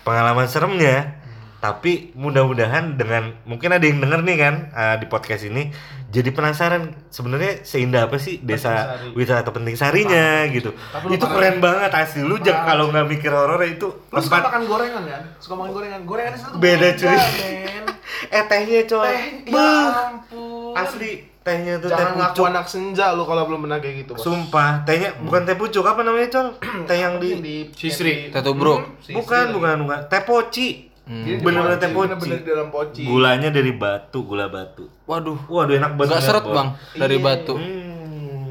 pengalaman 0.00 0.48
seremnya. 0.48 1.20
Tapi 1.64 2.12
mudah-mudahan 2.12 3.00
dengan 3.00 3.32
mungkin 3.48 3.72
ada 3.72 3.80
yang 3.80 4.04
denger 4.04 4.20
nih 4.20 4.36
kan 4.36 4.54
ah, 4.76 5.00
di 5.00 5.08
podcast 5.08 5.48
ini 5.48 5.72
jadi 6.12 6.28
penasaran 6.30 6.92
sebenarnya 7.08 7.64
seindah 7.64 8.04
apa 8.04 8.20
sih 8.20 8.36
desa 8.44 9.00
Sari. 9.00 9.16
wisata 9.16 9.48
penting 9.48 9.72
sarinya 9.72 10.44
gitu. 10.52 10.76
Tapi 10.76 11.16
Itu 11.16 11.24
keren 11.24 11.64
banget 11.64 11.88
asli 11.96 12.20
lu 12.20 12.36
jangan 12.36 12.68
kalau 12.68 12.84
nggak 12.92 13.06
mikir 13.08 13.32
horor 13.32 13.64
itu 13.64 13.88
lu 13.88 14.20
suka 14.20 14.44
makan 14.44 14.62
gorengan 14.68 15.02
kan 15.08 15.22
suka 15.40 15.54
makan 15.56 15.72
gorengan 15.72 16.00
gorengan 16.04 16.36
tuh 16.36 16.60
Beda, 16.60 16.88
cuy. 17.00 17.16
men. 17.16 17.84
eh 18.36 18.44
tehnya 18.44 18.80
coy. 18.84 19.08
teh 19.08 19.24
ya 19.48 19.72
ampun 20.12 20.76
asli 20.76 21.12
tehnya 21.44 21.74
tuh 21.80 21.88
teh 21.92 21.96
jangan 21.96 22.14
ngaku 22.20 22.32
pucuk. 22.36 22.44
anak 22.52 22.66
senja 22.68 23.06
lu 23.16 23.24
kalau 23.24 23.42
belum 23.48 23.60
pernah 23.66 23.78
kayak 23.80 23.96
gitu 24.04 24.12
bos 24.16 24.22
Sumpah, 24.22 24.70
tehnya 24.86 25.16
bukan 25.18 25.40
teh 25.48 25.56
pucuk 25.56 25.84
apa 25.88 26.00
namanya, 26.04 26.28
Col? 26.28 26.46
teh 26.88 26.96
yang 27.00 27.18
di 27.18 27.40
di 27.42 27.54
Sisri. 27.72 28.28
Hmm, 28.30 29.02
sisri 29.02 29.16
bukan, 29.16 29.44
bukan, 29.56 29.76
bukan. 29.82 29.98
Teh 30.12 30.22
poci. 30.22 30.93
Di 31.04 31.36
Bener-bener 31.36 31.76
poci, 31.76 31.82
teh 31.82 31.90
poci. 31.90 32.08
bener-bener 32.08 32.38
di 32.38 32.48
dalam 32.48 32.68
poci 32.68 33.02
Gulanya 33.04 33.48
dari 33.48 33.72
batu, 33.72 34.18
gula 34.22 34.48
batu. 34.48 34.88
Waduh. 35.04 35.36
Waduh 35.46 35.74
enak 35.74 35.92
banget. 35.94 36.12
Gak 36.14 36.24
seret 36.24 36.44
Bang. 36.44 36.54
bang 36.54 36.68
dari 36.96 37.16
Iya. 37.16 37.24
batu. 37.24 37.54
Hmm. 37.54 37.82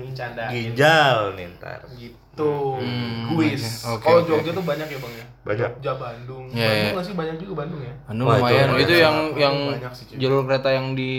bercanda. 0.06 0.44
Ginjal 0.48 1.18
nih 1.34 1.46
ntar. 1.58 1.80
Gitu. 1.92 2.54
Hmm, 2.76 3.30
Kuis. 3.32 3.82
oke, 3.84 4.10
Jogja 4.24 4.52
tuh 4.52 4.62
banyak 4.62 4.86
ya 4.86 4.98
bang 4.98 5.14
ya. 5.16 5.26
Banyak. 5.44 5.70
Jogja, 5.76 5.94
Bandung. 5.96 6.44
Iya, 6.48 6.62
Bandung 6.64 6.78
iya. 6.80 6.92
nggak 6.94 7.06
sih 7.06 7.16
banyak 7.16 7.36
juga 7.40 7.54
Bandung 7.60 7.82
ya. 7.82 7.94
Bandung 8.04 8.26
Wah, 8.26 8.36
itu 8.36 8.42
lumayan. 8.44 8.68
banyak. 8.68 8.84
Itu 8.84 8.94
yang 8.96 9.16
Bandung 9.18 9.38
yang 9.40 9.56
banyak 9.72 9.94
sih, 9.96 10.06
jalur 10.16 10.42
kereta 10.44 10.70
yang 10.70 10.88
di 10.94 11.12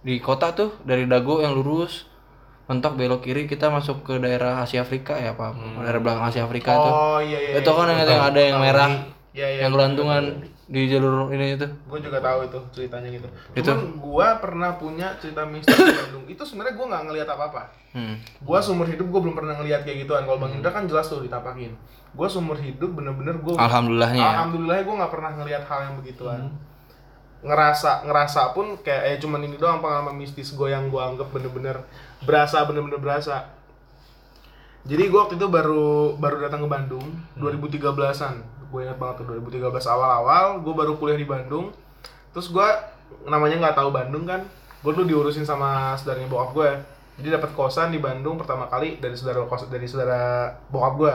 di 0.00 0.14
kota 0.18 0.46
tuh 0.52 0.70
dari 0.80 1.04
Dago 1.04 1.40
yang 1.40 1.52
lurus 1.52 2.06
mentok 2.64 2.94
belok 2.94 3.20
kiri 3.20 3.44
kita 3.44 3.68
masuk 3.68 4.02
ke 4.02 4.16
daerah 4.16 4.58
Asia 4.58 4.80
Afrika 4.80 5.12
ya 5.14 5.32
apa 5.32 5.52
daerah 5.82 5.98
belakang 5.98 6.24
Asia 6.24 6.42
Afrika 6.42 6.72
tuh 6.72 6.92
Oh 6.92 7.18
iya 7.18 7.36
iya. 7.36 7.58
itu 7.58 7.68
kan 7.68 7.86
yang, 7.86 8.00
yang 8.02 8.22
ada 8.22 8.40
yang 8.40 8.56
merah 8.58 8.88
Iya 9.34 9.46
iya. 9.50 9.60
yang 9.66 9.74
gelantungan 9.74 10.46
di 10.70 10.86
jalur 10.86 11.28
ini 11.34 11.58
itu 11.58 11.66
Gue 11.90 11.98
juga 11.98 12.22
tahu 12.22 12.46
itu 12.46 12.58
ceritanya 12.70 13.10
gitu. 13.10 13.28
Itu. 13.52 13.66
Cuman 13.66 13.98
gua 13.98 14.38
pernah 14.38 14.78
punya 14.78 15.18
cerita 15.18 15.42
mistis 15.42 15.74
di 15.74 15.90
Bandung. 15.90 16.24
Itu 16.30 16.42
sebenarnya 16.46 16.74
gua 16.78 16.86
nggak 16.94 17.04
ngelihat 17.10 17.28
apa-apa. 17.34 17.62
hmm. 17.98 18.16
Gua 18.46 18.62
seumur 18.62 18.86
hidup 18.86 19.10
gua 19.10 19.20
belum 19.26 19.34
pernah 19.34 19.58
ngelihat 19.58 19.82
kayak 19.82 20.06
gituan. 20.06 20.22
Kalau 20.22 20.38
Bang 20.38 20.54
Indra 20.54 20.70
kan 20.70 20.86
jelas 20.86 21.10
tuh 21.10 21.26
ditapakin. 21.26 21.74
Gua 22.14 22.30
seumur 22.30 22.54
hidup 22.62 22.94
bener-bener 22.94 23.34
gua 23.42 23.58
alhamdulillahnya 23.58 24.22
ya 24.22 24.30
Alhamdulillah 24.38 24.76
gua 24.86 24.94
nggak 25.02 25.12
pernah 25.12 25.30
ngelihat 25.42 25.62
hal 25.66 25.80
yang 25.82 25.94
begituan. 25.98 26.40
Ngerasa 27.44 28.06
ngerasa 28.06 28.40
pun 28.54 28.66
kayak 28.80 29.02
eh 29.04 29.16
cuman 29.18 29.42
ini 29.44 29.58
doang 29.58 29.82
pengalaman 29.82 30.16
mistis 30.16 30.54
gue 30.54 30.70
yang 30.70 30.88
gua 30.88 31.10
anggap 31.12 31.28
bener-bener 31.34 31.82
berasa 32.22 32.62
bener-bener 32.64 33.02
berasa. 33.02 33.50
Jadi 34.86 35.10
gua 35.10 35.26
waktu 35.26 35.36
itu 35.36 35.50
baru 35.50 36.14
baru 36.16 36.46
datang 36.46 36.64
ke 36.64 36.68
Bandung 36.70 37.04
2013-an. 37.36 38.53
Gue 38.74 38.82
ingat 38.82 38.98
banget 38.98 39.22
tuh 39.22 39.38
2013 39.38 39.70
awal-awal 39.70 40.58
gue 40.58 40.74
baru 40.74 40.98
kuliah 40.98 41.14
di 41.14 41.22
Bandung. 41.22 41.70
Terus 42.34 42.50
gua 42.50 42.74
namanya 43.22 43.62
nggak 43.62 43.78
tahu 43.78 43.94
Bandung 43.94 44.26
kan. 44.26 44.42
Gue 44.82 44.90
dulu 44.90 45.06
diurusin 45.06 45.46
sama 45.46 45.94
saudaranya 45.94 46.26
bokap 46.26 46.50
gue. 46.58 46.70
Jadi 47.22 47.28
dapat 47.30 47.54
kosan 47.54 47.94
di 47.94 48.02
Bandung 48.02 48.34
pertama 48.34 48.66
kali 48.66 48.98
dari 48.98 49.14
saudara 49.14 49.46
kos 49.46 49.70
dari 49.70 49.86
saudara 49.86 50.50
bokap 50.74 50.94
gue. 50.98 51.14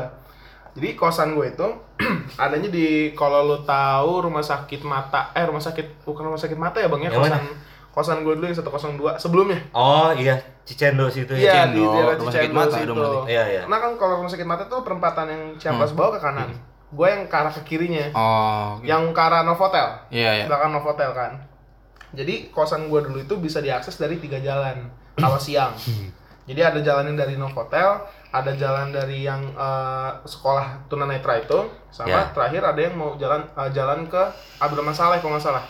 Jadi 0.79 0.95
kosan 0.95 1.35
gue 1.35 1.51
itu 1.51 1.67
adanya 2.39 2.71
di 2.71 3.11
kalau 3.11 3.43
lo 3.43 3.67
tahu 3.67 4.23
rumah 4.23 4.39
sakit 4.39 4.79
mata 4.87 5.35
eh 5.35 5.43
rumah 5.43 5.59
sakit 5.59 6.07
bukan 6.07 6.31
rumah 6.31 6.39
sakit 6.39 6.55
mata 6.55 6.79
ya 6.79 6.87
bang 6.87 7.09
ya 7.09 7.11
kosan 7.11 7.43
kosan 7.91 8.17
gue 8.23 8.33
dulu 8.39 8.47
yang 8.47 8.55
102 8.55 9.19
sebelumnya 9.19 9.59
Oh 9.75 10.13
iya, 10.15 10.39
Cicendo 10.63 11.09
situ 11.11 11.35
ya. 11.35 11.67
Iya 11.67 11.75
di 11.75 11.83
Cicendo, 11.83 11.91
daerah 11.91 12.15
rumah 12.15 12.31
sakit 12.31 12.47
Cicendo 12.47 12.55
mata 12.63 12.77
situ. 12.79 12.87
dong 12.87 12.95
berarti. 12.95 13.17
Iya, 13.27 13.43
iya. 13.43 13.61
Karena 13.67 13.77
kan 13.83 13.91
kalau 13.99 14.13
rumah 14.23 14.31
sakit 14.31 14.47
mata 14.47 14.63
itu 14.71 14.77
perempatan 14.85 15.25
yang 15.27 15.41
Ciamplas 15.59 15.91
bawah 15.97 16.15
ke 16.15 16.19
kanan. 16.23 16.49
Gue 16.89 17.07
yang 17.07 17.23
ke 17.25 17.35
arah 17.35 17.51
ke 17.51 17.61
kirinya. 17.63 18.09
oh 18.11 18.77
gitu. 18.79 18.89
Yang 18.89 19.03
ke 19.11 19.21
arah 19.21 19.41
Novotel. 19.43 19.87
iya 20.09 20.31
iya 20.35 20.45
Belakang 20.45 20.71
Novotel 20.71 21.11
kan. 21.11 21.31
Jadi 22.09 22.49
kosan 22.49 22.87
gue 22.87 22.99
dulu 22.99 23.19
itu 23.19 23.37
bisa 23.37 23.59
diakses 23.59 23.95
dari 23.95 24.17
tiga 24.17 24.37
jalan 24.39 24.89
kalau 25.13 25.37
siang. 25.41 25.77
Jadi 26.43 26.57
ada 26.59 26.81
jalan 26.81 27.05
yang 27.05 27.17
dari 27.19 27.37
Novotel, 27.37 28.01
ada 28.27 28.51
jalan 28.53 28.89
dari 28.89 29.21
yang 29.21 29.45
eh, 29.47 30.11
sekolah 30.23 30.89
tunanetra 30.89 31.37
itu, 31.39 31.59
sama 31.87 32.09
Ya. 32.09 32.21
terakhir 32.31 32.65
ada 32.65 32.81
yang 32.81 32.97
mau 32.97 33.13
jalan 33.15 33.45
eh, 33.45 33.69
jalan 33.69 34.09
ke 34.09 34.21
Abdurrahman 34.57 34.91
Saleh 34.91 35.21
kalau 35.21 35.37
nggak 35.37 35.45
salah. 35.45 35.61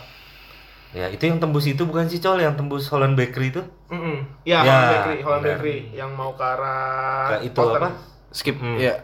Ya, 0.90 1.06
itu 1.06 1.22
yang 1.22 1.38
tembus 1.38 1.68
itu 1.68 1.84
bukan 1.84 2.08
sih 2.08 2.18
Col, 2.18 2.40
yang 2.40 2.56
tembus 2.56 2.88
Holland 2.88 3.14
Bakery 3.14 3.54
itu? 3.54 3.62
Mm 3.86 4.24
Ya, 4.42 4.58
Ya, 4.58 4.64
Holland 4.64 4.88
Bakery, 4.90 5.18
Holland. 5.20 5.44
Bakery 5.44 5.76
yang 5.92 6.10
mau 6.10 6.32
ke 6.32 6.42
arah 6.42 7.28
Ke 7.30 7.46
itu 7.46 7.54
Potter. 7.54 7.78
apa? 7.78 7.90
skip 8.30 8.56
Hmm. 8.56 8.78
ya 8.78 8.94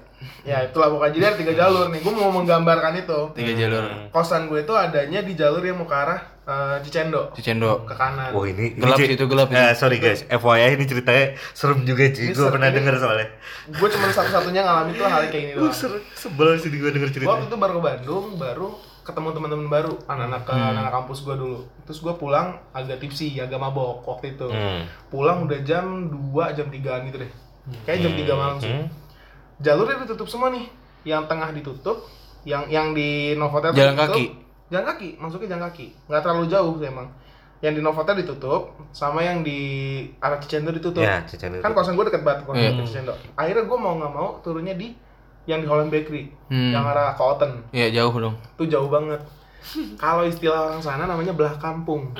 Ya 0.42 0.62
itulah 0.62 0.88
pokoknya 0.88 1.12
jadi 1.12 1.24
ada 1.26 1.36
tiga 1.36 1.52
jalur 1.54 1.86
nih. 1.88 2.00
Gue 2.00 2.14
mau 2.14 2.32
menggambarkan 2.32 2.92
itu. 2.96 3.18
tiga 3.34 3.52
jalur 3.52 3.82
Kosan 4.08 4.48
gue 4.48 4.62
itu 4.62 4.72
adanya 4.72 5.20
di 5.20 5.32
jalur 5.32 5.60
yang 5.60 5.76
mau 5.76 5.84
ke 5.84 5.92
arah 5.92 6.20
eh, 6.42 6.76
Cicendo 6.80 7.30
Cicendo 7.34 7.84
ke 7.84 7.92
kanan. 7.92 8.32
Wah 8.32 8.46
ini 8.46 8.72
Gelap 8.74 8.96
ini, 8.96 9.04
sih, 9.04 9.14
itu 9.14 9.24
gelap 9.26 9.48
Eh, 9.50 9.74
sorry 9.74 9.98
guys, 9.98 10.24
FYI 10.24 10.74
ini 10.74 10.84
ceritanya 10.84 11.24
serem 11.52 11.82
juga 11.82 12.06
Ini 12.06 12.16
sih. 12.16 12.26
Gue 12.32 12.48
pernah 12.48 12.70
ini- 12.70 12.76
denger 12.76 12.94
soalnya. 12.96 13.28
Gue 13.68 13.88
cuma 13.90 14.06
satu-satunya 14.08 14.62
ngalamin 14.62 14.94
tuh 14.94 15.04
hal 15.04 15.22
kayak 15.26 15.32
gini 15.34 15.52
Gue 15.52 15.68
doang. 15.68 16.00
sebel 16.14 16.48
sih 16.56 16.70
gue 16.70 16.90
denger 16.90 17.08
Gue 17.08 17.14
ceritanya. 17.14 17.32
waktu 17.34 17.46
itu 17.46 17.56
baru 17.56 17.72
ke 17.72 17.82
Bandung, 17.82 18.24
baru 18.36 18.68
ketemu 19.06 19.28
teman-teman 19.30 19.68
baru, 19.70 19.92
anak-anak 20.02 20.42
ke 20.42 20.50
anak 20.50 20.90
kampus 20.92 21.18
gue 21.22 21.36
dulu. 21.36 21.58
Terus 21.84 21.98
gue 22.00 22.14
pulang 22.14 22.58
agak 22.72 22.98
tipsi, 22.98 23.36
agak 23.36 23.54
mabok 23.56 24.02
waktu 24.02 24.34
itu. 24.34 24.48
Hmm. 24.48 24.82
Pulang 25.06 25.46
udah 25.46 25.62
jam 25.62 26.10
2, 26.10 26.56
jam 26.56 26.66
3 26.66 27.06
gitu 27.06 27.16
deh. 27.20 27.30
Kayak 27.86 27.98
jam 28.02 28.12
3 28.16 28.32
malam 28.34 28.56
sih. 28.58 28.66
Hmm. 28.66 28.86
Jalurnya 29.58 30.04
ditutup 30.04 30.26
semua 30.26 30.48
nih. 30.48 30.66
Yang 31.02 31.22
tengah 31.26 31.48
ditutup, 31.50 31.96
yang 32.42 32.66
yang 32.66 32.90
di 32.90 33.32
Novotel 33.32 33.70
Jalan 33.70 33.94
ditutup. 33.94 34.12
kaki? 34.12 34.24
Jalan 34.66 34.86
kaki, 34.86 35.08
masuknya 35.16 35.48
jalan 35.48 35.64
kaki. 35.70 35.86
Nggak 36.06 36.20
terlalu 36.20 36.44
jauh 36.46 36.74
sih 36.76 36.86
emang. 36.86 37.08
Yang 37.58 37.72
di 37.72 37.80
Novotel 37.80 38.16
ditutup, 38.18 38.62
sama 38.90 39.22
yang 39.22 39.40
di 39.40 39.58
arah 40.18 40.36
Cicendo 40.36 40.68
ditutup. 40.70 41.00
Ya, 41.00 41.22
Cicendo 41.22 41.56
Kan 41.58 41.72
kosan 41.72 41.94
gue 41.94 42.04
deket 42.04 42.20
banget 42.20 42.44
kosan 42.44 42.60
gue 42.60 42.74
di 42.74 42.84
Cicendo. 42.84 43.14
Akhirnya 43.32 43.64
gue 43.64 43.78
mau 43.78 43.94
nggak 43.94 44.12
mau 44.12 44.28
turunnya 44.40 44.74
di 44.74 44.92
yang 45.46 45.62
di 45.62 45.66
Holland 45.66 45.88
Bakery, 45.88 46.26
Hmm. 46.50 46.74
yang 46.74 46.82
arah 46.84 47.14
Cotton. 47.14 47.70
iya 47.70 47.86
jauh 47.88 48.10
dong 48.12 48.34
Itu 48.58 48.66
jauh 48.66 48.90
banget. 48.90 49.22
Kalau 49.96 50.22
istilah 50.22 50.68
orang 50.68 50.82
sana 50.82 51.06
namanya 51.06 51.30
belah 51.30 51.54
kampung. 51.56 52.10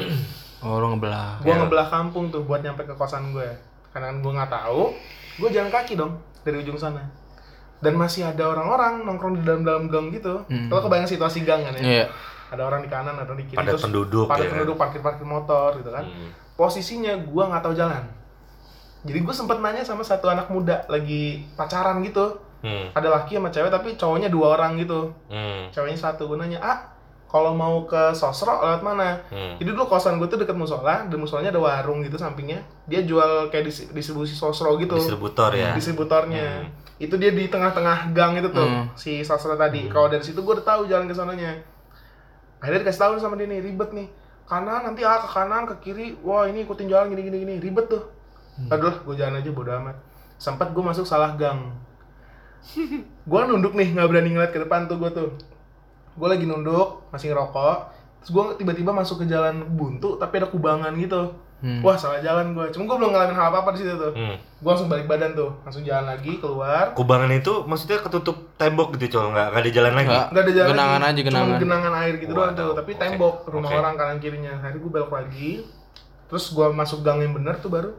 oh 0.59 0.79
lo 0.79 0.87
ngebelah 0.89 1.43
Gue 1.43 1.51
Ya. 1.51 1.59
ngebelah 1.59 1.87
kampung 1.87 2.31
tuh 2.31 2.43
buat 2.43 2.63
nyampe 2.63 2.83
ke 2.83 2.95
kosan 2.95 3.31
gue. 3.31 3.51
Karena 3.91 4.15
gue 4.15 4.31
nggak 4.31 4.47
tahu, 4.49 4.95
gue 5.37 5.49
jalan 5.51 5.69
kaki 5.69 5.95
dong 5.95 6.15
dari 6.41 6.63
ujung 6.63 6.79
sana. 6.79 7.03
Dan 7.77 7.95
masih 7.95 8.25
ada 8.25 8.49
orang-orang 8.49 9.05
nongkrong 9.05 9.39
di 9.39 9.43
dalam-dalam 9.45 9.87
gang 9.87 10.09
gitu. 10.11 10.43
Hmm. 10.49 10.73
Kalau 10.73 10.89
kebayang 10.89 11.07
situasi 11.07 11.45
gang 11.45 11.61
kan 11.63 11.77
ya. 11.77 11.83
iya 11.83 12.05
Ada 12.47 12.63
orang 12.63 12.81
di 12.81 12.89
kanan, 12.89 13.19
ada 13.19 13.27
orang 13.27 13.43
di 13.43 13.47
kiri. 13.47 13.59
Padat 13.59 13.77
terus 13.77 13.85
penduduk, 13.85 14.27
Padat 14.27 14.39
ya 14.39 14.47
kan? 14.47 14.53
penduduk 14.57 14.77
parkir-parkir 14.79 15.27
motor 15.27 15.71
gitu 15.77 15.91
kan. 15.91 16.05
Hmm. 16.07 16.31
Posisinya 16.57 17.13
gue 17.21 17.43
nggak 17.43 17.63
tahu 17.63 17.75
jalan. 17.75 18.03
Jadi 19.07 19.19
gue 19.23 19.35
sempet 19.35 19.59
nanya 19.61 19.87
sama 19.87 20.03
satu 20.03 20.27
anak 20.27 20.49
muda 20.49 20.83
lagi 20.89 21.47
pacaran 21.55 22.03
gitu. 22.03 22.43
Hmm. 22.65 22.91
Ada 22.91 23.09
laki 23.13 23.37
sama 23.37 23.53
cewek 23.53 23.71
tapi 23.71 23.89
cowoknya 23.95 24.33
dua 24.33 24.57
orang 24.57 24.81
gitu. 24.81 25.13
Hmm. 25.29 25.71
Ceweknya 25.71 25.99
satu. 26.01 26.27
Gue 26.27 26.41
nanya, 26.41 26.59
ah 26.59 26.79
kalau 27.27 27.53
mau 27.53 27.85
ke 27.85 28.15
Sosro 28.15 28.63
lewat 28.63 28.83
mana? 28.83 29.21
Hmm. 29.29 29.59
Jadi 29.61 29.69
dulu 29.69 29.87
kosan 29.87 30.17
gue 30.17 30.27
tuh 30.27 30.39
deket 30.41 30.55
musola, 30.55 31.05
dan 31.07 31.19
musolanya 31.19 31.51
ada 31.51 31.61
warung 31.61 32.01
gitu 32.01 32.17
sampingnya. 32.17 32.63
Dia 32.87 33.03
jual 33.03 33.51
kayak 33.51 33.67
dis- 33.67 33.91
distribusi 33.91 34.33
sosro 34.33 34.75
gitu. 34.79 34.95
Distributor 34.97 35.51
ya. 35.53 35.75
Distributornya. 35.75 36.65
Hmm. 36.65 36.86
Itu 36.97 37.21
dia 37.21 37.29
di 37.33 37.45
tengah-tengah 37.47 38.17
gang 38.17 38.41
itu 38.41 38.49
tuh, 38.51 38.65
Hmm. 38.65 38.89
si 38.97 39.21
sosro 39.21 39.53
tadi. 39.55 39.89
Kalau 39.93 40.09
dari 40.09 40.25
situ 40.25 40.41
gue 40.41 40.53
udah 40.57 40.65
tahu 40.65 40.89
jalan 40.89 41.05
ke 41.05 41.15
sananya. 41.15 41.53
Akhirnya 42.61 42.89
dikasih 42.89 43.03
tahu 43.05 43.13
sama 43.21 43.37
dia 43.37 43.45
nih, 43.47 43.61
ribet 43.61 43.93
nih. 43.93 44.09
Kanan 44.49 44.87
nanti 44.87 45.05
ah 45.05 45.21
ke 45.21 45.29
kanan, 45.29 45.69
ke 45.69 45.75
kiri. 45.85 46.17
Wah, 46.25 46.49
ini 46.49 46.65
ikutin 46.65 46.89
jalan 46.89 47.13
gini 47.13 47.23
gini 47.29 47.39
gini. 47.45 47.55
Ribet 47.61 47.87
tuh. 47.91 48.03
Aduh, 48.73 49.05
gue 49.05 49.15
jalan 49.19 49.37
aja 49.37 49.51
bodo 49.53 49.69
amat. 49.77 49.97
Sempat 50.41 50.73
gue 50.73 50.81
masuk 50.81 51.05
salah 51.05 51.37
gang. 51.37 51.75
gue 53.31 53.41
nunduk 53.47 53.77
nih, 53.77 53.93
nggak 53.95 54.09
berani 54.09 54.31
ngeliat 54.33 54.51
ke 54.51 54.59
depan 54.59 54.89
tuh 54.89 54.99
gue 54.99 55.11
tuh 55.13 55.31
gue 56.17 56.29
lagi 56.29 56.49
nunduk 56.49 57.05
masih 57.13 57.31
ngerokok 57.31 57.93
terus 58.25 58.31
gue 58.33 58.45
tiba-tiba 58.65 58.91
masuk 58.91 59.23
ke 59.23 59.27
jalan 59.29 59.69
buntu 59.77 60.17
tapi 60.17 60.41
ada 60.41 60.49
kubangan 60.49 60.91
gitu 60.97 61.37
Hmm. 61.57 61.81
wah 61.81 61.95
salah 61.95 62.21
jalan 62.21 62.53
gue 62.53 62.69
cuma 62.69 62.85
gue 62.85 62.97
belum 62.97 63.11
ngalamin 63.11 63.33
hal 63.33 63.49
apa 63.49 63.59
apa 63.61 63.71
di 63.73 63.81
situ 63.81 63.93
tuh 63.93 64.13
Hmm. 64.13 64.37
gue 64.37 64.69
langsung 64.69 64.87
balik 64.87 65.05
badan 65.05 65.33
tuh 65.33 65.57
langsung 65.61 65.81
jalan 65.83 66.05
lagi 66.07 66.37
keluar 66.37 66.93
Kubangan 66.93 67.33
itu 67.33 67.65
maksudnya 67.65 67.97
ketutup 67.99 68.37
tembok 68.55 68.93
gitu, 68.95 69.09
Col. 69.11 69.31
Nggak, 69.31 69.47
nggak 69.51 69.63
ada 69.63 69.71
jalan 69.71 69.93
lagi. 69.95 70.07
Nggak. 70.07 70.27
nggak 70.27 70.43
ada 70.43 70.53
jalan 70.53 70.69
Genangan 70.71 70.93
lagi. 70.95 71.07
aja, 71.07 71.17
Cuma 71.19 71.27
genangan. 71.27 71.59
genangan 71.59 71.93
air 71.99 72.15
gitu 72.17 72.33
doang 72.33 72.53
tuh 72.53 72.71
tapi 72.73 72.91
oke. 72.91 73.01
tembok 73.01 73.35
rumah 73.47 73.69
Oke. 73.69 73.79
orang 73.79 73.95
kanan 73.95 74.19
kirinya 74.19 74.53
akhirnya 74.55 74.79
gue 74.79 74.93
belok 74.93 75.11
lagi 75.11 75.51
terus 76.27 76.45
gue 76.51 76.67
masuk 76.71 76.99
gang 77.01 77.19
yang 77.19 77.33
bener 77.33 77.57
tuh 77.57 77.69
baru 77.69 77.91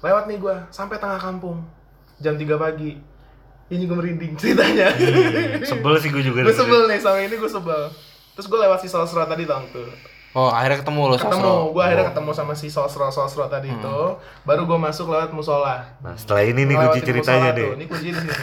lewat 0.00 0.24
nih 0.26 0.38
gue 0.38 0.54
sampai 0.68 0.96
tengah 0.96 1.16
kampung 1.16 1.62
jam 2.16 2.34
3 2.34 2.44
pagi 2.56 2.98
ini 3.68 3.82
gue 3.84 3.94
merinding 3.94 4.32
ceritanya 4.40 4.90
Sebel 5.62 5.94
sih 5.96 6.08
gue 6.08 6.20
juga. 6.20 6.42
gue 6.42 6.52
sebel 6.52 6.86
nih 6.86 6.98
sama 6.98 7.18
ini 7.20 7.32
gue 7.32 7.48
sebel 7.48 7.88
terus 8.32 8.46
gue 8.46 8.58
lewat 8.58 8.78
si 8.78 8.88
sosro 8.88 9.22
tadi 9.22 9.44
dong 9.44 9.64
tuh 9.68 9.86
oh 10.34 10.50
akhirnya 10.50 10.82
ketemu 10.82 11.00
lo 11.06 11.16
ketemu. 11.16 11.52
Gue 11.70 11.82
akhirnya 11.82 12.06
ketemu 12.10 12.30
sama 12.34 12.52
si 12.58 12.66
sosro 12.68 13.06
sosro 13.08 13.46
tadi 13.46 13.70
itu. 13.70 13.98
Baru 14.42 14.66
gue 14.66 14.78
masuk 14.78 15.10
lewat 15.10 15.30
musola. 15.30 15.86
Nah, 16.02 16.14
setelah 16.18 16.42
ini 16.42 16.66
nih 16.66 16.76
kunci 16.76 17.00
ceritanya 17.06 17.50
deh. 17.54 17.70
tuh. 17.70 17.74
ini 17.78 17.84
kunci 17.86 18.06
di 18.10 18.18
sini. 18.18 18.34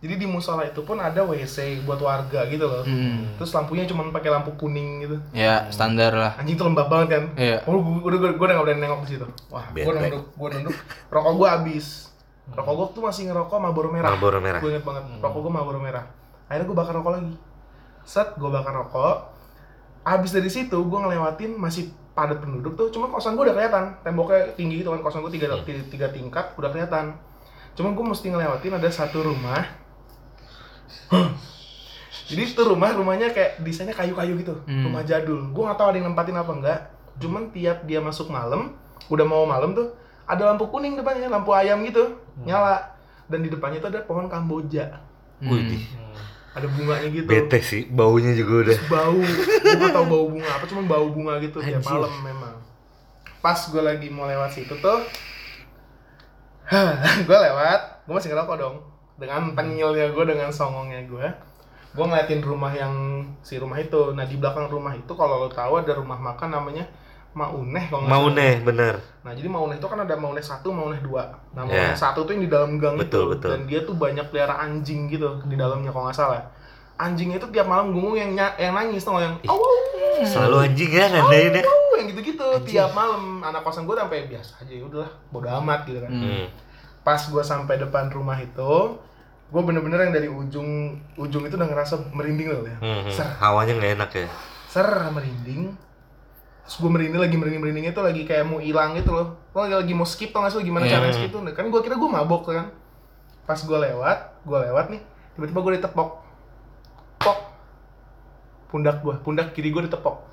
Jadi 0.00 0.16
di 0.16 0.24
musola 0.24 0.64
itu 0.64 0.80
pun 0.80 0.96
ada 0.96 1.20
wc 1.20 1.56
buat 1.84 2.00
warga 2.00 2.48
gitu 2.48 2.64
loh. 2.64 2.80
Hmm. 2.88 3.36
terus 3.36 3.52
lampunya 3.52 3.84
cuma 3.84 4.08
pakai 4.08 4.32
lampu 4.32 4.56
kuning 4.56 5.04
gitu. 5.04 5.16
Ya 5.36 5.68
standar 5.68 6.16
lah. 6.16 6.32
Anjing 6.40 6.56
tuh 6.56 6.72
lembab 6.72 6.88
banget 6.88 7.08
kan. 7.20 7.24
Iya. 7.36 7.60
oh 7.68 7.76
gue 7.76 8.08
udah 8.08 8.18
gue 8.32 8.40
udah 8.40 8.54
gak 8.56 8.64
berani 8.64 8.80
nengok 8.80 9.04
di 9.04 9.08
situ. 9.16 9.28
Wah 9.52 9.68
gue 9.72 9.84
nunduk 9.84 10.24
gue 10.32 10.48
nunduk. 10.56 10.76
Rokok 11.12 11.32
gue 11.36 11.48
habis. 11.52 12.08
Rokok 12.48 12.72
gue 12.72 12.86
tuh 12.96 13.02
masih 13.04 13.22
ngerokok 13.28 13.56
Marlboro 13.60 13.88
merah. 13.92 14.08
Marlboro 14.08 14.40
merah. 14.40 14.60
gue 14.64 14.70
inget 14.72 14.84
banget 14.88 15.04
rokok 15.20 15.40
gue 15.44 15.52
Marlboro 15.52 15.80
merah. 15.84 16.04
Akhirnya 16.48 16.64
gue 16.64 16.76
bakar 16.80 16.94
rokok 16.96 17.12
lagi. 17.20 17.34
Set 18.08 18.28
gue 18.40 18.48
bakar 18.48 18.72
rokok 18.72 19.29
Abis 20.00 20.32
dari 20.32 20.48
situ 20.48 20.76
gue 20.76 20.98
ngelewatin 20.98 21.54
masih 21.54 21.92
padat 22.10 22.40
penduduk 22.42 22.74
tuh, 22.74 22.88
cuma 22.90 23.06
kosan 23.08 23.36
gue 23.38 23.44
udah 23.46 23.54
kelihatan 23.54 23.84
temboknya 24.02 24.52
tinggi 24.58 24.82
gitu 24.82 24.90
kan 24.90 25.00
kosan 25.00 25.20
gue 25.22 25.32
tiga, 25.32 25.60
tiga, 25.62 25.82
tiga 25.88 26.06
tingkat 26.10 26.56
udah 26.56 26.70
kelihatan. 26.72 27.14
Cuma 27.76 27.92
gue 27.92 28.04
mesti 28.04 28.26
ngelewatin 28.28 28.76
ada 28.76 28.88
satu 28.90 29.24
rumah. 29.24 29.62
Jadi 32.30 32.42
itu 32.46 32.62
rumah 32.62 32.94
rumahnya 32.94 33.34
kayak 33.34 33.58
desainnya 33.62 33.94
kayu-kayu 33.94 34.38
gitu, 34.38 34.54
Hmm. 34.66 34.86
rumah 34.86 35.02
jadul. 35.02 35.50
Gue 35.50 35.62
nggak 35.66 35.78
tahu 35.78 35.88
ada 35.90 35.96
yang 35.98 36.08
nempatin 36.14 36.36
apa 36.38 36.52
enggak. 36.54 36.80
Cuman 37.18 37.50
tiap 37.50 37.82
dia 37.84 37.98
masuk 37.98 38.30
malam, 38.30 38.78
udah 39.10 39.26
mau 39.26 39.42
malam 39.44 39.74
tuh 39.74 39.90
ada 40.30 40.46
lampu 40.46 40.70
kuning 40.70 40.94
depannya 40.94 41.26
lampu 41.26 41.50
ayam 41.50 41.82
gitu 41.82 42.14
nyala 42.46 42.94
dan 43.26 43.42
di 43.42 43.50
depannya 43.50 43.82
itu 43.82 43.88
ada 43.90 44.06
pohon 44.06 44.30
kamboja 44.30 45.02
Wih, 45.42 45.82
ada 46.50 46.66
bunganya 46.66 47.08
gitu. 47.14 47.30
Bete 47.30 47.58
sih, 47.62 47.86
baunya 47.86 48.34
juga 48.34 48.66
udah. 48.66 48.78
bau. 48.90 49.18
Gue 49.22 49.76
gak 49.78 49.94
tau 49.94 50.06
bau 50.06 50.26
bunga 50.26 50.50
apa 50.50 50.64
cuma 50.66 50.82
bau 50.82 51.06
bunga 51.10 51.38
gitu 51.38 51.62
tiap 51.62 51.82
malam 51.86 52.10
memang. 52.26 52.54
Pas 53.38 53.56
gue 53.56 53.82
lagi 53.82 54.10
mau 54.10 54.26
lewat 54.26 54.50
situ 54.52 54.74
tuh 54.82 55.00
gue 57.26 57.38
lewat 57.38 58.06
gue 58.06 58.14
masih 58.14 58.30
ngerokok 58.34 58.56
dong. 58.58 58.76
Dengan 59.20 59.52
tengilnya 59.52 60.10
gue 60.10 60.24
dengan 60.26 60.50
songongnya 60.50 61.06
gue 61.06 61.26
gue 61.90 62.04
ngeliatin 62.06 62.42
rumah 62.42 62.70
yang 62.70 62.94
si 63.42 63.58
rumah 63.58 63.78
itu. 63.78 64.14
Nah 64.14 64.26
di 64.26 64.38
belakang 64.38 64.70
rumah 64.70 64.94
itu 64.94 65.12
kalau 65.14 65.46
lo 65.46 65.48
tahu 65.50 65.82
ada 65.82 65.94
rumah 65.94 66.18
makan 66.18 66.54
namanya 66.54 66.86
Mauneh 67.30 67.84
kalau 67.86 68.02
nggak 68.02 68.10
Mau 68.10 68.26
salah. 68.26 68.58
bener. 68.66 68.94
Nah 69.22 69.32
jadi 69.32 69.48
Mauneh 69.48 69.76
itu 69.78 69.86
kan 69.86 69.98
ada 70.02 70.14
Mauneh 70.18 70.42
satu, 70.42 70.68
Mauneh 70.74 70.98
dua. 70.98 71.30
Nah. 71.54 71.62
Mauneh 71.62 71.94
satu 71.94 72.26
tuh 72.26 72.34
yang 72.34 72.42
di 72.44 72.50
dalam 72.50 72.74
gang 72.76 72.98
Betul, 72.98 73.30
itu 73.30 73.30
betul. 73.38 73.50
dan 73.54 73.60
dia 73.70 73.80
tuh 73.86 73.94
banyak 73.94 74.26
pelihara 74.28 74.58
anjing 74.58 75.06
gitu 75.06 75.38
di 75.46 75.54
dalamnya 75.54 75.90
kalau 75.90 76.10
nggak 76.10 76.18
salah. 76.18 76.42
Anjingnya 77.00 77.40
itu 77.40 77.48
tiap 77.48 77.64
malam 77.64 77.94
gungung 77.94 78.12
yang 78.12 78.34
yang 78.36 78.76
nangis 78.76 79.00
tuh 79.00 79.16
yang 79.16 79.32
aw, 79.48 79.56
Selalu 80.20 80.68
anjing 80.68 80.90
ya, 80.92 81.08
nandain 81.08 81.54
ya. 81.56 81.62
yang 81.96 82.06
gitu-gitu 82.12 82.44
tiap 82.66 82.92
malam 82.92 83.40
anak 83.40 83.64
kosan 83.64 83.88
gue 83.88 83.96
sampai 83.96 84.28
biasa 84.28 84.60
aja 84.60 84.72
ya 84.72 84.84
udahlah 84.84 85.08
bodo 85.32 85.48
amat 85.64 85.88
gitu 85.88 86.00
kan. 86.00 86.10
Hmm. 86.12 86.44
Pas 87.00 87.16
gue 87.16 87.40
sampai 87.40 87.80
depan 87.80 88.12
rumah 88.12 88.36
itu 88.36 88.72
gue 89.50 89.62
bener-bener 89.64 90.06
yang 90.06 90.12
dari 90.12 90.28
ujung 90.28 90.68
ujung 91.16 91.42
itu 91.42 91.56
udah 91.56 91.68
ngerasa 91.72 92.12
merinding 92.12 92.52
loh 92.52 92.68
ya. 92.68 92.76
Hmm, 92.84 93.00
hmm. 93.08 93.12
Ser, 93.12 93.26
Hawanya 93.40 93.72
nggak 93.80 93.92
enak 93.96 94.10
ya. 94.12 94.28
ser 94.68 94.86
merinding 95.08 95.72
terus 96.70 96.78
gue 96.78 96.86
merinding 96.86 97.18
lagi 97.18 97.34
merinding 97.34 97.58
merindingnya 97.58 97.90
tuh 97.90 98.06
lagi 98.06 98.22
kayak 98.22 98.46
mau 98.46 98.62
hilang 98.62 98.94
gitu 98.94 99.10
loh 99.10 99.34
lo 99.50 99.58
lagi, 99.58 99.74
lagi 99.74 99.90
mau 99.90 100.06
skip 100.06 100.30
tau 100.30 100.46
gak 100.46 100.54
sih 100.54 100.62
gimana 100.62 100.86
Hmm. 100.86 100.94
caranya 100.94 101.10
skip 101.12 101.34
tuh 101.34 101.42
kan 101.42 101.66
gue 101.66 101.80
kira 101.82 101.98
gue 101.98 102.06
mabok 102.06 102.46
tuh 102.46 102.54
kan 102.54 102.70
pas 103.42 103.58
gue 103.58 103.78
lewat 103.80 104.18
gue 104.40 104.58
lewat 104.62 104.86
nih 104.88 105.02
tiba-tiba 105.34 105.58
gue 105.60 105.72
ditepok 105.76 106.08
pok 107.18 107.38
pundak 108.70 109.02
gue 109.02 109.14
pundak 109.20 109.50
kiri 109.50 109.68
gue 109.68 109.82
ditepok 109.84 110.30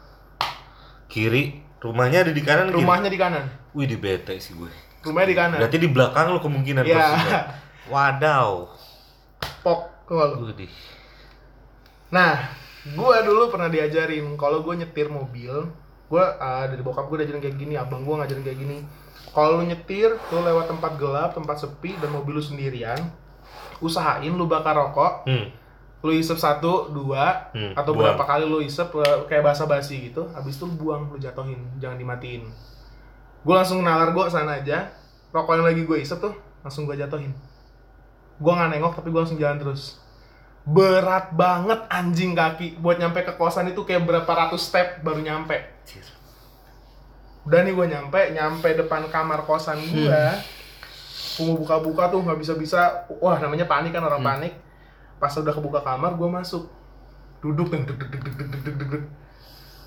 Kiri, 1.08 1.58
rumahnya 1.80 2.22
ada 2.22 2.30
di 2.30 2.44
kanan. 2.44 2.68
kiri? 2.68 2.78
rumahnya 2.78 3.10
di 3.10 3.18
kanan 3.18 3.46
Wih, 3.74 3.88
di 3.88 3.96
bete 3.96 4.38
sih 4.38 4.54
gue. 4.54 4.70
rumahnya 5.02 5.28
di 5.28 5.38
kanan 5.40 5.58
Berarti 5.58 5.78
di 5.80 5.90
belakang 5.90 6.26
lo 6.30 6.40
kemungkinan 6.40 6.84
Iya. 6.84 6.94
posisinya. 6.94 7.42
Wadaw. 7.88 8.52
pok 9.64 9.82
Widih. 10.08 10.72
Nah, 12.10 12.48
gue 12.86 13.16
dulu 13.24 13.50
pernah 13.50 13.68
diajarin 13.68 14.24
kalau 14.36 14.62
gue 14.62 14.76
nyetir 14.78 15.08
mobil, 15.08 15.68
gue 16.08 16.24
dari 16.40 16.82
bokap 16.82 17.08
gue 17.08 17.18
diajarin 17.20 17.42
kayak 17.42 17.58
gini, 17.58 17.74
abang 17.76 18.02
gue 18.02 18.16
ngajarin 18.16 18.44
kayak 18.44 18.60
gini. 18.60 18.78
Kalau 19.30 19.60
lu 19.60 19.68
nyetir, 19.68 20.16
lu 20.32 20.40
lewat 20.40 20.66
tempat 20.68 20.96
gelap, 20.96 21.36
tempat 21.36 21.60
sepi, 21.60 22.00
dan 22.00 22.10
mobil 22.10 22.40
lu 22.40 22.42
sendirian, 22.42 22.98
usahain 23.78 24.32
lu 24.32 24.48
bakar 24.48 24.74
rokok, 24.74 25.28
Hmm. 25.28 25.52
lu 26.00 26.12
isep 26.12 26.36
satu, 26.36 26.90
dua, 26.90 27.52
Hmm, 27.52 27.76
atau 27.76 27.92
buang. 27.92 28.16
berapa 28.16 28.24
kali 28.24 28.46
lu 28.46 28.60
isep 28.60 28.88
eh, 28.98 29.18
kayak 29.28 29.44
basa-basi 29.46 30.10
gitu, 30.10 30.26
habis 30.32 30.56
itu 30.56 30.64
lu 30.64 30.80
buang, 30.80 31.12
lu 31.12 31.18
jatohin, 31.18 31.60
jangan 31.78 31.98
dimatiin. 31.98 32.48
Gue 33.44 33.54
langsung 33.54 33.84
nalar 33.84 34.12
gue 34.12 34.24
sana 34.28 34.58
aja, 34.58 34.90
rokok 35.30 35.54
yang 35.56 35.68
lagi 35.68 35.84
gue 35.84 35.98
isep 35.98 36.18
tuh 36.18 36.34
langsung 36.64 36.84
gue 36.84 36.96
jatohin. 36.96 37.36
Gue 38.38 38.52
nggak 38.52 38.70
nengok 38.70 38.94
tapi 38.96 39.10
gue 39.10 39.20
langsung 39.20 39.38
jalan 39.38 39.58
terus. 39.58 40.00
Berat 40.68 41.32
banget 41.32 41.80
anjing 41.88 42.36
kaki 42.36 42.76
buat 42.84 43.00
nyampe 43.00 43.24
ke 43.24 43.32
kosan 43.40 43.72
itu 43.72 43.88
kayak 43.88 44.04
berapa 44.04 44.28
ratus 44.28 44.68
step 44.68 45.00
baru 45.00 45.24
nyampe. 45.24 45.56
Udah 47.48 47.64
nih 47.64 47.72
gue 47.72 47.88
nyampe, 47.88 48.20
nyampe 48.36 48.76
depan 48.76 49.08
kamar 49.08 49.48
kosan 49.48 49.80
gue. 49.80 50.22
Gue 51.40 51.44
mau 51.48 51.56
buka-buka 51.56 52.12
tuh 52.12 52.20
nggak 52.20 52.36
bisa-bisa. 52.36 53.08
Wah 53.24 53.40
namanya 53.40 53.64
panik 53.64 53.96
kan 53.96 54.04
orang 54.04 54.20
panik. 54.20 54.54
Pas 55.16 55.32
udah 55.32 55.56
kebuka 55.56 55.80
kamar, 55.80 56.20
gue 56.20 56.28
masuk. 56.28 56.68
Duduk 57.40 57.72
dan 57.72 57.88
deg 57.88 57.96
deg 57.96 58.12
deg 58.12 58.22
deg 58.28 58.36
deg 58.36 58.50
deg 58.52 58.76
deg 58.76 58.90
deg. 58.92 59.04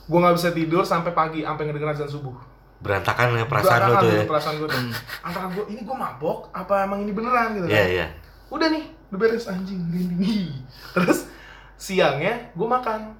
Gue 0.09 0.18
nggak 0.18 0.35
bisa 0.41 0.49
tidur 0.51 0.83
sampai 0.83 1.12
pagi, 1.12 1.45
sampai 1.45 1.62
ngedenger 1.68 1.93
azan 1.93 2.09
subuh. 2.09 2.33
Berantakan 2.81 3.37
ya 3.37 3.45
perasaan 3.45 3.93
lo 3.93 3.95
tuh 4.01 4.09
ya. 4.09 4.12
gitu 4.16 4.24
perasaan 4.33 4.55
gue 4.57 4.68
tuh. 4.72 4.81
Antara 5.20 5.47
gue, 5.53 5.64
ini 5.68 5.85
gue 5.85 5.93
mabok, 5.93 6.49
apa 6.57 6.89
emang 6.89 7.05
ini 7.05 7.12
beneran 7.12 7.53
gitu 7.61 7.68
Iya, 7.68 7.76
kan? 7.76 7.89
iya. 7.93 8.07
Udah 8.49 8.68
nih, 8.72 8.85
udah 9.11 9.18
beres 9.18 9.50
anjing, 9.50 9.82
merinding. 9.90 10.54
Terus 10.94 11.26
siangnya 11.74 12.54
gue 12.54 12.68
makan. 12.70 13.18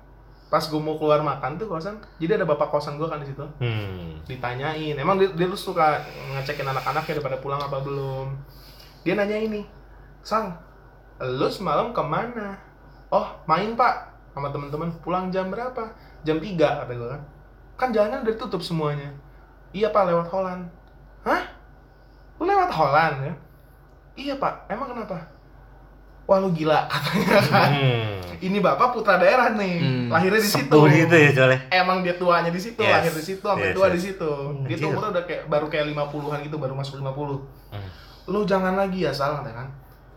Pas 0.51 0.67
gue 0.67 0.83
mau 0.83 0.99
keluar 0.99 1.23
makan 1.23 1.63
tuh 1.63 1.71
kosan, 1.71 2.03
jadi 2.19 2.35
ada 2.35 2.43
bapak 2.43 2.75
kosan 2.75 2.99
gue 2.99 3.07
kan 3.07 3.23
di 3.23 3.31
situ. 3.31 3.47
Hmm. 3.63 4.19
Ditanyain, 4.27 4.99
emang 4.99 5.15
dia, 5.15 5.31
dia 5.31 5.47
tuh 5.47 5.71
suka 5.71 6.03
ngecekin 6.35 6.67
anak-anaknya 6.67 7.23
daripada 7.23 7.39
pulang 7.39 7.63
apa 7.63 7.79
belum. 7.79 8.35
Dia 9.07 9.15
nanya 9.15 9.39
ini, 9.39 9.63
Sang, 10.27 10.59
lu 11.23 11.47
semalam 11.47 11.95
ke 11.95 12.03
mana? 12.03 12.59
Oh, 13.15 13.31
main 13.47 13.79
pak, 13.79 14.11
sama 14.35 14.51
temen-temen. 14.51 14.91
Pulang 14.99 15.31
jam 15.31 15.55
berapa? 15.55 15.95
Jam 16.27 16.43
3, 16.43 16.59
kata 16.59 16.93
gue 16.99 17.09
kan. 17.15 17.23
Kan 17.79 17.89
jalanan 17.95 18.27
udah 18.27 18.35
tutup 18.35 18.59
semuanya. 18.59 19.15
Iya 19.71 19.95
pak, 19.95 20.03
lewat 20.11 20.27
Holland. 20.35 20.67
Hah? 21.23 21.47
Lu 22.43 22.45
lewat 22.45 22.75
Holland 22.75 23.17
ya? 23.23 23.35
Iya 24.19 24.35
pak, 24.37 24.67
emang 24.67 24.91
kenapa? 24.91 25.31
Wah 26.31 26.39
lu 26.39 26.55
gila 26.55 26.87
katanya 26.87 27.43
kan. 27.51 27.71
Hmm. 27.75 28.23
Ini 28.39 28.63
bapak 28.63 28.95
putra 28.95 29.19
daerah 29.19 29.51
nih, 29.53 29.83
Hmm. 29.83 30.07
lahirnya 30.09 30.39
di 30.39 30.47
situ. 30.47 30.71
Gitu 30.87 31.11
ya. 31.13 31.59
Emang 31.75 32.07
dia 32.07 32.15
tuanya 32.15 32.49
di 32.49 32.57
situ, 32.57 32.79
Yes. 32.79 33.03
lahir 33.03 33.13
di 33.13 33.25
situ, 33.27 33.43
sampai 33.43 33.69
Yes, 33.69 33.75
tua 33.75 33.87
yes. 33.91 33.95
di 33.99 34.01
situ. 34.01 34.31
Dia 34.65 34.77
tuh 34.79 34.89
umurnya 34.89 35.11
udah 35.11 35.25
kayak 35.27 35.43
baru 35.51 35.67
kayak 35.67 35.91
50-an 35.91 36.41
gitu, 36.41 36.57
baru 36.57 36.73
masuk 36.73 37.03
50. 37.03 37.43
Hmm. 37.75 37.91
Lu 38.31 38.47
jangan 38.47 38.79
lagi 38.79 39.03
ya 39.03 39.11
salah 39.11 39.43
kan. 39.43 39.67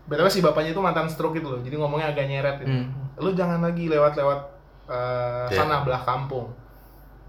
Btw 0.06 0.28
si 0.30 0.38
bapaknya 0.38 0.70
itu 0.70 0.78
mantan 0.78 1.10
stroke 1.10 1.34
gitu 1.34 1.50
loh, 1.50 1.60
jadi 1.60 1.74
ngomongnya 1.74 2.14
agak 2.14 2.24
nyeret 2.24 2.56
gitu. 2.62 2.70
Hmm. 2.70 2.94
Lu 3.18 3.34
jangan 3.34 3.58
lagi 3.58 3.90
lewat-lewat 3.90 4.40
eh, 4.86 5.44
Ya. 5.50 5.64
sana 5.64 5.82
belah 5.82 6.00
kampung. 6.00 6.46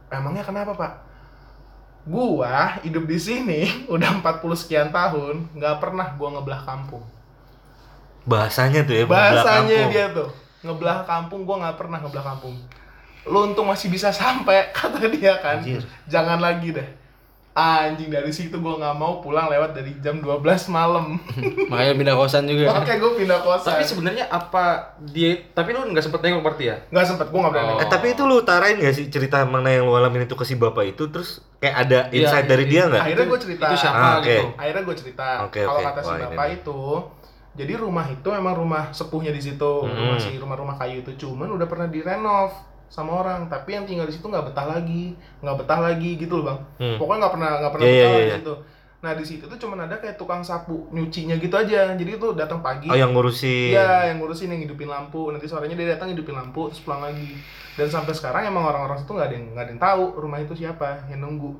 Emangnya 0.07 0.43
kenapa, 0.43 0.77
Pak? 0.77 0.93
Gua 2.05 2.77
hidup 2.85 3.09
di 3.09 3.17
sini 3.17 3.65
udah 3.93 4.21
40 4.21 4.53
sekian 4.53 4.93
tahun, 4.93 5.49
nggak 5.57 5.81
pernah 5.81 6.13
gua 6.13 6.37
ngebelah 6.37 6.61
kampung. 6.61 7.01
Bahasanya 8.25 8.81
tuh 8.83 8.93
ya. 8.93 9.03
Bahasanya 9.05 9.79
dia 9.87 10.05
tuh 10.09 10.29
ngebelah 10.61 11.05
kampung, 11.05 11.45
gua 11.45 11.61
nggak 11.61 11.77
pernah 11.77 11.97
ngebelah 11.99 12.25
kampung. 12.27 12.57
Lu 13.23 13.41
untung 13.43 13.65
masih 13.65 13.87
bisa 13.87 14.09
sampai 14.09 14.69
kata 14.75 15.05
dia 15.07 15.37
kan. 15.37 15.61
Anjir. 15.61 15.81
Jangan 16.05 16.37
lagi 16.37 16.69
deh. 16.71 16.89
Anjing 17.55 18.11
dari 18.11 18.27
situ 18.29 18.59
gua 18.59 18.75
nggak 18.75 18.95
mau 18.95 19.23
pulang 19.23 19.47
lewat 19.47 19.71
dari 19.71 19.95
jam 19.99 20.19
12 20.19 20.43
malam. 20.67 21.15
Makanya 21.71 21.93
pindah 21.95 22.15
kosan 22.15 22.43
juga. 22.45 22.67
Oke, 22.75 22.99
gua 22.99 23.15
pindah 23.15 23.39
kosan. 23.39 23.71
Tapi 23.71 23.83
sebenarnya 23.85 24.27
apa 24.27 24.63
dia 24.99 25.39
tapi 25.53 25.71
lu 25.71 25.87
nggak 25.87 26.03
sempet 26.03 26.19
nengok 26.19 26.43
berarti 26.43 26.63
ya? 26.67 26.75
nggak 26.91 27.05
sempet, 27.07 27.31
gua 27.31 27.47
nggak 27.47 27.53
berani. 27.55 27.71
Oh. 27.71 27.79
Eh 27.79 27.87
tapi 27.87 28.11
itu 28.11 28.21
lu 28.21 28.43
utarain 28.43 28.75
gak 28.75 28.91
sih 28.91 29.07
cerita 29.07 29.47
mana 29.47 29.71
yang 29.71 29.87
lu 29.87 29.95
alamin 29.95 30.27
itu 30.27 30.35
ke 30.35 30.43
si 30.43 30.59
bapak 30.59 30.83
itu 30.91 31.07
terus 31.07 31.39
kayak 31.57 31.75
ada 31.79 31.99
Iya, 32.11 32.27
insight 32.27 32.45
dari 32.45 32.67
iya. 32.67 32.71
dia 32.75 32.81
nggak? 32.91 33.03
Akhirnya 33.07 33.25
gua 33.25 33.39
cerita. 33.39 33.65
Itu 33.65 33.75
siapa 33.79 33.95
Ah, 33.95 34.13
oke. 34.19 34.27
gitu? 34.27 34.45
Akhirnya 34.59 34.81
gue 34.83 34.95
cerita. 34.99 35.27
Oke, 35.47 35.61
Kalau 35.63 35.79
oke. 35.79 35.85
kata 35.87 35.99
si 35.99 36.05
Wah, 36.05 36.15
ini 36.17 36.25
bapak 36.27 36.45
nih. 36.45 36.55
itu, 36.59 36.79
jadi 37.55 37.79
rumah 37.79 38.05
itu 38.11 38.29
emang 38.35 38.55
rumah 38.55 38.91
sepuhnya 38.91 39.31
di 39.31 39.39
situ, 39.39 39.71
Hmm. 39.83 39.95
rumah 39.95 40.19
si 40.19 40.35
rumah-rumah 40.35 40.75
kayu 40.75 40.99
itu 41.01 41.15
cuman 41.15 41.47
udah 41.55 41.67
pernah 41.71 41.87
direnov 41.87 42.51
sama 42.91 43.23
orang, 43.23 43.47
tapi 43.47 43.73
yang 43.73 43.87
tinggal 43.87 44.05
di 44.05 44.13
situ 44.13 44.27
nggak 44.27 44.51
betah 44.51 44.67
lagi, 44.67 45.15
nggak 45.39 45.57
betah 45.63 45.79
lagi 45.79 46.19
gitu 46.19 46.43
loh 46.43 46.45
bang. 46.51 46.59
Hmm. 46.77 46.97
Pokoknya 46.99 47.19
nggak 47.25 47.33
pernah 47.33 47.49
nggak 47.63 47.71
pernah 47.71 47.85
betah 47.87 47.97
iya, 47.97 48.07
lah 48.11 48.19
iya. 48.19 48.27
di 48.27 48.37
situ. 48.43 48.55
Nah 49.05 49.11
di 49.13 49.25
situ 49.25 49.43
tuh 49.45 49.57
cuman 49.61 49.79
ada 49.85 49.95
kayak 50.01 50.17
tukang 50.17 50.41
sapu 50.41 50.89
nyucinya 50.89 51.37
gitu 51.37 51.55
aja, 51.55 51.93
jadi 51.93 52.11
itu 52.17 52.27
datang 52.35 52.59
pagi. 52.59 52.89
Oh 52.89 52.97
yang 52.97 53.13
ngurusin. 53.13 53.71
Iya, 53.71 54.09
yang 54.11 54.17
ngurusin 54.17 54.49
yang 54.49 54.61
hidupin 54.65 54.89
lampu. 54.89 55.29
Nanti 55.29 55.45
sorenya 55.45 55.77
dia 55.77 55.93
datang 55.93 56.09
hidupin 56.09 56.33
lampu 56.33 56.67
terus 56.73 56.81
pulang 56.81 57.05
lagi. 57.05 57.37
Dan 57.75 57.87
sampai 57.87 58.11
sekarang 58.17 58.49
emang 58.49 58.65
orang-orang 58.65 58.99
situ 58.99 59.11
nggak 59.13 59.27
ada 59.29 59.35
yang 59.35 59.45
nggak 59.53 59.63
ada 59.63 59.71
yang 59.71 59.83
tahu 59.83 60.03
rumah 60.19 60.39
itu 60.41 60.53
siapa 60.57 61.05
yang 61.07 61.21
nunggu. 61.21 61.53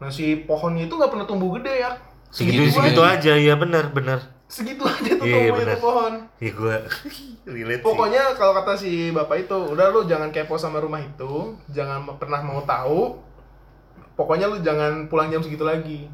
Nah 0.00 0.10
si 0.10 0.42
pohonnya 0.48 0.88
itu 0.88 0.94
nggak 0.96 1.10
pernah 1.12 1.26
tumbuh 1.28 1.54
gede 1.60 1.74
ya. 1.84 1.90
Segitu 2.32 2.68
segitu 2.74 3.02
aja 3.04 3.32
ya 3.38 3.54
benar 3.60 3.92
benar. 3.92 4.35
Segitu 4.46 4.78
aja 4.80 5.10
tuh 5.12 5.22
Iya, 5.22 5.36
tumbuh 5.44 5.54
benar. 5.56 5.66
itu 5.68 5.80
pohon. 5.80 6.12
Iya 6.38 6.52
gua 6.52 6.76
relate 7.50 7.76
sih. 7.76 7.84
Pokoknya 7.84 8.22
kalau 8.34 8.52
kata 8.54 8.72
si 8.74 8.90
bapak 9.10 9.36
itu, 9.42 9.58
udah 9.68 9.86
lu 9.88 10.00
jangan 10.04 10.30
kepo 10.30 10.54
sama 10.54 10.78
rumah 10.78 10.98
itu, 10.98 11.32
jangan 11.68 12.06
pernah 12.14 12.40
mau 12.40 12.62
tahu. 12.62 13.18
Pokoknya 14.14 14.46
lu 14.46 14.58
jangan 14.60 15.06
pulang 15.06 15.28
jam 15.28 15.40
segitu 15.40 15.62
lagi. 15.62 16.08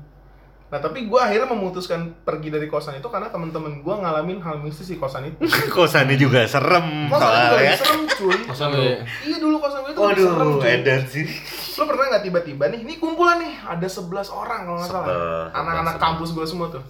Nah 0.66 0.80
tapi 0.80 1.04
gue 1.04 1.20
akhirnya 1.20 1.44
memutuskan 1.46 2.00
pergi 2.24 2.48
dari 2.48 2.64
kosan 2.64 2.96
itu 2.96 3.04
karena 3.06 3.28
temen-temen 3.28 3.78
gue 3.78 3.94
ngalamin 3.94 4.40
hal 4.40 4.56
mistis 4.58 4.88
di 4.88 4.96
kosan 4.96 5.28
itu. 5.28 5.44
kosannya 5.76 6.16
juga 6.16 6.42
serem 6.42 7.06
Kosan 7.06 7.28
itu 7.28 7.36
soalnya. 7.36 7.52
lagi 7.52 7.76
serem 7.76 8.02
cuy. 8.08 8.36
Kosan 8.48 8.68
lu 8.70 8.80
ya? 8.80 8.96
Iya 9.22 9.36
dulu 9.38 9.56
kosan 9.60 9.78
gue 9.82 9.92
itu 9.92 10.00
lagi 10.00 10.22
serem 10.24 10.40
Waduh, 10.40 10.56
cuy. 10.58 10.72
edan 10.72 11.02
sih. 11.04 11.26
Lo 11.72 11.84
pernah 11.84 12.04
nggak 12.08 12.22
tiba-tiba 12.22 12.64
nih, 12.68 12.80
ini 12.80 12.94
kumpulan 12.96 13.36
nih, 13.38 13.52
ada 13.62 13.84
11 13.84 14.08
orang 14.30 14.60
kalau 14.62 14.78
nggak 14.78 14.88
salah. 14.90 15.12
Anak-anak 15.52 15.96
kampus 15.96 16.32
gue 16.32 16.44
semua 16.44 16.68
tuh. 16.68 16.80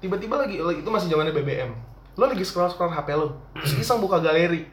Tiba-tiba 0.00 0.34
lagi, 0.36 0.56
itu 0.56 0.88
masih 0.88 1.08
zamannya 1.08 1.30
BBM. 1.30 1.70
Lo 2.16 2.24
lagi 2.24 2.40
scroll-scroll 2.40 2.90
HP 2.90 3.08
lo, 3.12 3.36
terus 3.54 3.76
iseng 3.78 4.00
buka 4.00 4.18
galeri. 4.18 4.64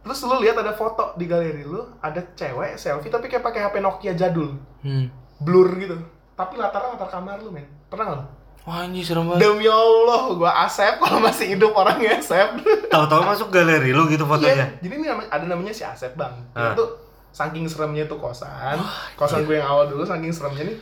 Terus 0.00 0.18
lo 0.22 0.38
lihat 0.38 0.56
ada 0.56 0.72
foto 0.72 1.12
di 1.14 1.26
galeri 1.26 1.60
lo, 1.62 1.98
ada 1.98 2.22
cewek 2.32 2.74
selfie 2.74 3.06
tapi 3.06 3.26
kayak 3.26 3.42
pakai 3.42 3.60
HP 3.60 3.74
Nokia 3.78 4.14
jadul, 4.14 4.56
Hmm. 4.80 5.12
blur 5.38 5.76
gitu. 5.76 5.98
tapi 6.32 6.56
latarnya 6.56 6.96
latar 6.96 7.04
kamar 7.10 7.36
lu 7.38 7.52
men 7.52 7.68
pernah 7.86 8.16
nggak? 8.16 8.24
Wah 8.60 8.80
anjing 8.80 9.04
serem 9.04 9.24
banget. 9.26 9.44
demi 9.44 9.68
Allah 9.68 10.32
gua 10.32 10.64
asep 10.64 10.96
kalau 10.96 11.20
masih 11.20 11.52
hidup 11.52 11.72
orangnya 11.74 12.16
asep 12.16 12.56
Tahu-tahu 12.88 13.20
masuk 13.22 13.48
galeri 13.50 13.92
lu 13.92 14.08
gitu 14.08 14.24
fotonya. 14.24 14.56
Iya, 14.56 14.66
jadi 14.80 14.94
ini 14.94 15.06
ada 15.28 15.44
namanya 15.44 15.68
si 15.70 15.84
Asep 15.84 16.12
bang. 16.14 16.32
Ah. 16.52 16.72
Itu 16.72 16.80
tuh 16.80 16.88
saking 17.30 17.68
seremnya 17.68 18.04
tuh 18.04 18.16
kosan, 18.16 18.80
kosan 19.14 19.44
gue 19.44 19.54
yang 19.54 19.68
awal 19.68 19.84
dulu 19.84 20.00
saking 20.02 20.32
seremnya 20.32 20.64
nih. 20.66 20.76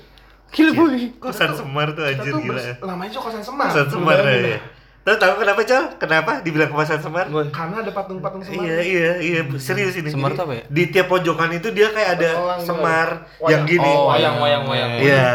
Gila 0.49 0.70
boy. 0.72 1.12
Kosan 1.20 1.51
Semar 1.53 1.92
tuh 1.92 2.05
anjir 2.05 2.32
tuh 2.32 2.40
gila. 2.40 2.62
namanya 2.84 3.11
tuh 3.12 3.22
kosan 3.22 3.42
semar. 3.44 3.68
Kosan 3.68 3.86
Semar 3.92 4.18
ya. 4.20 4.57
dah. 4.57 4.61
Tahu 5.09 5.16
tahu 5.16 5.32
kenapa, 5.40 5.61
Col? 5.64 5.84
Kenapa 5.96 6.32
dibilang 6.44 6.68
kosan 6.68 7.01
Semar? 7.01 7.26
Karena 7.28 7.76
ada 7.80 7.92
patung-patung 7.92 8.42
semar. 8.44 8.64
Iya 8.64 8.78
iya 8.80 9.11
iya 9.20 9.40
serius 9.57 9.96
ini. 9.96 10.09
Semar 10.12 10.36
tuh 10.36 10.44
apa 10.49 10.55
ya? 10.61 10.64
Di 10.68 10.82
tiap 10.92 11.09
pojokan 11.09 11.53
itu 11.57 11.68
dia 11.72 11.88
kayak 11.92 12.11
ada 12.20 12.30
semar 12.61 13.24
Wayang. 13.40 13.49
yang 13.49 13.62
gini. 13.64 13.92
Oh, 13.92 14.12
wayang 14.12 14.36
wayang 14.40 14.64
wayang 14.68 14.90
Iya. 15.01 15.32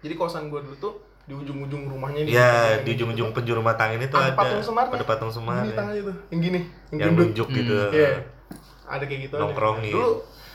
Jadi 0.00 0.14
kosan 0.16 0.48
gue 0.48 0.60
dulu 0.64 0.76
tuh 0.76 0.92
di 1.26 1.34
ujung-ujung 1.34 1.90
rumahnya 1.90 2.22
nih. 2.22 2.32
Iya, 2.38 2.54
di 2.86 2.94
ujung-ujung 2.94 3.34
penjuru 3.34 3.58
matang 3.58 3.98
ini 3.98 4.06
tuh 4.06 4.22
ada 4.22 4.30
ada. 4.30 4.38
patung 4.38 4.62
semar. 4.62 4.84
Ada 4.94 5.04
patung 5.04 5.32
semar. 5.34 5.66
Gini 5.66 5.74
ya. 5.74 5.76
tangannya 5.76 6.02
tuh, 6.06 6.16
yang 6.30 6.40
gini, 6.40 6.60
yang, 6.94 6.98
Yang 7.02 7.12
nunjuk 7.18 7.48
gitu. 7.50 7.74
Iya. 7.90 8.12
Ada 8.86 9.04
kayak 9.10 9.20
gitu. 9.26 9.34
aja. 9.34 9.42
Nongkrongin. 9.42 9.90
Dulu 9.92 10.10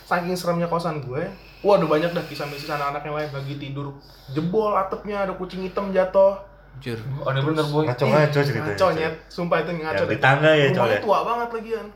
saking 0.08 0.36
seremnya 0.40 0.68
kosan 0.72 1.04
gue, 1.04 1.24
wah 1.62 1.78
ada 1.78 1.86
banyak 1.86 2.12
dah 2.14 2.24
kisah-kisah 2.26 2.78
anak-anak 2.78 3.02
yang 3.06 3.16
lain 3.18 3.30
lagi 3.34 3.56
tidur 3.58 3.88
jebol 4.34 4.74
atapnya 4.74 5.28
ada 5.28 5.34
kucing 5.36 5.62
hitam 5.66 5.94
jatuh. 5.94 6.40
Anjir. 6.72 6.98
Aneh 7.28 7.42
bener 7.44 7.66
boy. 7.68 7.84
Ngaco-ngaco 7.86 8.40
ceritanya. 8.42 8.74
Ngaco 8.74 8.88
nyet, 8.96 9.14
sumpah 9.28 9.58
itu 9.62 9.72
ngaco. 9.76 10.04
Yang 10.08 10.12
di 10.16 10.20
tangga 10.24 10.52
ya, 10.56 10.68
ya? 10.72 11.00
tua 11.04 11.20
banget 11.28 11.50
lagian. 11.52 11.88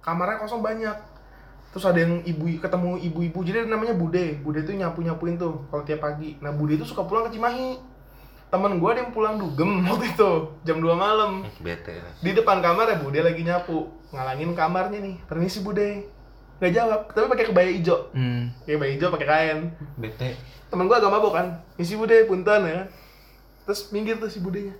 Kamarnya 0.00 0.36
kosong 0.40 0.62
banyak. 0.62 0.96
Terus 1.74 1.90
ada 1.90 1.98
yang 1.98 2.22
ibu 2.22 2.46
ketemu 2.62 3.02
ibu-ibu, 3.10 3.38
jadi 3.42 3.66
ada 3.66 3.74
namanya 3.74 3.98
Bude. 3.98 4.38
Bude 4.46 4.62
itu 4.62 4.78
nyapu-nyapuin 4.78 5.34
tuh 5.34 5.66
kalau 5.66 5.82
tiap 5.82 6.06
pagi. 6.06 6.38
Nah, 6.38 6.54
Bude 6.54 6.78
itu 6.78 6.86
suka 6.86 7.02
pulang 7.02 7.26
ke 7.26 7.34
Cimahi. 7.34 7.82
Temen 8.46 8.78
gue 8.78 8.86
ada 8.86 9.02
yang 9.02 9.10
pulang 9.10 9.34
dugem 9.34 9.82
waktu 9.90 10.14
itu, 10.14 10.30
jam 10.62 10.78
2 10.78 10.94
malam. 10.94 11.42
Bete. 11.58 11.98
Di 12.22 12.30
depan 12.30 12.62
kamar 12.62 12.94
ya 12.94 12.96
Bude 13.02 13.18
lagi 13.18 13.42
nyapu. 13.42 13.90
Ngalangin 14.14 14.54
kamarnya 14.54 15.02
nih. 15.02 15.14
Permisi 15.26 15.66
Bude. 15.66 16.06
Gak 16.62 16.72
jawab, 16.72 17.00
tapi 17.10 17.26
pakai 17.26 17.46
kebaya 17.50 17.70
hijau. 17.74 18.10
Hmm. 18.14 18.54
Pakai 18.62 18.74
kebaya 18.78 18.90
hijau, 18.94 19.08
pakai 19.10 19.28
kain. 19.28 19.58
Bete. 19.98 20.38
Temen 20.70 20.86
gue 20.86 20.96
agak 20.96 21.10
mabok 21.10 21.34
kan. 21.34 21.46
Misi 21.74 21.98
Bude, 21.98 22.24
punten 22.30 22.62
ya. 22.64 22.86
Terus 23.64 23.90
minggir 23.90 24.16
tuh 24.20 24.30
si 24.30 24.38
Budenya. 24.38 24.76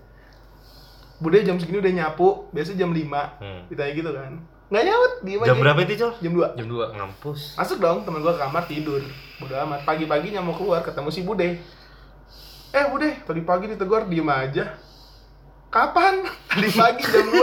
Bude 1.22 1.40
jam 1.46 1.56
segini 1.56 1.78
udah 1.78 1.94
nyapu, 1.94 2.50
biasa 2.50 2.74
jam 2.74 2.90
5 2.90 3.06
Hmm. 3.40 3.60
Ditanya 3.70 3.92
gitu 3.94 4.10
kan 4.10 4.32
Nggak 4.66 4.84
nyaut, 4.90 5.12
diem 5.22 5.40
aja 5.40 5.48
Jam 5.52 5.56
berapa 5.62 5.80
itu, 5.86 5.94
Col? 5.94 6.12
Jam 6.18 6.32
2 6.34 6.58
Jam 6.58 6.66
2. 6.66 6.96
Ngampus. 6.98 7.40
Masuk 7.54 7.78
dong, 7.78 7.98
temen 8.02 8.20
gua 8.20 8.34
ke 8.34 8.40
kamar 8.42 8.64
tidur 8.66 9.02
Bodo 9.38 9.54
amat, 9.62 9.86
pagi-paginya 9.86 10.42
mau 10.42 10.58
keluar 10.58 10.82
ketemu 10.82 11.08
si 11.14 11.22
Bude 11.22 11.62
Eh 12.74 12.84
Bude, 12.90 13.14
tadi 13.22 13.40
pagi 13.46 13.70
ditegur 13.70 14.10
diem 14.10 14.26
aja 14.26 14.74
Kapan? 15.70 16.22
Tadi 16.50 16.70
pagi 16.70 17.02
jam 17.02 17.26
2 17.30 17.34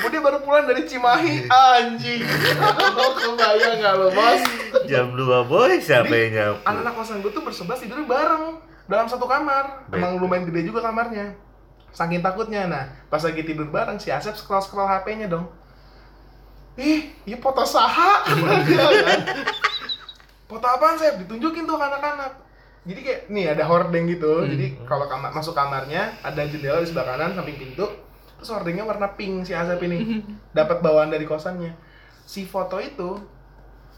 Bude 0.00 0.18
baru 0.18 0.38
pulang 0.40 0.64
dari 0.64 0.88
Cimahi 0.88 1.46
Anjing. 1.46 2.24
Lo 2.96 3.06
kebayang 3.14 3.76
gak 3.84 3.94
lo 4.00 4.08
bos? 4.12 4.42
Jam 4.88 5.12
2 5.12 5.50
boy, 5.50 5.72
siapa 5.78 6.10
yang 6.10 6.30
nyapu? 6.32 6.56
Anak-anak 6.64 6.92
kosan 6.96 7.20
gue 7.20 7.32
tuh 7.32 7.44
bersebelas 7.44 7.80
tidur 7.84 8.02
bareng 8.08 8.58
Dalam 8.90 9.06
satu 9.06 9.28
kamar. 9.28 9.86
Emang 9.92 10.18
lumayan 10.18 10.48
gede 10.48 10.66
juga 10.66 10.82
kamarnya. 10.82 11.36
Saking 11.94 12.22
takutnya, 12.22 12.66
nah 12.66 12.84
pas 13.06 13.22
lagi 13.22 13.42
tidur 13.42 13.70
bareng 13.70 13.98
si 14.02 14.10
Asep 14.10 14.34
scroll-scroll 14.34 14.86
HP-nya 14.86 15.30
dong. 15.30 15.46
Ih, 16.78 17.12
ini 17.26 17.36
foto 17.38 17.62
saha. 17.66 18.24
Foto 20.50 20.66
apaan 20.66 20.98
Sep? 20.98 21.22
Ditunjukin 21.22 21.62
tuh 21.62 21.78
anak-anak. 21.78 22.42
Jadi 22.82 23.00
kayak, 23.06 23.20
nih 23.30 23.54
ada 23.54 23.62
hordeng 23.70 24.10
gitu. 24.10 24.42
Jadi 24.42 24.82
kalau 24.82 25.06
kamar, 25.06 25.30
masuk 25.30 25.54
kamarnya 25.54 26.10
Ada 26.26 26.50
jendela 26.50 26.82
di 26.82 26.90
sebelah 26.90 27.14
kanan, 27.14 27.38
samping 27.38 27.54
pintu 27.54 27.86
Terus 28.40 28.50
hordengnya 28.50 28.82
warna 28.82 29.12
pink 29.12 29.44
si 29.44 29.52
Asep 29.52 29.76
ini 29.84 30.24
Dapat 30.58 30.80
bawaan 30.80 31.12
dari 31.12 31.28
kosannya 31.28 31.76
Si 32.24 32.48
foto 32.48 32.80
itu 32.80 33.20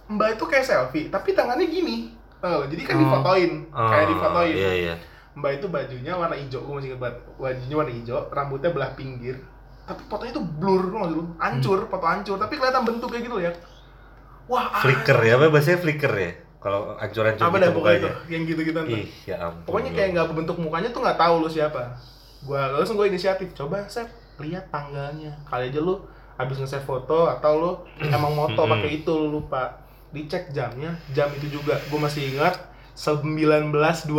Mbak 0.02 0.34
itu 0.34 0.44
kayak 0.44 0.66
selfie, 0.66 1.08
tapi 1.08 1.32
tangannya 1.32 1.64
gini 1.64 2.10
Tau, 2.36 2.66
jadi 2.66 2.82
kan 2.82 2.98
Oh. 2.98 3.00
difotoin 3.06 3.52
Kayak 3.70 4.06
difotoin 4.10 4.54
Iya, 4.54 4.72
iya. 4.74 4.94
Mbak 5.32 5.52
itu 5.56 5.66
bajunya 5.70 6.12
warna 6.12 6.36
hijau, 6.36 6.60
gue 6.60 6.74
masih 6.76 6.88
ingat 6.92 7.00
banget. 7.00 7.16
Bajunya 7.40 7.72
warna 7.72 7.92
hijau, 7.96 8.20
rambutnya 8.28 8.68
belah 8.68 8.92
pinggir. 8.92 9.40
Tapi 9.88 10.04
fotonya 10.04 10.36
tuh 10.36 10.44
blur, 10.44 10.92
lu 10.92 10.96
nggak 11.00 11.08
sih 11.08 11.16
lu? 11.16 11.24
Hancur, 11.40 11.78
foto 11.88 12.04
hancur, 12.04 12.36
tapi 12.36 12.60
kelihatan 12.60 12.84
bentuknya 12.84 13.20
gitu 13.24 13.36
ya. 13.40 13.48
Wah, 14.44 14.68
ah, 14.68 14.84
Flicker 14.84 15.16
ya, 15.24 15.40
apa 15.40 15.48
bahasanya 15.48 15.80
flicker 15.80 16.12
ya? 16.12 16.32
Kalau 16.60 17.00
ancur-ancur 17.00 17.48
apa 17.48 17.56
gitu 17.56 17.64
dah 17.64 17.72
mukanya. 17.72 18.00
tuh, 18.04 18.14
yang 18.28 18.42
gitu-gitu. 18.44 18.78
Ih, 18.92 19.08
ya 19.24 19.36
ampun. 19.40 19.64
Pokoknya 19.72 19.90
kayak 19.96 20.08
nggak 20.12 20.26
bentuk 20.36 20.56
mukanya 20.60 20.88
tuh 20.92 21.00
nggak 21.00 21.16
tahu 21.16 21.34
lu 21.40 21.48
siapa. 21.48 21.80
Gua 22.44 22.60
langsung 22.68 23.00
gue 23.00 23.06
inisiatif, 23.08 23.48
coba 23.56 23.88
set 23.88 24.12
lihat 24.40 24.70
tanggalnya. 24.70 25.36
Kali 25.44 25.68
aja 25.68 25.80
lu 25.82 26.00
habis 26.38 26.56
nge-save 26.56 26.84
foto 26.84 27.28
atau 27.28 27.52
lu 27.58 27.70
emang 28.00 28.32
moto 28.32 28.64
pakai 28.64 29.02
itu 29.02 29.12
lu 29.12 29.40
lupa. 29.40 29.82
Dicek 30.12 30.52
jamnya, 30.52 30.92
jam 31.16 31.32
itu 31.32 31.56
juga. 31.56 31.80
Gue 31.88 31.96
masih 31.96 32.36
ingat 32.36 32.60
19.12 32.92 34.12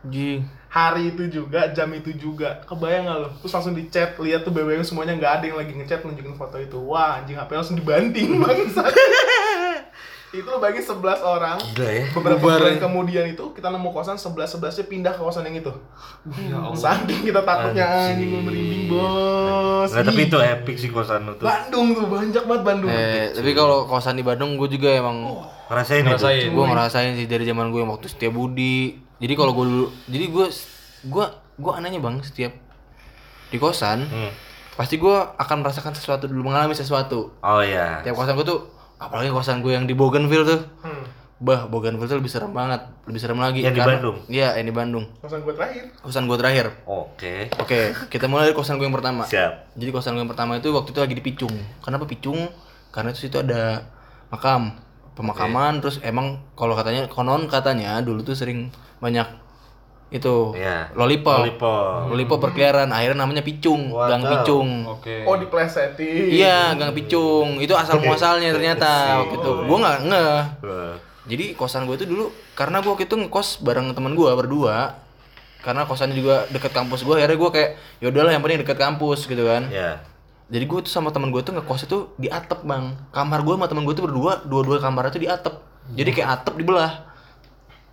Anjing. 0.00 0.40
hari 0.72 1.12
itu 1.12 1.28
juga, 1.28 1.68
jam 1.76 1.92
itu 1.92 2.16
juga. 2.16 2.64
Kebayang 2.64 3.04
gak 3.04 3.18
lo? 3.20 3.28
Terus 3.44 3.52
langsung 3.52 3.76
di 3.76 3.84
chat, 3.92 4.16
lihat 4.16 4.40
tuh 4.40 4.52
BBM 4.56 4.80
semuanya 4.80 5.12
nggak 5.20 5.32
ada 5.36 5.44
yang 5.44 5.58
lagi 5.60 5.76
ngechat 5.76 6.00
nunjukin 6.00 6.32
foto 6.32 6.56
itu. 6.56 6.80
Wah, 6.80 7.20
anjing 7.20 7.36
HP 7.36 7.50
langsung 7.52 7.76
dibanting 7.76 8.36
bangsat. 8.40 8.88
Itu 10.30 10.44
lo 10.44 10.56
bagi 10.56 10.78
11 10.78 10.94
orang. 11.20 11.58
Gila 11.74 11.90
ya. 11.90 12.04
Beberapa 12.12 12.38
Bubar 12.38 12.58
bulan 12.60 12.72
ya. 12.72 12.80
kemudian 12.80 13.24
itu 13.28 13.44
kita 13.50 13.66
nemu 13.68 13.88
kosan 13.88 14.14
11 14.14 14.30
11 14.56 14.86
pindah 14.86 15.10
ke 15.10 15.20
kosan 15.20 15.42
yang 15.44 15.56
itu. 15.56 15.72
Ya 16.40 16.54
Allah. 16.56 16.76
Saking 16.76 17.20
kita 17.24 17.40
takutnya 17.40 17.86
Anjing. 18.08 18.30
merinding, 18.40 18.82
Bos. 18.86 19.90
Nggak, 19.90 20.04
tapi 20.06 20.20
itu 20.24 20.38
epic 20.38 20.76
sih 20.76 20.88
kosan 20.88 21.26
tuh. 21.28 21.42
Bandung 21.42 21.92
tuh 21.92 22.06
banyak 22.06 22.42
banget 22.42 22.62
Bandung. 22.62 22.88
Eh, 22.88 23.32
tapi 23.32 23.50
kalau 23.52 23.84
kosan 23.84 24.14
di 24.14 24.22
Bandung 24.22 24.54
gue 24.54 24.68
juga 24.68 24.90
emang 24.92 25.34
Ngerasain 25.66 26.00
itu. 26.00 26.08
Ngerasain. 26.08 26.46
gue 26.48 26.64
ngerasain 26.64 27.12
sih 27.14 27.26
dari 27.26 27.42
zaman 27.42 27.68
gue 27.68 27.78
waktu 27.80 28.06
setia 28.06 28.26
budi 28.26 28.90
jadi 29.16 29.34
kalau 29.34 29.52
gue 29.52 29.62
dulu 29.62 29.86
jadi 30.04 30.26
gue 30.26 30.46
gue 31.04 31.24
gue 31.56 31.72
anehnya 31.72 31.98
bang 31.98 32.18
setiap 32.20 32.50
di 33.46 33.56
kosan 33.56 34.02
Hmm. 34.02 34.32
pasti 34.72 34.96
gue 34.96 35.10
akan 35.12 35.56
merasakan 35.60 35.92
sesuatu 35.92 36.24
dulu 36.24 36.42
mengalami 36.44 36.72
sesuatu 36.72 37.30
Oh 37.38 37.60
iya. 37.60 38.00
tiap 38.00 38.14
kosan 38.14 38.34
gue 38.34 38.42
tuh 38.42 38.66
apalagi 39.00 39.30
kosan 39.30 39.58
gue 39.58 39.72
yang 39.72 39.84
di 39.84 39.92
Bougainville 39.92 40.44
tuh 40.44 40.60
Hmm. 40.80 41.04
bah 41.38 41.64
Bougainville 41.64 42.04
tuh 42.06 42.18
lebih 42.18 42.28
serem 42.28 42.52
banget 42.52 42.84
lebih 43.02 43.16
serem 43.16 43.36
lagi 43.36 43.60
Yang 43.60 43.72
di 43.72 43.80
karena- 43.80 43.92
Bandung? 43.96 44.16
iya 44.28 44.48
yang 44.54 44.66
di 44.66 44.74
Bandung 44.74 45.04
Kosan 45.18 45.40
gue 45.40 45.52
terakhir. 45.52 45.82
kosan 45.98 46.24
gue 46.24 46.36
terakhir 46.36 46.66
Oke. 46.84 47.48
oke 47.54 47.80
kita 48.06 48.24
mulai 48.26 48.44
dari 48.44 48.54
kosan 48.54 48.76
gue 48.76 48.84
yang 48.84 48.92
pertama 48.92 49.24
Siap. 49.24 49.72
jadi 49.74 49.90
kosan 49.90 50.12
gue 50.12 50.20
yang 50.20 50.28
pertama 50.28 50.52
itu 50.54 50.68
waktu 50.68 50.90
itu 50.90 51.00
lagi 51.00 51.14
di 51.14 51.22
Picung 51.22 51.54
kenapa 51.80 52.04
Picung 52.04 52.44
karena 52.90 53.08
itu 53.08 53.24
situ 53.24 53.36
ada 53.36 53.88
makam 54.28 54.76
pemakaman 55.12 55.80
terus 55.80 55.98
emang 56.00 56.26
kalau 56.52 56.72
katanya 56.72 57.04
konon 57.06 57.44
katanya 57.46 57.98
dulu 57.98 58.20
tuh 58.22 58.32
sering 58.32 58.68
banyak 58.98 59.26
itu 60.10 60.52
Iya. 60.52 60.90
lollipop 60.92 61.38
Lollipop. 61.40 62.10
lollipop 62.10 62.38
berkeliaran 62.40 62.88
akhirnya 62.88 63.18
namanya 63.20 63.40
Picung 63.40 63.88
Wadaw. 63.88 64.10
gang 64.10 64.22
Picung 64.26 64.68
Oke. 64.88 65.22
Oh, 65.22 65.36
diplesetin. 65.36 66.28
iya 66.28 66.74
gang 66.74 66.90
Picung 66.90 67.56
itu 67.56 67.70
asal 67.72 67.98
muasalnya 68.00 68.50
ternyata 68.50 68.90
waktu 69.20 69.34
itu 69.36 69.50
gue 69.64 69.76
nggak 69.76 69.98
ngeh 70.04 70.38
Wah. 70.60 70.94
jadi 71.24 71.44
kosan 71.54 71.86
gue 71.86 71.94
itu 71.94 72.04
dulu 72.04 72.26
karena 72.52 72.78
gue 72.78 72.88
waktu 72.88 73.04
itu 73.04 73.14
ngekos 73.16 73.60
bareng 73.60 73.90
teman 73.90 74.12
gue 74.12 74.30
berdua 74.30 74.98
karena 75.60 75.84
kosannya 75.84 76.12
juga 76.12 76.48
deket 76.48 76.72
kampus 76.72 77.00
gue 77.00 77.14
akhirnya 77.14 77.36
gue 77.36 77.50
kayak 77.50 77.70
yaudahlah 78.00 78.32
yang 78.32 78.40
penting 78.40 78.60
deket 78.60 78.76
kampus 78.76 79.24
gitu 79.24 79.44
kan 79.44 79.68
Ya. 79.68 80.02
jadi 80.48 80.64
gue 80.64 80.78
tuh 80.80 80.90
sama 80.90 81.10
teman 81.10 81.28
gue 81.28 81.38
tuh 81.38 81.52
ngekos 81.52 81.84
itu 81.84 82.10
di 82.16 82.26
atap 82.26 82.64
bang 82.64 82.98
kamar 83.08 83.40
gue 83.40 83.54
sama 83.54 83.66
teman 83.66 83.84
gue 83.84 83.92
tuh 83.92 84.04
berdua 84.04 84.42
dua-dua 84.42 84.78
kamar 84.78 85.06
itu 85.06 85.18
di 85.18 85.28
atap 85.28 85.62
jadi 85.90 86.10
kayak 86.10 86.28
atap 86.34 86.54
dibelah 86.56 87.09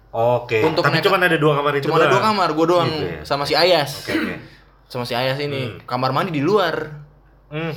Oke. 0.10 0.60
Untuk 0.62 0.82
Tapi 0.82 1.00
cuma 1.00 1.18
ada 1.18 1.36
dua 1.36 1.54
kamar 1.56 1.72
itu 1.76 1.86
cuma 1.86 2.00
ada 2.00 2.08
dua 2.08 2.22
kamar 2.22 2.50
gue 2.52 2.66
doang 2.66 2.88
Gitu 2.88 3.06
ya? 3.06 3.22
sama 3.24 3.44
si 3.44 3.54
Ayas. 3.54 3.92
Oke, 4.02 4.14
oke. 4.14 4.36
sama 4.88 5.04
si 5.04 5.14
Ayas 5.14 5.38
ini. 5.38 5.78
Kamar 5.84 6.12
mandi 6.12 6.32
di 6.32 6.40
luar. 6.40 7.04
Hmm. 7.48 7.76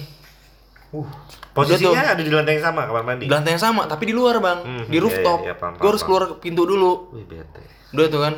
Posisinya 1.51 2.15
ada 2.15 2.19
di 2.19 2.31
lantai 2.31 2.57
yang 2.57 2.65
sama 2.65 2.83
kamar 2.85 3.03
mandi. 3.05 3.27
di 3.27 3.31
lantai 3.31 3.51
yang 3.53 3.63
sama 3.63 3.83
tapi 3.85 4.07
di 4.07 4.15
luar 4.15 4.39
bang. 4.39 4.59
Hmm, 4.61 4.85
di 4.87 4.97
iya, 4.97 5.03
rooftop. 5.03 5.39
iya, 5.41 5.47
iya, 5.47 5.55
paham, 5.55 5.73
gue 5.77 5.89
harus 5.89 6.03
keluar 6.03 6.23
pintu 6.39 6.63
dulu. 6.63 7.11
Wih, 7.13 7.27
bete. 7.27 7.63
udah 7.91 8.07
tuh 8.07 8.21
kan. 8.21 8.35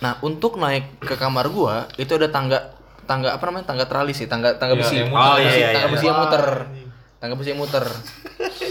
Nah 0.00 0.12
untuk 0.20 0.58
naik 0.58 0.98
ke 0.98 1.14
kamar 1.14 1.46
gua 1.48 1.86
itu 1.94 2.10
ada 2.12 2.26
tangga 2.28 2.74
tangga 3.04 3.30
apa 3.32 3.42
namanya? 3.44 3.66
Tangga 3.68 3.84
teralis 3.86 4.18
sih 4.18 4.26
tangga 4.26 4.58
tangga 4.58 4.74
Iya, 4.74 4.82
besi. 4.82 4.94
yang 4.96 5.08
muter. 5.08 5.22
Oh, 5.24 5.36
iya, 5.38 5.50
iya, 5.52 5.66
tangga 5.70 5.78
iya. 5.80 5.94
besi 5.94 6.04
yang 6.04 6.12
Wah, 6.12 6.22
muter. 6.26 6.44
Tangga 7.16 7.34
besi 7.34 7.48
yang 7.48 7.60
muter. 7.62 7.84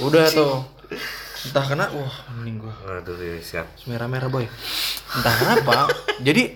Udah 0.01 0.25
tuh 0.29 0.53
entah 1.41 1.65
kena 1.65 1.85
wah 1.89 2.13
mending 2.31 2.57
gua 2.59 2.73
Waduh, 2.81 3.17
iya, 3.17 3.41
siap. 3.41 3.65
merah-merah 3.83 4.27
boy 4.27 4.45
entah 5.11 5.33
kenapa 5.35 5.89
jadi 6.27 6.53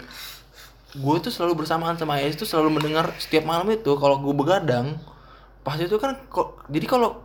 gue 0.96 1.16
tuh 1.20 1.28
selalu 1.28 1.60
bersamaan 1.60 1.96
sama 1.96 2.16
Ayas 2.16 2.36
tuh 2.36 2.48
selalu 2.48 2.80
mendengar 2.80 3.12
setiap 3.18 3.44
malam 3.44 3.68
itu 3.68 3.92
kalau 3.96 4.16
gue 4.18 4.32
begadang 4.32 4.96
pas 5.60 5.76
itu 5.76 5.92
kan 5.96 6.16
kok 6.26 6.64
jadi 6.68 6.86
kalau 6.86 7.20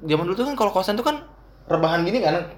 zaman 0.00 0.24
dulu 0.24 0.34
tuh 0.34 0.46
kan 0.46 0.56
kalau 0.56 0.70
kosan 0.70 0.94
tuh 0.94 1.04
kan 1.04 1.20
rebahan 1.64 2.02
gini 2.02 2.18
kan 2.18 2.48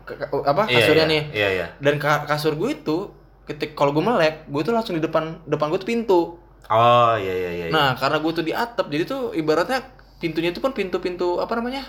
apa 0.45 0.63
Iya, 0.65 0.77
kasurnya 0.79 1.05
iya. 1.05 1.11
nih 1.11 1.23
Iya, 1.33 1.49
iya. 1.51 1.67
dan 1.81 1.99
ka- 1.99 2.25
kasur 2.25 2.55
gue 2.55 2.71
itu 2.73 3.11
ketik 3.45 3.75
kalau 3.75 3.91
gue 3.91 4.01
melek 4.01 4.47
gue 4.47 4.63
tuh 4.63 4.71
langsung 4.71 4.95
di 4.95 5.03
depan 5.03 5.43
depan 5.45 5.69
gue 5.69 5.77
tuh 5.77 5.89
pintu 5.89 6.21
Oh 6.65 7.13
iya 7.19 7.35
iya 7.35 7.51
iya. 7.51 7.65
nah 7.69 7.93
karena 7.93 8.17
gue 8.17 8.33
tuh 8.33 8.41
di 8.41 8.55
atap 8.55 8.89
jadi 8.89 9.05
tuh 9.05 9.35
ibaratnya 9.35 9.83
pintunya 10.17 10.49
itu 10.49 10.63
pun 10.63 10.71
pintu-pintu 10.71 11.37
apa 11.37 11.53
namanya 11.53 11.85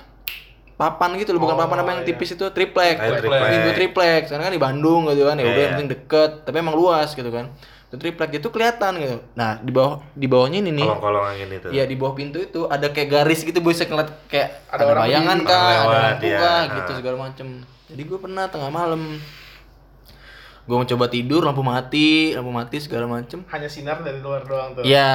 papan 0.75 1.15
gitu 1.15 1.31
loh 1.31 1.39
bukan 1.39 1.55
Oh, 1.55 1.61
papan 1.63 1.77
apa 1.81 1.89
yang 1.95 2.01
iya. 2.03 2.07
tipis 2.11 2.35
itu 2.35 2.45
triplek 2.51 2.99
Kayak 2.99 3.23
triplek. 3.23 3.41
pintu 3.47 3.69
triplek 3.71 4.21
karena 4.27 4.43
kan 4.43 4.53
di 4.53 4.61
Bandung 4.61 5.01
gitu 5.07 5.23
kan 5.23 5.35
ya 5.39 5.43
udah 5.47 5.51
yang 5.55 5.59
iya. 5.59 5.71
penting 5.79 5.89
deket 5.95 6.31
tapi 6.43 6.55
emang 6.59 6.75
luas 6.75 7.15
gitu 7.15 7.31
kan 7.31 7.47
itu 7.85 7.95
triplek 7.95 8.31
itu 8.35 8.47
kelihatan 8.51 8.91
gitu 8.99 9.17
nah 9.39 9.55
di 9.61 9.71
bawah 9.71 10.03
di 10.11 10.27
bawahnya 10.27 10.59
ini 10.59 10.71
nih 10.75 10.83
kolong-kolongan 10.83 11.33
gini 11.37 11.55
tuh. 11.63 11.69
Iya 11.71 11.83
di 11.85 11.95
bawah 11.95 12.13
pintu 12.13 12.37
itu 12.41 12.67
ada 12.67 12.91
kayak 12.91 13.07
garis 13.07 13.39
gitu 13.45 13.61
bisa 13.63 13.87
ngeliat 13.87 14.09
kayak 14.27 14.67
Ada 14.67 14.83
ada, 14.83 14.93
bayangan 15.05 15.37
kah, 15.45 15.63
ada 15.63 15.97
lampu 16.11 16.27
iya. 16.27 16.39
kah, 16.41 16.61
gitu 16.75 16.91
segala 16.99 17.17
macem. 17.29 17.47
Jadi 17.85 18.01
gue 18.01 18.17
pernah 18.17 18.49
tengah 18.49 18.71
malam, 18.73 19.21
gue 20.65 20.75
mencoba 20.75 21.05
tidur 21.07 21.45
lampu 21.45 21.61
mati, 21.61 22.33
lampu 22.33 22.49
mati 22.49 22.81
segala 22.81 23.05
macem. 23.05 23.45
Hanya 23.53 23.69
sinar 23.69 24.01
dari 24.01 24.17
luar 24.19 24.41
doang 24.43 24.73
tuh. 24.73 24.81
Iya, 24.81 25.13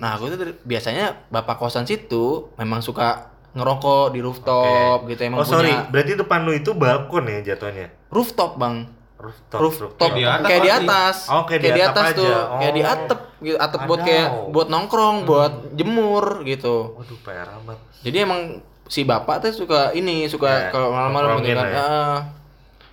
nah 0.00 0.16
aku 0.16 0.32
tuh 0.32 0.56
biasanya 0.64 1.28
bapak 1.28 1.60
kosan 1.60 1.84
situ 1.84 2.48
memang 2.56 2.80
suka 2.80 3.35
ngerokok 3.56 4.12
di 4.12 4.20
rooftop 4.20 4.98
gitu 5.06 5.20
emang 5.22 5.40
Oh 5.40 5.46
sorry, 5.46 5.72
punya 5.72 5.88
berarti 5.88 6.12
depan 6.14 6.38
lu 6.42 6.52
itu 6.52 6.70
balkon 6.70 7.24
ya 7.26 7.38
jatuhnya? 7.42 7.88
rooftop 8.08 8.54
bang. 8.56 8.76
Rooftop. 9.16 9.58
Rooftop 9.58 9.96
Kayak 9.96 10.12
di 10.12 10.22
atas 10.22 10.44
kayak 10.44 10.60
di 10.60 10.70
atas, 10.70 11.16
Oh, 11.26 11.42
kayak 11.42 11.60
di 11.64 11.70
atap 11.72 11.88
atas 11.90 12.04
aja. 12.06 12.18
tuh, 12.20 12.28
Oh. 12.28 12.58
kayak 12.60 12.74
di 12.74 12.82
atap, 12.84 13.20
gitu. 13.40 13.56
atap 13.56 13.80
buat 13.82 14.00
kayak 14.02 14.28
buat 14.52 14.68
nongkrong, 14.68 15.16
buat 15.24 15.52
jemur 15.72 16.24
gitu. 16.44 16.76
Waduh, 16.94 17.18
PR 17.24 17.48
amat. 17.56 17.78
Jadi 18.02 18.16
emang 18.18 18.40
si 18.86 19.02
bapak 19.02 19.40
tuh 19.40 19.56
suka 19.56 19.90
ini 19.90 20.28
suka 20.28 20.46
Ya, 20.46 20.68
kalau 20.68 20.92
malam-malam 20.92 21.40
gitu 21.40 21.56
kan. 21.56 21.64
ya. 21.66 21.80
Ah. 21.80 22.18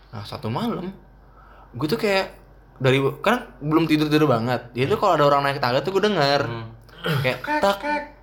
Nah 0.10 0.24
satu 0.24 0.48
malam, 0.48 0.96
gue 1.72 1.88
tuh 1.88 2.00
kayak 2.00 2.32
dari 2.80 3.04
kan 3.20 3.54
belum 3.60 3.84
tidur 3.86 4.08
tidur 4.08 4.26
banget. 4.26 4.72
Dia 4.72 4.88
tuh 4.88 4.98
kalau 4.98 5.14
ada 5.14 5.26
orang 5.28 5.44
naik 5.44 5.60
tangga 5.60 5.84
tuh 5.84 5.92
gue 5.92 6.04
denger 6.04 6.42
kayak 7.20 7.38
tak 7.60 7.78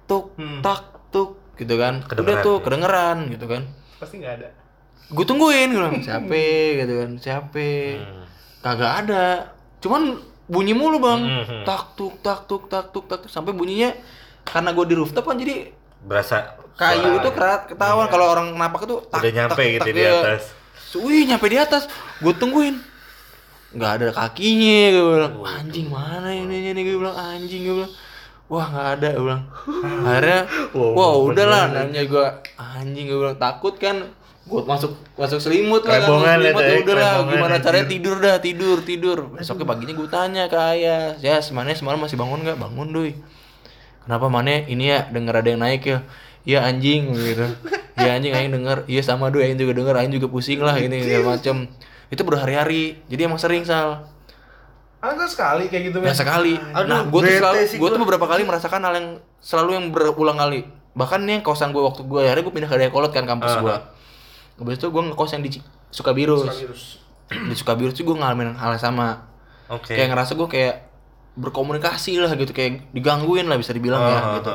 tuk 0.06 0.32
tak 0.58 0.80
tuk 0.82 0.99
gitu 1.60 1.74
kan. 1.76 2.00
Udah 2.00 2.08
Kedengeran, 2.08 2.40
tuh 2.40 2.56
ya? 2.56 2.62
kedengeran 2.64 3.18
gitu 3.28 3.44
kan. 3.44 3.62
Pasti 4.00 4.14
nggak 4.18 4.34
ada. 4.40 4.48
Gue 5.10 5.24
tungguin 5.26 5.68
gue 5.68 5.78
bilang 5.78 6.00
siapa 6.00 6.42
gitu 6.80 6.92
kan 6.96 7.10
siapa. 7.20 7.68
Hmm. 8.00 8.24
Kagak 8.60 8.92
ada. 9.04 9.24
Cuman 9.78 10.02
bunyi 10.48 10.72
mulu 10.72 10.96
bang. 10.98 11.20
Hmm. 11.20 11.62
Tak 11.62 11.94
tuk 11.94 12.18
tak 12.24 12.48
tuk 12.48 12.66
tak 12.66 12.88
tuk 12.90 13.04
tak 13.04 13.22
tuk. 13.22 13.30
sampai 13.30 13.52
bunyinya 13.52 13.92
karena 14.42 14.72
gue 14.72 14.84
di 14.88 14.94
rooftop 14.96 15.28
kan 15.28 15.36
jadi 15.36 15.70
Berasa 16.00 16.56
kayu 16.80 17.12
suara. 17.12 17.18
itu 17.20 17.28
kerat 17.36 17.62
ketahuan 17.68 18.08
kalau 18.08 18.26
orang 18.32 18.56
napak 18.56 18.88
itu 18.88 19.04
tak, 19.12 19.20
Udah 19.20 19.32
nyampe 19.36 19.60
tak, 19.60 19.72
gitu 19.76 19.84
tak, 19.84 19.92
di 19.92 20.00
ya. 20.00 20.12
atas. 20.24 20.42
Wih 20.96 21.22
nyampe 21.28 21.46
di 21.46 21.58
atas, 21.60 21.82
gue 22.18 22.32
tungguin, 22.34 22.80
nggak 23.76 23.90
ada 24.00 24.06
kakinya, 24.16 24.80
gue 24.90 25.04
bilang 25.12 25.34
anjing 25.44 25.86
mana 25.86 26.32
ini 26.32 26.72
nih 26.72 26.82
gue 26.82 26.96
bilang 26.96 27.14
anjing 27.14 27.62
gue 27.62 27.74
bilang, 27.84 27.92
wah 28.50 28.66
nggak 28.66 28.88
ada 28.98 29.08
gue 29.14 29.22
bilang, 29.22 29.44
akhirnya, 30.02 30.40
Wow, 30.74 30.90
wah 30.98 31.12
udahlah 31.22 31.70
namanya 31.70 32.02
gue 32.02 32.26
anjing 32.58 33.06
gue 33.06 33.18
bilang 33.22 33.38
takut 33.38 33.78
kan, 33.78 34.10
gue 34.44 34.60
masuk 34.66 34.98
masuk 35.14 35.38
selimut 35.38 35.86
lah 35.86 36.02
kan, 36.02 36.10
masuk 36.10 36.26
selimut 36.26 36.62
ya, 36.66 36.66
ya 36.66 36.78
udahlah 36.82 37.12
klebongan, 37.14 37.30
gimana 37.30 37.56
caranya 37.62 37.86
tidur 37.86 38.16
dah 38.18 38.36
tidur 38.42 38.76
tidur, 38.82 39.18
besoknya 39.30 39.70
paginya 39.70 39.94
gue 39.94 40.08
tanya 40.10 40.42
ke 40.50 40.58
ayah, 40.74 41.14
ya 41.22 41.38
semuanya 41.38 41.78
semalam 41.78 42.02
masih 42.02 42.18
bangun 42.18 42.42
nggak 42.42 42.58
bangun 42.58 42.88
doi, 42.90 43.14
kenapa 44.02 44.26
mana 44.26 44.66
ini 44.66 44.90
ya 44.90 45.06
denger 45.06 45.34
ada 45.38 45.48
yang 45.54 45.62
naik 45.62 45.86
ya 45.86 46.02
Iya 46.40 46.64
anjing 46.64 47.12
gitu. 47.12 47.46
Iya 48.00 48.16
anjing 48.16 48.32
aing 48.32 48.52
denger. 48.52 48.88
Iya 48.88 49.02
sama 49.04 49.28
doi 49.28 49.44
aing 49.44 49.60
juga 49.60 49.76
denger. 49.76 49.94
Aing 50.00 50.12
juga 50.12 50.26
pusing 50.32 50.64
lah 50.64 50.72
ini 50.80 51.04
segala 51.04 51.36
macem. 51.36 51.68
Itu 52.08 52.24
berhari-hari. 52.24 52.96
Jadi 53.12 53.20
emang 53.28 53.36
sering 53.36 53.68
sal. 53.68 54.08
Ada 55.00 55.24
sekali 55.32 55.64
kayak 55.72 55.82
gitu 55.88 55.96
Ya 56.04 56.12
sekali. 56.12 56.60
Aduh, 56.60 56.88
nah, 56.88 57.00
gue 57.08 57.20
tuh 57.24 57.32
selalu, 57.40 57.58
gue 57.72 57.88
tuh 57.88 58.00
beberapa 58.04 58.26
kali 58.28 58.44
merasakan 58.44 58.80
hal 58.84 58.94
yang 59.00 59.08
selalu 59.40 59.70
yang 59.80 59.84
berulang 59.88 60.36
kali. 60.36 60.68
Bahkan 60.92 61.20
nih 61.24 61.40
kosan 61.40 61.72
gue 61.72 61.80
waktu 61.80 62.04
gue 62.04 62.20
akhirnya 62.20 62.44
gue 62.44 62.54
pindah 62.54 62.68
ke 62.68 62.76
Dayakolot 62.76 63.08
kan 63.08 63.24
kampus 63.24 63.56
gue. 63.58 63.76
Habis 64.60 64.76
itu 64.76 64.86
gue 64.92 65.02
ngekos 65.08 65.30
yang 65.32 65.42
di 65.42 65.50
Sukabirus. 65.88 66.44
Di 67.30 67.54
Sukabirus 67.56 67.96
tuh 67.96 68.04
gue 68.12 68.16
ngalamin 68.20 68.52
hal 68.60 68.76
yang 68.76 68.82
sama. 68.82 69.24
Oke. 69.72 69.96
Kayak 69.96 70.12
ngerasa 70.12 70.36
gue 70.36 70.48
kayak 70.50 70.74
berkomunikasi 71.38 72.20
lah 72.20 72.34
gitu 72.36 72.52
kayak 72.52 72.90
digangguin 72.92 73.46
lah 73.48 73.56
bisa 73.56 73.72
dibilang 73.72 74.02
ya 74.04 74.18
Ah, 74.20 74.34
gitu. 74.36 74.50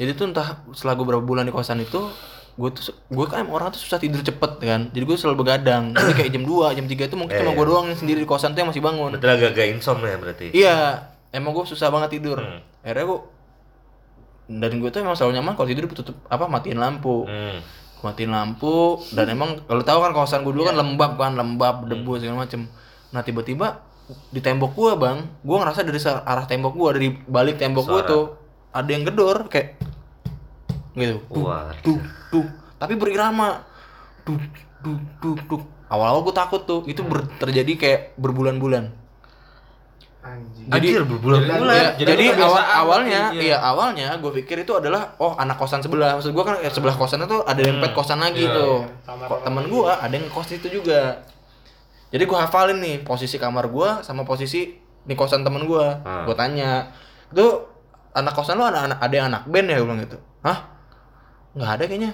Jadi 0.00 0.10
tuh 0.16 0.26
entah 0.32 0.64
setelah 0.72 0.94
gue 0.96 1.06
berapa 1.06 1.20
bulan 1.22 1.44
di 1.44 1.52
kosan 1.52 1.82
itu 1.82 2.08
gue 2.54 2.70
tuh 2.70 2.82
gue 2.90 3.26
kan 3.26 3.42
emang 3.42 3.54
orang 3.54 3.68
tuh 3.68 3.80
susah 3.80 3.96
tidur 3.96 4.20
cepet 4.20 4.52
kan 4.58 4.80
jadi 4.88 5.02
gue 5.02 5.16
selalu 5.16 5.36
begadang 5.40 5.90
jadi 5.90 6.12
kayak 6.16 6.30
jam 6.30 6.42
2, 6.42 6.70
jam 6.72 6.86
3 6.86 6.94
itu 7.04 7.16
mungkin 7.16 7.32
Iya, 7.32 7.40
cuma 7.40 7.50
iya. 7.50 7.56
gue 7.56 7.66
doang 7.66 7.86
yang 7.86 7.98
sendiri 7.98 8.18
di 8.18 8.26
kosan 8.26 8.50
tuh 8.50 8.60
yang 8.60 8.70
masih 8.70 8.78
bangun 8.80 9.10
Berarti 9.12 9.26
agak-agak 9.26 9.66
insomnia 9.72 10.14
berarti. 10.14 10.46
iya 10.50 10.76
emang 11.30 11.50
gue 11.50 11.64
susah 11.64 11.88
banget 11.88 12.14
tidur 12.14 12.38
Hmm. 12.38 12.62
akhirnya 12.80 13.04
gue 13.04 13.20
dan 14.46 14.72
gue 14.76 14.88
tuh 14.88 15.00
emang 15.00 15.14
selalu 15.14 15.32
nyaman 15.34 15.52
kalau 15.54 15.66
tidur 15.66 15.84
tutup 15.88 16.16
apa 16.24 16.44
matiin 16.46 16.76
lampu 16.76 17.24
Hmm. 17.24 17.58
Matiin 18.02 18.28
lampu 18.28 19.00
dan 19.10 19.26
emang 19.26 19.64
kalau 19.64 19.80
tahu 19.80 19.98
kan 19.98 20.12
kawasan 20.12 20.44
gue 20.44 20.52
dulu 20.52 20.64
kan 20.64 20.76
lembab 20.76 21.16
kan 21.16 21.32
lembab 21.32 21.88
debu 21.88 22.20
segala 22.20 22.44
macem 22.44 22.68
nah 23.08 23.20
tiba-tiba 23.20 23.80
di 24.28 24.38
tembok 24.38 24.74
gua 24.74 24.92
bang 24.94 25.24
gua 25.40 25.64
ngerasa 25.64 25.80
dari 25.80 25.96
arah 26.04 26.44
tembok 26.44 26.76
gua 26.76 26.92
dari 26.92 27.16
balik 27.24 27.56
tembok 27.56 27.82
gua 27.82 27.94
Suara. 27.96 28.10
tuh 28.10 28.24
ada 28.70 28.90
yang 28.90 29.02
gedor 29.02 29.48
kayak 29.48 29.80
gitu 30.94 31.18
Duk, 31.24 31.42
Wah. 31.42 31.70
duk, 31.80 32.00
duk. 32.30 32.46
tapi 32.76 32.94
berirama 32.94 33.62
duk 34.22 34.40
duk 34.80 35.00
duk 35.18 35.38
duk 35.46 35.62
awal-awal 35.86 36.22
gue 36.22 36.32
takut 36.32 36.62
tuh 36.62 36.80
itu 36.84 37.02
ber- 37.02 37.28
terjadi 37.36 37.72
kayak 37.74 38.00
berbulan-bulan 38.16 38.90
Anjing. 40.24 40.72
Jadi- 40.72 40.88
Anjir 40.88 41.02
berbulan-bulan. 41.04 42.00
Iya, 42.00 42.06
Jadi 42.08 42.24
awal 42.40 42.64
awalnya, 42.64 43.22
iya 43.36 43.60
awalnya 43.60 44.16
gue 44.16 44.32
pikir 44.34 44.64
itu 44.64 44.72
adalah 44.72 45.12
oh 45.20 45.36
anak 45.36 45.60
kosan 45.60 45.84
sebelah. 45.84 46.16
Maksud 46.16 46.32
gue 46.32 46.40
kan 46.40 46.56
eh, 46.64 46.72
sebelah 46.72 46.96
kosannya 46.96 47.28
tuh 47.28 47.44
ada 47.44 47.60
yang 47.60 47.76
pet 47.76 47.92
kosan 47.92 48.24
lagi 48.24 48.48
Iya, 48.48 48.56
tuh. 48.56 48.88
Kok 49.04 49.44
lagi. 49.44 49.68
gue 49.68 49.84
ada 49.84 50.14
yang 50.16 50.24
kos 50.32 50.48
itu 50.48 50.68
juga. 50.72 51.20
Jadi 52.08 52.24
gue 52.24 52.38
hafalin 52.40 52.80
nih 52.80 53.04
posisi 53.04 53.36
kamar 53.36 53.68
gue 53.68 54.00
sama 54.00 54.24
posisi 54.24 54.72
di 55.04 55.12
kosan 55.12 55.44
temen 55.44 55.68
gue. 55.68 55.86
Hmm. 56.00 56.24
Gue 56.24 56.32
tanya, 56.32 56.88
itu 57.28 57.44
anak 58.16 58.32
kosan 58.32 58.56
lu 58.56 58.64
anak, 58.64 58.88
anak 58.88 58.98
ada 59.04 59.12
yang 59.12 59.28
anak 59.28 59.44
band 59.44 59.66
ya 59.68 59.76
gue 59.76 59.84
bilang 59.84 60.00
gitu. 60.00 60.16
Hah? 60.40 60.72
Nggak 61.54 61.70
ada 61.70 61.84
kayaknya. 61.86 62.10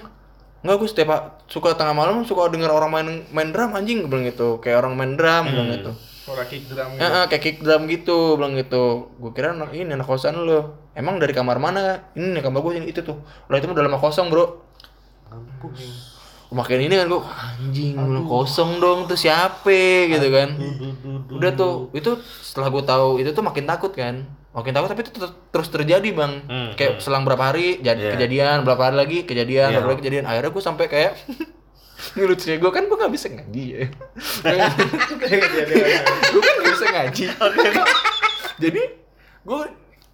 Nggak 0.61 0.75
gue 0.77 0.89
setiap 0.93 1.09
suka 1.49 1.73
tengah 1.73 1.97
malam 1.97 2.21
suka 2.21 2.45
denger 2.53 2.69
orang 2.69 2.91
main 2.93 3.07
main 3.33 3.49
drum 3.49 3.73
anjing 3.73 4.05
bilang 4.05 4.29
gitu. 4.29 4.61
Kayak 4.61 4.85
orang 4.85 4.93
main 4.93 5.17
drum 5.17 5.43
gue 5.49 5.53
bilang 5.57 5.71
gitu. 5.73 5.91
Suara 6.21 6.45
kick 6.45 6.69
drum 6.69 6.95
gitu. 6.95 7.01
Ya, 7.01 7.25
kayak 7.25 7.41
kick 7.41 7.57
drum 7.65 7.89
gitu, 7.89 8.37
bilang 8.37 8.53
gitu. 8.53 9.09
Gue 9.17 9.31
kira 9.33 9.57
anak 9.57 9.73
ini 9.73 9.97
anak 9.97 10.05
kosan 10.05 10.37
lo. 10.37 10.77
Emang 10.93 11.17
dari 11.17 11.33
kamar 11.33 11.57
mana? 11.57 12.13
Ini 12.13 12.37
nih 12.37 12.41
kamar 12.45 12.61
gue 12.61 12.71
ini 12.77 12.87
itu 12.93 13.01
tuh. 13.01 13.17
Lah 13.49 13.57
itu 13.57 13.65
mah 13.65 13.73
udah 13.73 13.85
lama 13.89 13.97
kosong, 13.97 14.29
Bro. 14.29 14.45
Makin 16.51 16.83
ini 16.83 16.99
kan 16.99 17.07
gue 17.07 17.21
anjing, 17.23 17.95
belum 17.95 18.27
kosong 18.27 18.83
dong 18.83 19.07
tuh 19.07 19.15
siapa 19.15 20.11
gitu 20.11 20.27
kan. 20.35 20.59
Udah 21.31 21.55
tuh, 21.55 21.87
itu 21.95 22.19
setelah 22.43 22.67
gue 22.67 22.83
tahu 22.83 23.23
itu 23.23 23.31
tuh 23.31 23.39
makin 23.39 23.63
takut 23.63 23.95
kan. 23.95 24.27
Makin 24.51 24.71
takut 24.71 24.87
tapi 24.87 25.01
itu 25.01 25.11
ter- 25.13 25.37
terus 25.47 25.67
terjadi, 25.67 26.09
Bang. 26.11 26.43
Hmm, 26.43 26.69
Kayak 26.73 26.99
selang 26.99 27.23
berapa 27.23 27.39
hari 27.45 27.79
jadi 27.79 27.97
Iya. 28.01 28.11
kejadian, 28.13 28.57
berapa 28.61 28.83
hari 28.83 28.95
lagi 28.97 29.17
kejadian, 29.21 29.67
Iya. 29.67 29.75
berapa 29.77 29.89
hari 29.89 29.99
kejadian. 29.99 30.25
Akhirnya 30.25 30.51
gue 30.51 30.63
sampai 30.63 30.85
kayak 30.87 31.13
ini 32.11 32.25
lucunya 32.25 32.57
gue 32.57 32.71
kan 32.71 32.83
gue 32.83 32.97
nggak 32.97 33.13
bisa 33.13 33.27
ngaji 33.29 33.63
ya 33.69 33.83
gue 35.13 36.41
kan 36.41 36.53
gak 36.57 36.67
bisa 36.67 36.85
ngaji 36.89 37.25
jadi 38.57 38.81
gue 39.41 39.61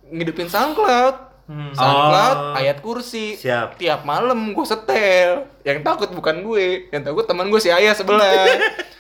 ngidupin 0.10 0.48
SoundCloud 0.48 1.16
SoundCloud 1.48 2.38
Oh. 2.46 2.60
ayat 2.60 2.78
kursi 2.78 3.36
Siap. 3.36 3.80
tiap 3.80 4.04
malam 4.04 4.52
gue 4.52 4.66
setel 4.66 5.48
yang 5.64 5.80
takut 5.80 6.12
bukan 6.12 6.44
gue 6.44 6.92
yang 6.92 7.02
takut 7.02 7.24
teman 7.24 7.48
gue 7.48 7.56
si 7.58 7.72
ayah 7.72 7.94
sebelah 7.94 8.36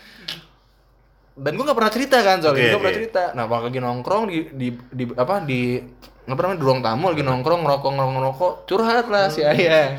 dan 1.38 1.52
gue 1.54 1.64
nggak 1.64 1.78
pernah 1.78 1.94
cerita 1.94 2.18
kan 2.26 2.38
soalnya 2.42 2.58
Oke, 2.58 2.66
gue 2.66 2.70
nggak 2.74 2.82
pernah 2.82 2.98
cerita 2.98 3.24
nah 3.38 3.46
pas 3.46 3.62
lagi 3.62 3.78
nongkrong 3.78 4.24
di 4.26 4.38
di, 4.58 4.68
di 4.90 5.04
apa 5.14 5.36
di 5.46 5.62
apa 6.28 6.40
namanya 6.44 6.60
di 6.60 6.66
ruang 6.66 6.82
tamu 6.84 7.06
lagi 7.14 7.24
nongkrong 7.24 7.62
ngerokok 7.64 7.90
ngerokok 7.94 8.14
ngerokok 8.20 8.54
curhat 8.68 9.06
lah 9.08 9.32
si 9.32 9.46
ayah 9.46 9.96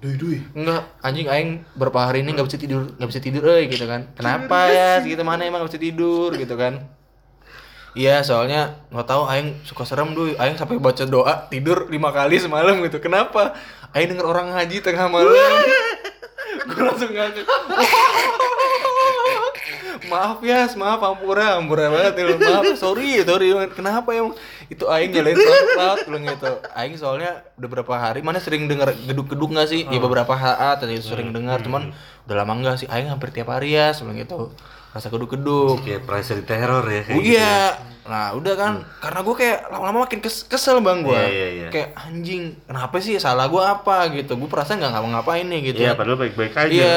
Dui 0.00 0.14
dui. 0.20 0.38
Enggak, 0.52 0.84
anjing 1.00 1.28
aing 1.28 1.50
berapa 1.76 2.08
hari 2.08 2.20
ini 2.20 2.36
nggak 2.36 2.48
bisa 2.48 2.60
tidur, 2.60 2.92
nggak 2.96 3.08
bisa 3.08 3.20
tidur 3.24 3.42
euy 3.48 3.68
gitu 3.72 3.84
kan. 3.88 4.08
Kenapa 4.12 4.68
ya? 4.68 5.00
Segitu 5.00 5.24
mana 5.24 5.48
emang 5.48 5.64
nggak 5.64 5.72
bisa 5.72 5.80
tidur 5.80 6.32
gitu 6.36 6.54
kan. 6.56 6.84
Iya, 7.96 8.20
soalnya 8.20 8.84
nggak 8.92 9.08
tahu 9.08 9.22
aing 9.26 9.48
suka 9.64 9.88
serem 9.88 10.12
dulu. 10.12 10.36
Aing 10.36 10.60
sampai 10.60 10.76
baca 10.76 11.04
doa 11.08 11.48
tidur 11.48 11.88
lima 11.88 12.12
kali 12.12 12.36
semalam 12.36 12.76
gitu. 12.84 13.00
Kenapa? 13.00 13.56
Aing 13.96 14.12
denger 14.12 14.26
orang 14.28 14.52
ngaji 14.52 14.84
tengah 14.84 15.08
malam. 15.08 15.32
Gue 16.68 16.82
langsung 16.84 17.12
ngakak. 17.12 17.44
maaf 20.06 20.38
ya 20.40 20.70
maaf 20.74 21.00
ampura 21.02 21.58
ampura 21.58 21.90
banget 21.90 22.14
ya 22.14 22.24
lu. 22.28 22.36
maaf 22.38 22.64
sorry 22.78 23.20
sorry 23.22 23.50
kenapa 23.72 24.08
emang 24.14 24.34
itu 24.68 24.84
aing 24.84 25.10
nyalain 25.10 25.34
SoundCloud 25.34 25.98
bilang 26.06 26.24
gitu 26.28 26.50
aing 26.72 26.94
soalnya 26.94 27.30
udah 27.58 27.68
berapa 27.68 27.94
hari 27.94 28.20
mana 28.22 28.38
sering 28.38 28.70
denger 28.70 28.94
geduk-geduk 29.04 29.50
nggak 29.50 29.68
sih 29.68 29.82
ya 29.84 29.98
beberapa 29.98 30.32
HA 30.32 30.78
tadi 30.78 31.02
sering 31.02 31.34
dengar 31.34 31.58
cuman 31.60 31.90
udah 32.24 32.34
lama 32.38 32.52
enggak 32.54 32.76
sih 32.78 32.86
aing 32.86 33.10
hampir 33.10 33.34
tiap 33.34 33.50
hari 33.50 33.74
ya 33.74 33.90
bilang 33.90 34.16
gitu 34.16 34.54
rasa 34.88 35.12
geduk-geduk 35.12 35.84
Kayak 35.84 36.02
pressure 36.08 36.42
teror 36.42 36.84
ya 36.88 37.02
Oh 37.12 37.20
gitu 37.20 37.36
iya. 37.36 37.76
Nah, 38.08 38.32
udah 38.32 38.54
kan 38.56 38.72
karena 39.04 39.20
gue 39.20 39.34
kayak 39.36 39.58
lama-lama 39.68 40.08
makin 40.08 40.24
kes- 40.24 40.48
kesel 40.48 40.80
bang 40.80 41.04
gue. 41.04 41.12
Iya, 41.12 41.28
iya, 41.28 41.48
iya. 41.52 41.68
Kayak 41.68 41.88
anjing, 41.92 42.56
kenapa 42.64 42.96
sih 43.04 43.20
salah 43.20 43.52
gue 43.52 43.60
apa 43.60 44.08
gitu? 44.16 44.32
Gue 44.40 44.48
perasaan 44.48 44.80
nggak 44.80 44.96
ngapa-ngapain 44.96 45.44
nih 45.44 45.60
gitu. 45.68 45.84
Iya, 45.84 45.92
padahal 45.92 46.16
baik-baik 46.16 46.56
aja. 46.56 46.72
Iya. 46.72 46.96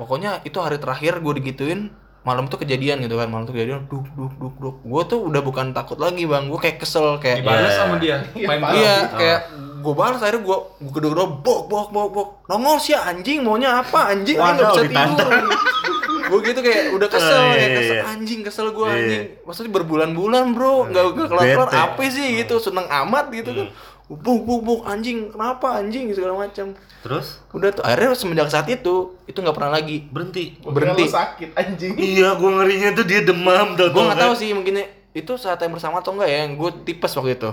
Pokoknya 0.00 0.40
itu 0.42 0.56
hari 0.56 0.76
terakhir 0.76 1.20
gue 1.20 1.32
digituin 1.36 1.92
malam 2.20 2.44
tuh 2.46 2.56
kejadian 2.58 3.00
gitu 3.00 3.16
kan 3.16 3.28
malam 3.28 3.44
tuh 3.44 3.52
kejadian 3.52 3.84
duk 3.86 4.04
duk 4.10 4.32
duk 4.34 4.54
duk. 4.56 4.76
Gue 4.82 5.02
tuh 5.04 5.20
udah 5.22 5.40
bukan 5.40 5.70
takut 5.70 5.96
lagi 5.96 6.24
bang. 6.24 6.48
Gue 6.48 6.56
kayak 6.58 6.76
kesel 6.78 7.16
kayak 7.16 7.40
Dibalas 7.40 7.60
Iya. 7.66 7.76
sama 7.78 7.94
dia. 7.96 8.16
Main 8.48 8.60
iya 8.74 8.96
kayak 9.10 9.40
gue 9.80 9.94
balas 9.94 10.18
akhirnya 10.18 10.42
gue 10.42 10.56
gue 10.78 10.92
kedua 10.94 11.10
kedua 11.10 11.28
bok 11.38 11.60
bok 11.66 11.88
bok 11.90 12.08
bok. 12.10 12.28
Nongol 12.46 12.76
sih 12.78 12.92
anjing 12.92 13.40
maunya 13.40 13.78
apa? 13.78 14.08
Anjing 14.10 14.36
Wah, 14.36 14.52
nggak 14.52 14.68
bisa 14.70 14.82
tidur. 14.86 15.30
gue 16.30 16.38
gitu 16.46 16.60
kayak 16.62 16.94
udah 16.94 17.08
kesel 17.10 17.34
Oh, 17.34 17.50
iya, 17.50 17.58
ya 17.58 17.68
kesel. 17.74 17.90
iya. 17.90 18.02
anjing 18.06 18.40
kesel 18.40 18.66
gue 18.70 18.84
Iya. 18.84 18.94
anjing. 18.94 19.24
Maksudnya 19.42 19.72
berbulan-bulan 19.74 20.44
bro 20.52 20.74
nggak 20.86 21.04
nggak 21.10 21.28
kelar 21.28 21.44
kelar 21.48 21.70
apa 21.90 22.00
sih 22.06 22.26
gitu. 22.38 22.54
Seneng 22.56 22.86
amat 22.86 23.28
gitu 23.30 23.50
kan 23.50 23.66
buk 24.10 24.42
buk 24.42 24.60
buk 24.60 24.80
anjing 24.84 25.30
kenapa 25.30 25.78
anjing 25.78 26.10
segala 26.10 26.34
macam 26.40 26.74
Terus 27.00 27.38
udah 27.48 27.70
tuh 27.70 27.80
akhirnya 27.80 28.12
semenjak 28.12 28.50
saat 28.50 28.66
itu 28.66 29.16
itu 29.24 29.38
nggak 29.38 29.54
pernah 29.54 29.72
lagi 29.72 30.04
berhenti. 30.04 30.58
Gua 30.58 30.68
kira 30.68 30.92
Berhenti. 30.92 31.04
sakit 31.08 31.50
anjing. 31.54 31.94
Iya, 31.94 32.34
gua 32.34 32.60
ngerinya 32.60 32.92
tuh 32.92 33.04
dia 33.04 33.22
demam 33.22 33.72
gue 33.72 33.88
nggak 33.88 34.20
tahu 34.20 34.34
sih 34.34 34.50
mungkin 34.50 34.84
itu 35.10 35.32
saat 35.34 35.56
yang 35.58 35.70
bersama 35.70 35.98
atau 35.98 36.12
enggak 36.12 36.28
ya 36.28 36.38
yang 36.44 36.54
gue 36.54 36.70
tipes 36.84 37.14
waktu 37.14 37.34
itu 37.34 37.50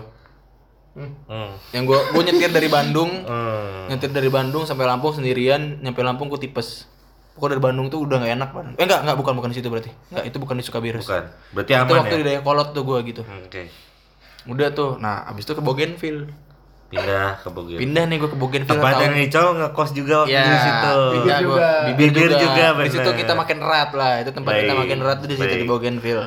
Hmm. 0.98 1.54
yang 1.72 1.86
gue 1.86 1.94
gue 1.94 2.24
nyetir 2.24 2.50
dari 2.50 2.66
Bandung 2.68 3.22
Hmm. 3.30 3.86
nyetir 3.88 4.10
dari 4.10 4.28
Bandung 4.28 4.66
sampai 4.66 4.84
Lampung 4.84 5.14
sendirian 5.14 5.78
nyampe 5.78 6.02
Lampung 6.02 6.26
gue 6.28 6.38
tipes 6.40 6.90
pokoknya 7.32 7.54
dari 7.54 7.64
Bandung 7.64 7.88
tuh 7.88 8.02
udah 8.02 8.18
nggak 8.18 8.34
enak 8.34 8.50
Bandung 8.52 8.74
eh 8.74 8.84
enggak 8.84 9.06
enggak 9.06 9.14
bukan 9.16 9.34
bukan 9.36 9.50
di 9.50 9.58
situ 9.58 9.70
berarti 9.70 9.94
enggak 10.10 10.26
itu 10.26 10.38
bukan 10.38 10.56
di 10.56 10.64
Sukabirus 10.64 11.06
Bukan. 11.06 11.24
Berarti 11.54 11.72
itu 11.72 11.82
aman 11.84 11.98
waktu 12.02 12.12
ya. 12.12 12.20
di 12.20 12.26
Dayakolot 12.28 12.68
tuh 12.72 12.82
gue 12.84 12.98
gitu 13.06 13.22
Hmm, 13.22 13.46
Oke. 13.46 13.64
udah 14.48 14.68
tuh 14.72 14.90
nah 14.98 15.22
abis 15.28 15.46
itu 15.46 15.54
ke 15.54 15.62
Bougainville 15.62 16.34
Pindah 16.88 17.44
ke 17.44 17.50
Bogor. 17.52 17.76
pindah 17.76 18.04
nih 18.08 18.16
gue 18.16 18.30
ke 18.32 18.38
Bougainville 18.40 18.72
Tempat 18.74 18.94
yang 19.04 19.12
tahun- 19.12 19.28
Icol 19.28 19.48
ngekos 19.60 19.90
juga 19.92 20.16
waktu 20.24 20.32
Ya, 20.32 20.44
di 20.46 20.58
situ. 20.58 20.96
bibir 20.96 21.20
Bibir 21.20 21.38
juga. 21.44 21.68
Bibir, 21.84 22.08
Bibir 22.08 22.30
juga. 22.32 22.40
juga, 22.40 22.66
Di 22.80 22.92
situ 22.96 23.10
kita 23.14 23.34
makin 23.36 23.58
erat 23.60 23.92
lah. 23.92 24.12
Itu 24.24 24.32
tempat 24.32 24.52
kita 24.56 24.72
Baik, 24.72 24.82
makin 24.82 24.98
erat 25.04 25.18
tuh 25.20 25.28
di 25.28 25.36
situ 25.36 25.48
di 25.52 25.58
baik. 25.60 25.68
Bougainville. 25.68 26.26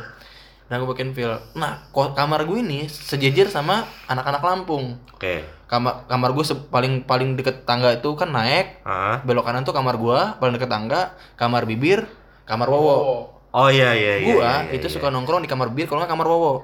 Nah, 0.69 0.75
gue 0.77 0.87
Bougainville. 0.87 1.37
Nah, 1.55 1.73
kamar 1.91 2.41
gue 2.45 2.59
ini 2.61 2.81
sejejer 2.87 3.49
sama 3.49 3.89
anak-anak 4.05 4.43
Lampung. 4.45 5.01
Oke. 5.11 5.49
Kamar 5.65 6.05
kamar 6.05 6.31
gue 6.31 6.45
paling 6.69 6.95
paling 7.05 7.35
deket 7.35 7.65
tangga 7.65 7.91
itu 7.91 8.13
kan 8.13 8.29
naik, 8.29 8.85
Ah. 8.85 9.23
belok 9.23 9.47
kanan 9.47 9.65
tuh 9.65 9.71
kamar 9.71 9.97
gua, 9.97 10.37
paling 10.37 10.55
deket 10.55 10.69
tangga, 10.69 11.15
kamar 11.35 11.65
bibir, 11.65 12.05
kamar 12.45 12.69
Wowo. 12.69 13.31
Oh 13.51 13.67
iya 13.67 13.95
iya 13.95 14.19
iya. 14.19 14.27
gua 14.29 14.51
iya, 14.67 14.75
itu 14.75 14.87
iya. 14.87 14.93
suka 14.93 15.09
nongkrong 15.09 15.43
di 15.43 15.49
kamar 15.49 15.71
bibir 15.71 15.87
kalau 15.87 16.03
nggak 16.03 16.11
kamar 16.11 16.27
Wowo. 16.27 16.55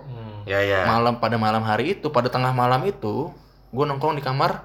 Ya 0.44 0.58
ya. 0.60 0.86
Malam 0.86 1.18
pada 1.18 1.34
malam 1.34 1.62
hari 1.62 1.98
itu, 1.98 2.10
pada 2.10 2.26
tengah 2.26 2.50
malam 2.50 2.82
itu, 2.82 3.30
gua 3.70 3.84
nongkrong 3.86 4.18
di 4.18 4.24
kamar 4.24 4.64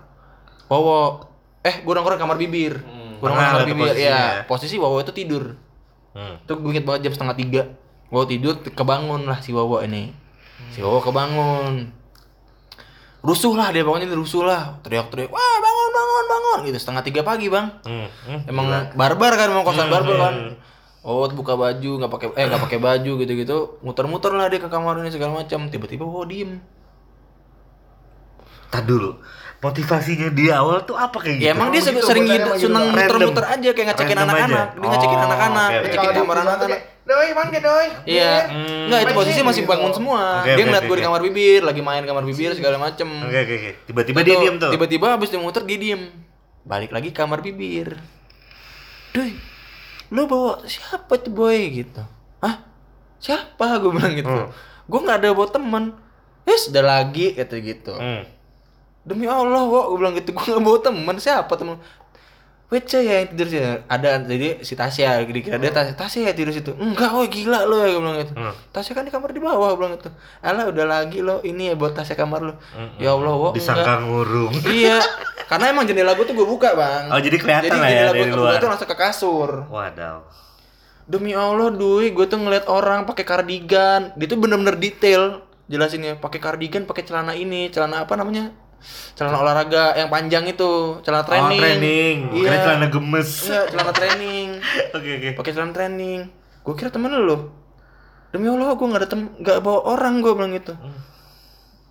Wowo. 0.71 1.27
Eh, 1.61 1.83
gua 1.83 1.99
nongkrong 1.99 2.15
di 2.15 2.23
kamar 2.23 2.37
bibir. 2.39 2.73
Gua 3.19 3.27
nongkrong 3.31 3.45
di 3.45 3.51
kamar 3.51 3.67
bibir. 3.67 3.87
posisinya 3.91 4.07
Ya, 4.07 4.19
ya. 4.19 4.43
posisi 4.47 4.75
Wowo 4.79 4.97
itu 5.03 5.11
tidur. 5.11 5.43
Hmm. 6.11 6.35
Itu 6.43 6.59
gue 6.59 6.71
inget 6.75 6.83
banget 6.83 7.07
jam 7.07 7.13
setengah 7.15 7.35
tiga. 7.39 7.61
Wowo 8.11 8.27
tidur, 8.27 8.59
kebangun 8.63 9.23
lah 9.27 9.39
si 9.39 9.55
Wowo 9.55 9.79
ini. 9.83 10.11
Si 10.75 10.83
Wowo 10.83 10.99
kebangun. 10.99 11.91
Rusuh 13.21 13.53
lah 13.53 13.69
dia 13.69 13.85
pokoknya 13.85 14.11
rusuh 14.11 14.43
lah. 14.43 14.81
Teriak-teriak, 14.83 15.29
wah 15.29 15.55
bangun 15.61 15.89
bangun 15.93 16.25
bangun 16.25 16.59
gitu 16.67 16.77
setengah 16.81 17.03
tiga 17.05 17.21
pagi 17.23 17.47
bang. 17.47 17.67
Hmm. 17.87 18.07
hmm. 18.27 18.39
Emang 18.51 18.65
barbar 18.95 19.31
kan, 19.39 19.47
emang 19.51 19.63
kosan 19.63 19.87
barbar 19.87 20.17
kan. 20.19 20.35
Oh 21.01 21.25
buka 21.33 21.57
baju 21.57 21.97
nggak 21.97 22.11
pakai 22.13 22.27
eh 22.37 22.45
nggak 22.45 22.61
pakai 22.69 22.77
baju 22.77 23.11
gitu-gitu 23.25 23.81
muter-muter 23.81 24.37
lah 24.37 24.45
dia 24.53 24.61
ke 24.61 24.69
kamar 24.69 25.01
ini 25.01 25.09
segala 25.09 25.41
macam 25.41 25.65
tiba-tiba 25.65 26.05
Wowo 26.05 26.29
diem 26.29 26.61
Tadi 28.71 28.87
dulu. 28.87 29.11
Motivasinya 29.61 30.33
di 30.33 30.49
awal 30.49 30.81
tuh 30.89 30.97
apa 30.97 31.21
kayak 31.21 31.37
gitu? 31.37 31.45
ya 31.45 31.53
emang 31.53 31.69
dia 31.69 31.85
gitu, 31.85 32.01
sering 32.01 32.25
gitu, 32.25 32.49
gitu, 32.57 32.65
seneng 32.65 32.97
muter-muter 32.97 33.45
aja 33.45 33.69
kayak 33.77 33.87
ngecekin 33.93 34.17
anak-anak 34.17 34.67
dia 34.73 34.89
ngecekin 34.89 35.19
Oh, 35.21 35.25
anak-anak 35.29 35.69
ngecekin 35.69 36.09
di 36.09 36.17
kamar 36.17 36.37
anak-anak 36.41 36.79
Doi, 37.01 37.29
bangke 37.33 37.59
doi. 37.65 37.87
Iya. 38.05 38.45
Bibir." 38.45 38.85
Enggak, 38.87 38.99
itu 39.01 39.13
posisi 39.17 39.41
masih 39.41 39.63
gitu. 39.65 39.71
bangun 39.73 39.91
semua. 39.91 40.45
Dia 40.45 40.63
ngeliat 40.63 40.85
gue 40.85 40.97
di 41.01 41.05
kamar 41.05 41.21
bibir, 41.25 41.61
lagi 41.65 41.81
main 41.81 42.03
kamar 42.05 42.23
bibir 42.23 42.53
segala 42.53 42.77
macem. 42.77 43.09
Oke 43.25 43.39
oke 43.41 43.53
oke. 43.57 43.71
Tiba-tiba 43.89 44.19
dia 44.21 44.35
diam 44.37 44.55
tuh. 44.61 44.71
Tiba-tiba 44.71 45.07
habis 45.17 45.29
dia 45.33 45.41
muter 45.41 45.65
dia 45.65 45.77
diem. 45.81 46.13
Balik 46.61 46.93
lagi 46.93 47.09
kamar 47.09 47.41
bibir. 47.41 47.97
Duh, 49.11 49.33
lu 50.13 50.29
bawa 50.29 50.61
siapa 50.69 51.17
tuh 51.19 51.33
boy 51.33 51.57
gitu? 51.73 52.05
Hah? 52.39 52.69
Siapa? 53.17 53.81
Gue 53.81 53.91
bilang 53.97 54.13
gitu. 54.13 54.29
Hmm. 54.29 54.49
Gue 54.85 54.99
nggak 55.01 55.17
ada 55.25 55.29
bawa 55.33 55.49
teman. 55.49 55.83
Eh, 56.45 56.57
sudah 56.57 56.85
lagi 56.85 57.33
kata 57.33 57.55
gitu. 57.59 57.93
Hmm. 59.01 59.07
Demi 59.07 59.25
Allah, 59.25 59.65
wo, 59.65 59.89
gue 59.89 59.97
bilang 59.97 60.13
gitu. 60.13 60.29
Gue 60.31 60.45
nggak 60.47 60.61
bawa 60.61 60.77
teman. 60.79 61.15
Siapa 61.17 61.53
teman? 61.55 61.77
Wece 62.71 63.03
ya 63.03 63.19
yang 63.19 63.35
tidur 63.35 63.47
sih. 63.51 63.59
Ada 63.83 64.23
jadi 64.23 64.63
si 64.63 64.79
Tasya 64.79 65.27
dikira 65.27 65.59
dia 65.59 65.75
Tasya, 65.75 65.91
Tasya 65.91 66.19
ya 66.23 66.31
tidur 66.31 66.55
situ. 66.55 66.71
Enggak, 66.79 67.11
oh 67.11 67.27
gila 67.27 67.67
lo 67.67 67.83
ya 67.83 67.91
gue 67.91 67.99
bilang 67.99 68.17
gitu. 68.23 68.31
Hmm. 68.31 68.55
Tasya 68.71 68.95
kan 68.95 69.03
di 69.03 69.11
kamar 69.11 69.35
di 69.35 69.43
bawah 69.43 69.75
gue 69.75 69.77
bilang 69.77 69.93
gitu. 69.99 70.07
Alah 70.39 70.71
udah 70.71 70.85
lagi 70.87 71.19
lo 71.19 71.43
ini 71.43 71.67
ya 71.67 71.75
buat 71.75 71.91
Tasya 71.91 72.15
kamar 72.15 72.39
lo. 72.39 72.53
Ya 72.95 73.11
Allah, 73.11 73.35
wo, 73.35 73.51
Disangka 73.51 73.99
enggak. 73.99 74.07
ngurung. 74.07 74.53
Iya, 74.71 75.03
karena 75.51 75.65
emang 75.67 75.83
jendela 75.83 76.15
gue 76.15 76.23
tuh 76.23 76.31
gue 76.31 76.47
buka 76.47 76.71
bang. 76.71 77.11
Oh, 77.11 77.19
jadi 77.19 77.35
kelihatan 77.35 77.75
lah 77.75 77.89
ya 77.91 78.07
jendela 78.07 78.11
dari 78.15 78.31
gua 78.31 78.39
luar. 78.39 78.59
tuh 78.63 78.69
langsung 78.71 78.87
ke 78.87 78.95
kasur. 78.95 79.49
Wadaw. 79.67 80.17
Demi 81.11 81.35
Allah, 81.35 81.75
Dui, 81.75 82.15
gue 82.15 82.23
tuh 82.23 82.39
ngeliat 82.39 82.71
orang 82.71 83.03
pakai 83.03 83.27
kardigan. 83.27 84.15
Dia 84.15 84.31
tuh 84.31 84.39
bener-bener 84.39 84.79
detail 84.79 85.43
jelasinnya. 85.67 86.15
Pakai 86.15 86.39
kardigan, 86.39 86.87
pakai 86.87 87.03
celana 87.03 87.35
ini, 87.35 87.67
celana 87.67 88.07
apa 88.07 88.15
namanya? 88.15 88.55
Celana 89.13 89.37
olahraga 89.37 89.93
yang 89.93 90.07
panjang 90.07 90.45
itu, 90.45 90.71
celana 91.01 91.21
training. 91.21 91.53
Oh, 91.53 91.61
training. 91.61 92.15
Iya. 92.31 92.43
Kira 92.43 92.57
celana 92.59 92.87
gemes. 92.87 93.29
Enggak, 93.43 93.65
celana 93.69 93.91
training. 93.91 94.47
Oke 94.95 95.09
oke. 95.13 95.29
Pakai 95.37 95.51
celana 95.51 95.71
training. 95.71 96.19
Gue 96.61 96.73
kira 96.73 96.89
temen 96.89 97.09
lu. 97.11 97.37
Demi 98.29 98.47
Allah, 98.47 98.71
gue 98.71 98.85
nggak 98.85 99.01
ada 99.01 99.09
tem, 99.09 99.21
nggak 99.35 99.57
bawa 99.59 99.79
orang 99.91 100.19
gue 100.19 100.31
bilang 100.31 100.51
gitu. 100.51 100.73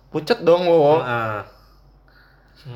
Pucet 0.09 0.41
dong, 0.41 0.65
Wowo. 0.65 0.99
Ah. 0.99 1.45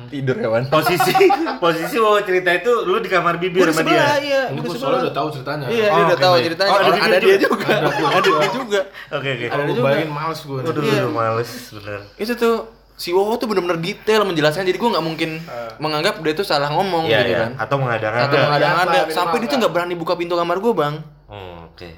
Tidur 0.08 0.34
hewan. 0.34 0.66
Posisi 0.66 1.14
posisi 1.62 1.94
mau 1.96 2.18
cerita 2.18 2.50
itu 2.50 2.72
lu 2.82 2.98
di 2.98 3.06
kamar 3.06 3.38
bibir 3.38 3.70
sama 3.70 3.86
dia. 3.86 4.18
iya. 4.18 4.42
Ini 4.50 4.58
gue 4.58 4.74
soalnya 4.74 5.06
udah 5.06 5.14
tahu 5.14 5.28
ceritanya. 5.30 5.66
Iya, 5.68 5.86
Oh, 5.86 5.94
dia 5.94 6.02
udah 6.02 6.10
oke, 6.10 6.24
tahu 6.24 6.34
baik. 6.34 6.44
ceritanya. 6.44 6.70
Oh, 6.70 6.74
ada 6.74 6.82
Orang 6.82 6.98
dia 6.98 7.06
ada 7.06 7.18
dia 7.20 7.36
juga. 7.38 7.66
Ada 7.70 7.90
dia 8.18 8.48
juga. 8.50 8.80
Oke 9.14 9.28
oke. 9.30 9.44
Ada 9.46 9.52
Kalau 9.52 9.64
juga. 9.70 9.82
bayangin 9.86 10.10
males 10.10 10.40
gue. 10.42 10.58
Iya. 10.58 10.70
udah 10.74 11.12
males 11.12 11.50
bener. 11.70 12.00
Itu 12.18 12.32
tuh 12.34 12.54
si 12.96 13.12
Wowo 13.12 13.36
tuh 13.36 13.44
bener-bener 13.44 13.76
detail 13.76 14.24
menjelaskan 14.24 14.64
jadi 14.64 14.80
gue 14.80 14.90
nggak 14.96 15.04
mungkin 15.04 15.30
menganggap 15.76 16.16
dia 16.24 16.32
tuh 16.32 16.48
salah 16.48 16.72
ngomong 16.72 17.04
Iya 17.04 17.18
gitu 17.20 17.32
iya. 17.32 17.38
kan. 17.44 17.50
Atau 17.60 17.76
mengadakan. 17.76 18.20
atau 18.24 18.36
mengada-ngada 18.40 18.98
Biasa, 19.04 19.12
sampai 19.12 19.36
dia 19.44 19.48
tuh 19.52 19.58
nggak 19.60 19.72
berani 19.76 19.94
buka 19.94 20.16
pintu 20.16 20.32
kamar 20.32 20.56
gue 20.56 20.72
bang. 20.72 20.94
Hmm, 21.28 21.68
oke. 21.68 21.90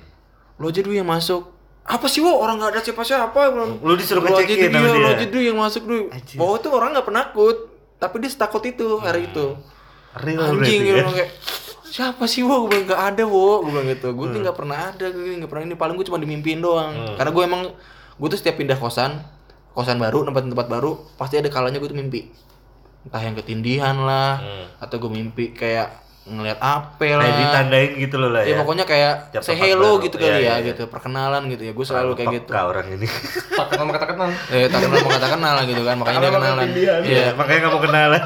lo 0.58 0.66
aja 0.66 0.80
dulu 0.82 0.94
yang 0.98 1.06
masuk. 1.06 1.54
Apa 1.86 2.10
sih 2.10 2.18
wo? 2.18 2.34
Orang 2.34 2.58
nggak 2.58 2.70
ada 2.74 2.80
siapa-siapa. 2.82 3.40
Lu 3.78 3.94
disuruh 3.94 4.20
"Lo 4.20 4.34
aja 4.36 4.42
sama 4.42 4.74
dia?" 4.74 4.98
lo 4.98 5.08
aja 5.08 5.24
dulu 5.24 5.42
yang 5.46 5.58
masuk 5.62 5.82
dulu. 5.86 6.02
Wowo 6.34 6.54
tuh 6.58 6.70
orang 6.74 6.90
nggak 6.98 7.06
penakut 7.06 7.56
tapi 7.98 8.18
dia 8.18 8.30
setakut 8.34 8.62
itu 8.66 8.98
hari 8.98 9.30
itu. 9.30 9.54
Real 10.18 10.50
anjing 10.50 10.82
gitu 10.82 10.98
ya. 10.98 11.06
kayak 11.06 11.30
siapa 11.86 12.26
sih 12.26 12.42
wo? 12.42 12.66
Gue 12.66 12.74
bilang 12.74 12.86
nggak 12.90 13.02
ada 13.14 13.22
wo. 13.22 13.62
Gue 13.62 13.70
bilang 13.70 13.86
gitu. 13.86 14.08
Gue 14.18 14.26
tuh 14.34 14.40
nggak 14.42 14.56
pernah 14.58 14.90
ada 14.90 15.06
gue 15.14 15.30
nggak 15.38 15.50
pernah 15.50 15.62
ini. 15.62 15.76
Paling 15.78 15.94
gue 15.94 16.06
cuma 16.10 16.18
dimimpiin 16.18 16.58
doang. 16.58 17.14
Karena 17.14 17.30
gue 17.30 17.42
emang 17.46 17.62
gue 18.18 18.28
tuh 18.28 18.38
setiap 18.42 18.58
pindah 18.58 18.74
kosan 18.74 19.22
kosan 19.78 19.96
baru 19.96 20.26
tempat-tempat 20.26 20.66
baru 20.66 20.90
pasti 21.14 21.38
ada 21.38 21.46
kalanya 21.46 21.78
gue 21.78 21.86
tuh 21.86 21.94
mimpi 21.94 22.26
entah 23.00 23.22
yang 23.22 23.32
ketindihan 23.32 23.94
lah 23.96 24.36
Hmm. 24.36 24.66
atau 24.76 24.98
gue 24.98 25.06
mimpi 25.08 25.54
kayak 25.54 25.86
ngelihat 26.28 26.58
apel 26.58 27.16
Kayak 27.16 27.24
lah 27.24 27.40
ditandain 27.40 27.90
gitu 27.96 28.16
loh 28.16 28.28
lah 28.28 28.42
ya, 28.42 28.52
ya. 28.52 28.56
pokoknya 28.58 28.84
kayak 28.84 29.32
Tiap 29.32 29.40
say 29.40 29.56
hello 29.56 29.96
baru. 29.96 30.04
gitu 30.04 30.16
kali 30.18 30.28
Iya, 30.28 30.36
ya 30.36 30.44
iya. 30.52 30.66
gitu 30.66 30.82
perkenalan 30.86 31.42
gitu 31.48 31.62
ya 31.62 31.72
gue 31.72 31.86
selalu 31.86 32.10
kayak 32.12 32.28
gitu 32.36 32.50
orang 32.52 32.86
ini. 32.90 33.06
Takut 33.58 33.74
sama 33.78 33.90
kata-kata. 33.90 34.24
eh 34.50 34.66
tak 34.66 34.78
kenal 34.82 34.98
mau 34.98 35.10
kata 35.10 35.28
kenal 35.30 35.56
gitu 35.64 35.82
kan 35.82 35.94
makanya 35.96 36.18
dia 36.20 36.32
kenalan 36.34 36.68
iya 37.02 37.24
Makanya 37.38 37.58
nggak 37.60 37.72
mau 37.72 37.80
kenalan. 37.80 38.22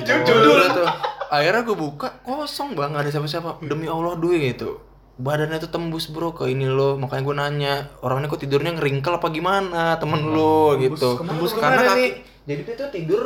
judul 0.00 0.58
tuh 0.72 0.88
akhirnya 1.28 1.60
gue 1.60 1.76
buka 1.76 2.08
kosong 2.22 2.72
bang 2.72 2.88
nggak 2.88 3.02
ada 3.02 3.10
siapa-siapa 3.10 3.48
demi 3.60 3.84
Allah 3.84 4.14
duit 4.14 4.40
gitu 4.48 4.78
badannya 5.16 5.56
tuh 5.60 5.72
tembus 5.72 6.12
bro 6.12 6.36
ke 6.36 6.52
ini 6.52 6.68
lo. 6.68 7.00
Makanya 7.00 7.22
gue 7.24 7.36
nanya 7.36 7.74
orangnya 8.04 8.28
kok 8.28 8.40
tidurnya 8.44 8.76
ngeringkel 8.76 9.16
apa 9.16 9.28
gimana 9.32 9.96
temen 9.96 10.20
lo? 10.32 10.76
Gitu. 10.76 11.20
Tembus 11.20 11.56
karena 11.56 11.82
kaki 11.82 11.96
nih? 11.96 12.12
jadi 12.46 12.60
dia 12.62 12.74
tuh 12.76 12.88
tidur. 12.92 13.22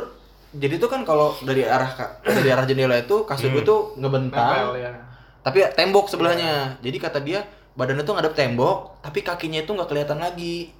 Jadi 0.50 0.74
tuh 0.82 0.90
kan 0.90 1.06
kalau 1.06 1.34
dari 1.46 1.62
arah 1.62 1.90
dari 2.38 2.48
arah 2.50 2.66
jendela 2.66 2.98
itu 2.98 3.22
kasur 3.26 3.54
gue 3.54 3.62
tuh 3.62 3.94
ngebentang 3.98 4.66
Nempel 4.66 4.82
ya. 4.82 4.90
tapi 5.42 5.58
tembok 5.74 6.06
sebelahnya. 6.10 6.78
Jadi 6.82 6.96
kata 6.98 7.18
dia 7.22 7.46
badannya 7.78 8.02
tuh 8.02 8.14
ngadep 8.18 8.34
tembok 8.34 9.02
tapi 9.02 9.22
kakinya 9.22 9.62
itu 9.62 9.70
nggak 9.70 9.88
kelihatan 9.90 10.18
lagi. 10.18 10.74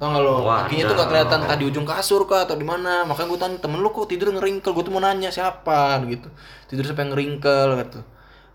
Tau 0.00 0.10
nggak 0.10 0.22
lo? 0.24 0.48
Wah, 0.48 0.64
kakinya 0.64 0.88
tuh 0.88 0.96
nggak 0.96 1.06
nah. 1.06 1.12
kelihatan 1.12 1.38
entah 1.44 1.58
di 1.60 1.64
ujung 1.68 1.86
kasur 1.86 2.24
kah 2.24 2.48
atau 2.48 2.56
di 2.56 2.64
mana. 2.64 3.04
Makanya 3.04 3.28
gue 3.30 3.38
tanya 3.38 3.56
temen 3.62 3.78
lu 3.78 3.92
kok 3.92 4.08
tidur 4.08 4.32
ngeringkel? 4.32 4.72
Gue 4.72 4.82
tuh 4.82 4.94
mau 4.96 5.02
nanya 5.04 5.28
siapa? 5.28 6.00
Gitu. 6.08 6.26
Tidur 6.72 6.88
sampai 6.88 7.12
ngeringkel? 7.12 7.78
Gitu 7.84 8.00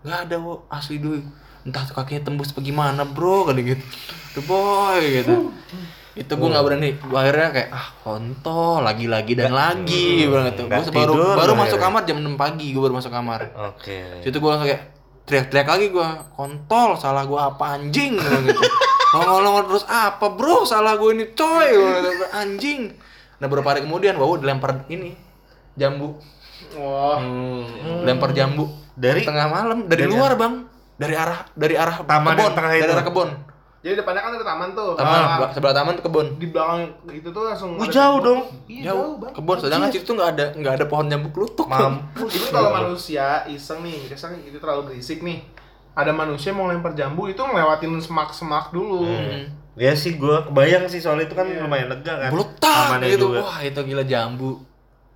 nggak 0.06 0.20
ada 0.30 0.36
wo. 0.38 0.54
Asli 0.70 1.02
doi 1.02 1.20
entah 1.66 1.82
tuh 1.82 1.98
kakinya 1.98 2.30
tembus 2.30 2.54
apa 2.54 2.62
gimana 2.62 3.02
bro 3.02 3.50
kali 3.50 3.74
gitu. 3.74 3.82
Tuh 4.38 4.42
boy 4.46 5.02
gitu. 5.02 5.50
Itu 6.16 6.32
gue 6.38 6.48
nggak 6.48 6.64
berani. 6.64 6.88
Gua 6.96 7.26
akhirnya 7.26 7.48
kayak 7.52 7.68
ah 7.74 7.88
kontol 8.00 8.86
lagi 8.86 9.10
lagi 9.10 9.34
dan 9.34 9.52
lagi 9.52 10.24
bilang 10.30 10.48
gitu. 10.54 10.64
gue 10.64 10.72
Nggak 10.72 10.94
baru 10.94 11.12
tidur 11.12 11.34
baru 11.36 11.52
masuk 11.58 11.78
kamar 11.82 12.02
jam 12.06 12.22
6 12.22 12.38
pagi 12.38 12.70
gue 12.70 12.80
baru 12.80 12.94
masuk 12.96 13.12
kamar. 13.12 13.50
Oke. 13.74 14.22
Situ 14.22 14.38
gue 14.38 14.48
langsung 14.48 14.70
kayak 14.70 14.82
teriak-teriak 15.26 15.68
lagi 15.68 15.86
gue 15.90 16.08
kontol 16.38 16.94
salah 16.96 17.26
gue 17.26 17.36
apa 17.36 17.64
anjing? 17.74 18.14
Gua 18.14 18.40
gitu. 18.46 18.62
Ngomong 19.16 19.66
terus 19.66 19.84
apa 19.90 20.26
bro 20.32 20.62
salah 20.62 20.94
gue 20.94 21.10
ini 21.12 21.24
coy? 21.34 21.68
Gua 21.74 21.98
gitu, 22.00 22.26
anjing. 22.30 22.80
Nah 23.42 23.46
beberapa 23.50 23.74
hari 23.74 23.82
kemudian 23.82 24.14
wow 24.16 24.38
dilempar 24.38 24.86
ini 24.86 25.18
jambu. 25.74 26.16
Wah. 26.78 27.20
lempar 28.06 28.32
jambu. 28.32 28.70
Dari- 28.96 29.28
tengah 29.28 29.52
malam 29.52 29.84
dari, 29.84 30.08
dari 30.08 30.16
luar 30.16 30.40
bang 30.40 30.75
dari 30.96 31.14
arah 31.14 31.44
dari 31.52 31.74
arah 31.74 31.96
Taman 32.00 32.32
kebon 32.32 32.52
dari 32.54 32.78
itu? 32.78 32.90
arah 32.90 33.04
kebon 33.04 33.30
Jadi 33.78 33.94
depannya 33.96 34.18
kan 34.18 34.32
ada 34.34 34.42
taman 34.42 34.68
tuh. 34.72 34.90
taman 34.98 35.14
Ah, 35.14 35.36
bela- 35.38 35.52
sebelah 35.52 35.74
taman 35.76 35.92
tuh 35.94 36.04
kebon 36.04 36.26
di 36.34 36.46
belakang 36.46 36.80
itu 37.08 37.28
tuh 37.30 37.42
langsung 37.44 37.70
Wih, 37.76 37.86
jauh 37.86 38.18
kebun. 38.18 38.26
dong. 38.26 38.40
Iya, 38.66 38.82
jauh 38.82 38.98
jauh, 39.14 39.30
kebon 39.30 39.56
sedangkan 39.56 39.88
situ 39.88 40.02
tuh 40.02 40.14
nggak 40.16 40.30
ada 40.32 40.44
nggak 40.52 40.72
ada 40.74 40.84
pohon 40.84 41.06
jambu 41.06 41.28
kelutuk 41.30 41.66
Mampus. 41.66 42.32
Itu 42.34 42.50
kalau 42.50 42.74
manusia 42.74 43.26
iseng 43.46 43.80
nih, 43.80 44.10
misalnya 44.10 44.42
itu 44.42 44.58
terlalu 44.58 44.82
berisik 44.90 45.22
nih. 45.22 45.38
Ada 45.94 46.10
manusia 46.10 46.50
mau 46.50 46.66
lempar 46.66 46.92
jambu 46.92 47.24
itu 47.24 47.38
ngelewatin 47.38 47.94
semak-semak 47.96 48.68
dulu. 48.68 49.06
Hmm. 49.06 49.54
Ya 49.76 49.94
sih 49.94 50.16
gua 50.16 50.42
kebayang 50.42 50.84
sih 50.86 50.98
soal 50.98 51.20
itu 51.20 51.32
kan 51.32 51.46
Iya. 51.46 51.62
lumayan 51.62 51.86
lega 51.86 52.14
kan. 52.18 52.30
Amannya 52.58 53.06
gitu. 53.08 53.30
juga. 53.30 53.40
Wah, 53.40 53.60
itu 53.60 53.76
gila 53.78 54.02
jambu. 54.02 54.66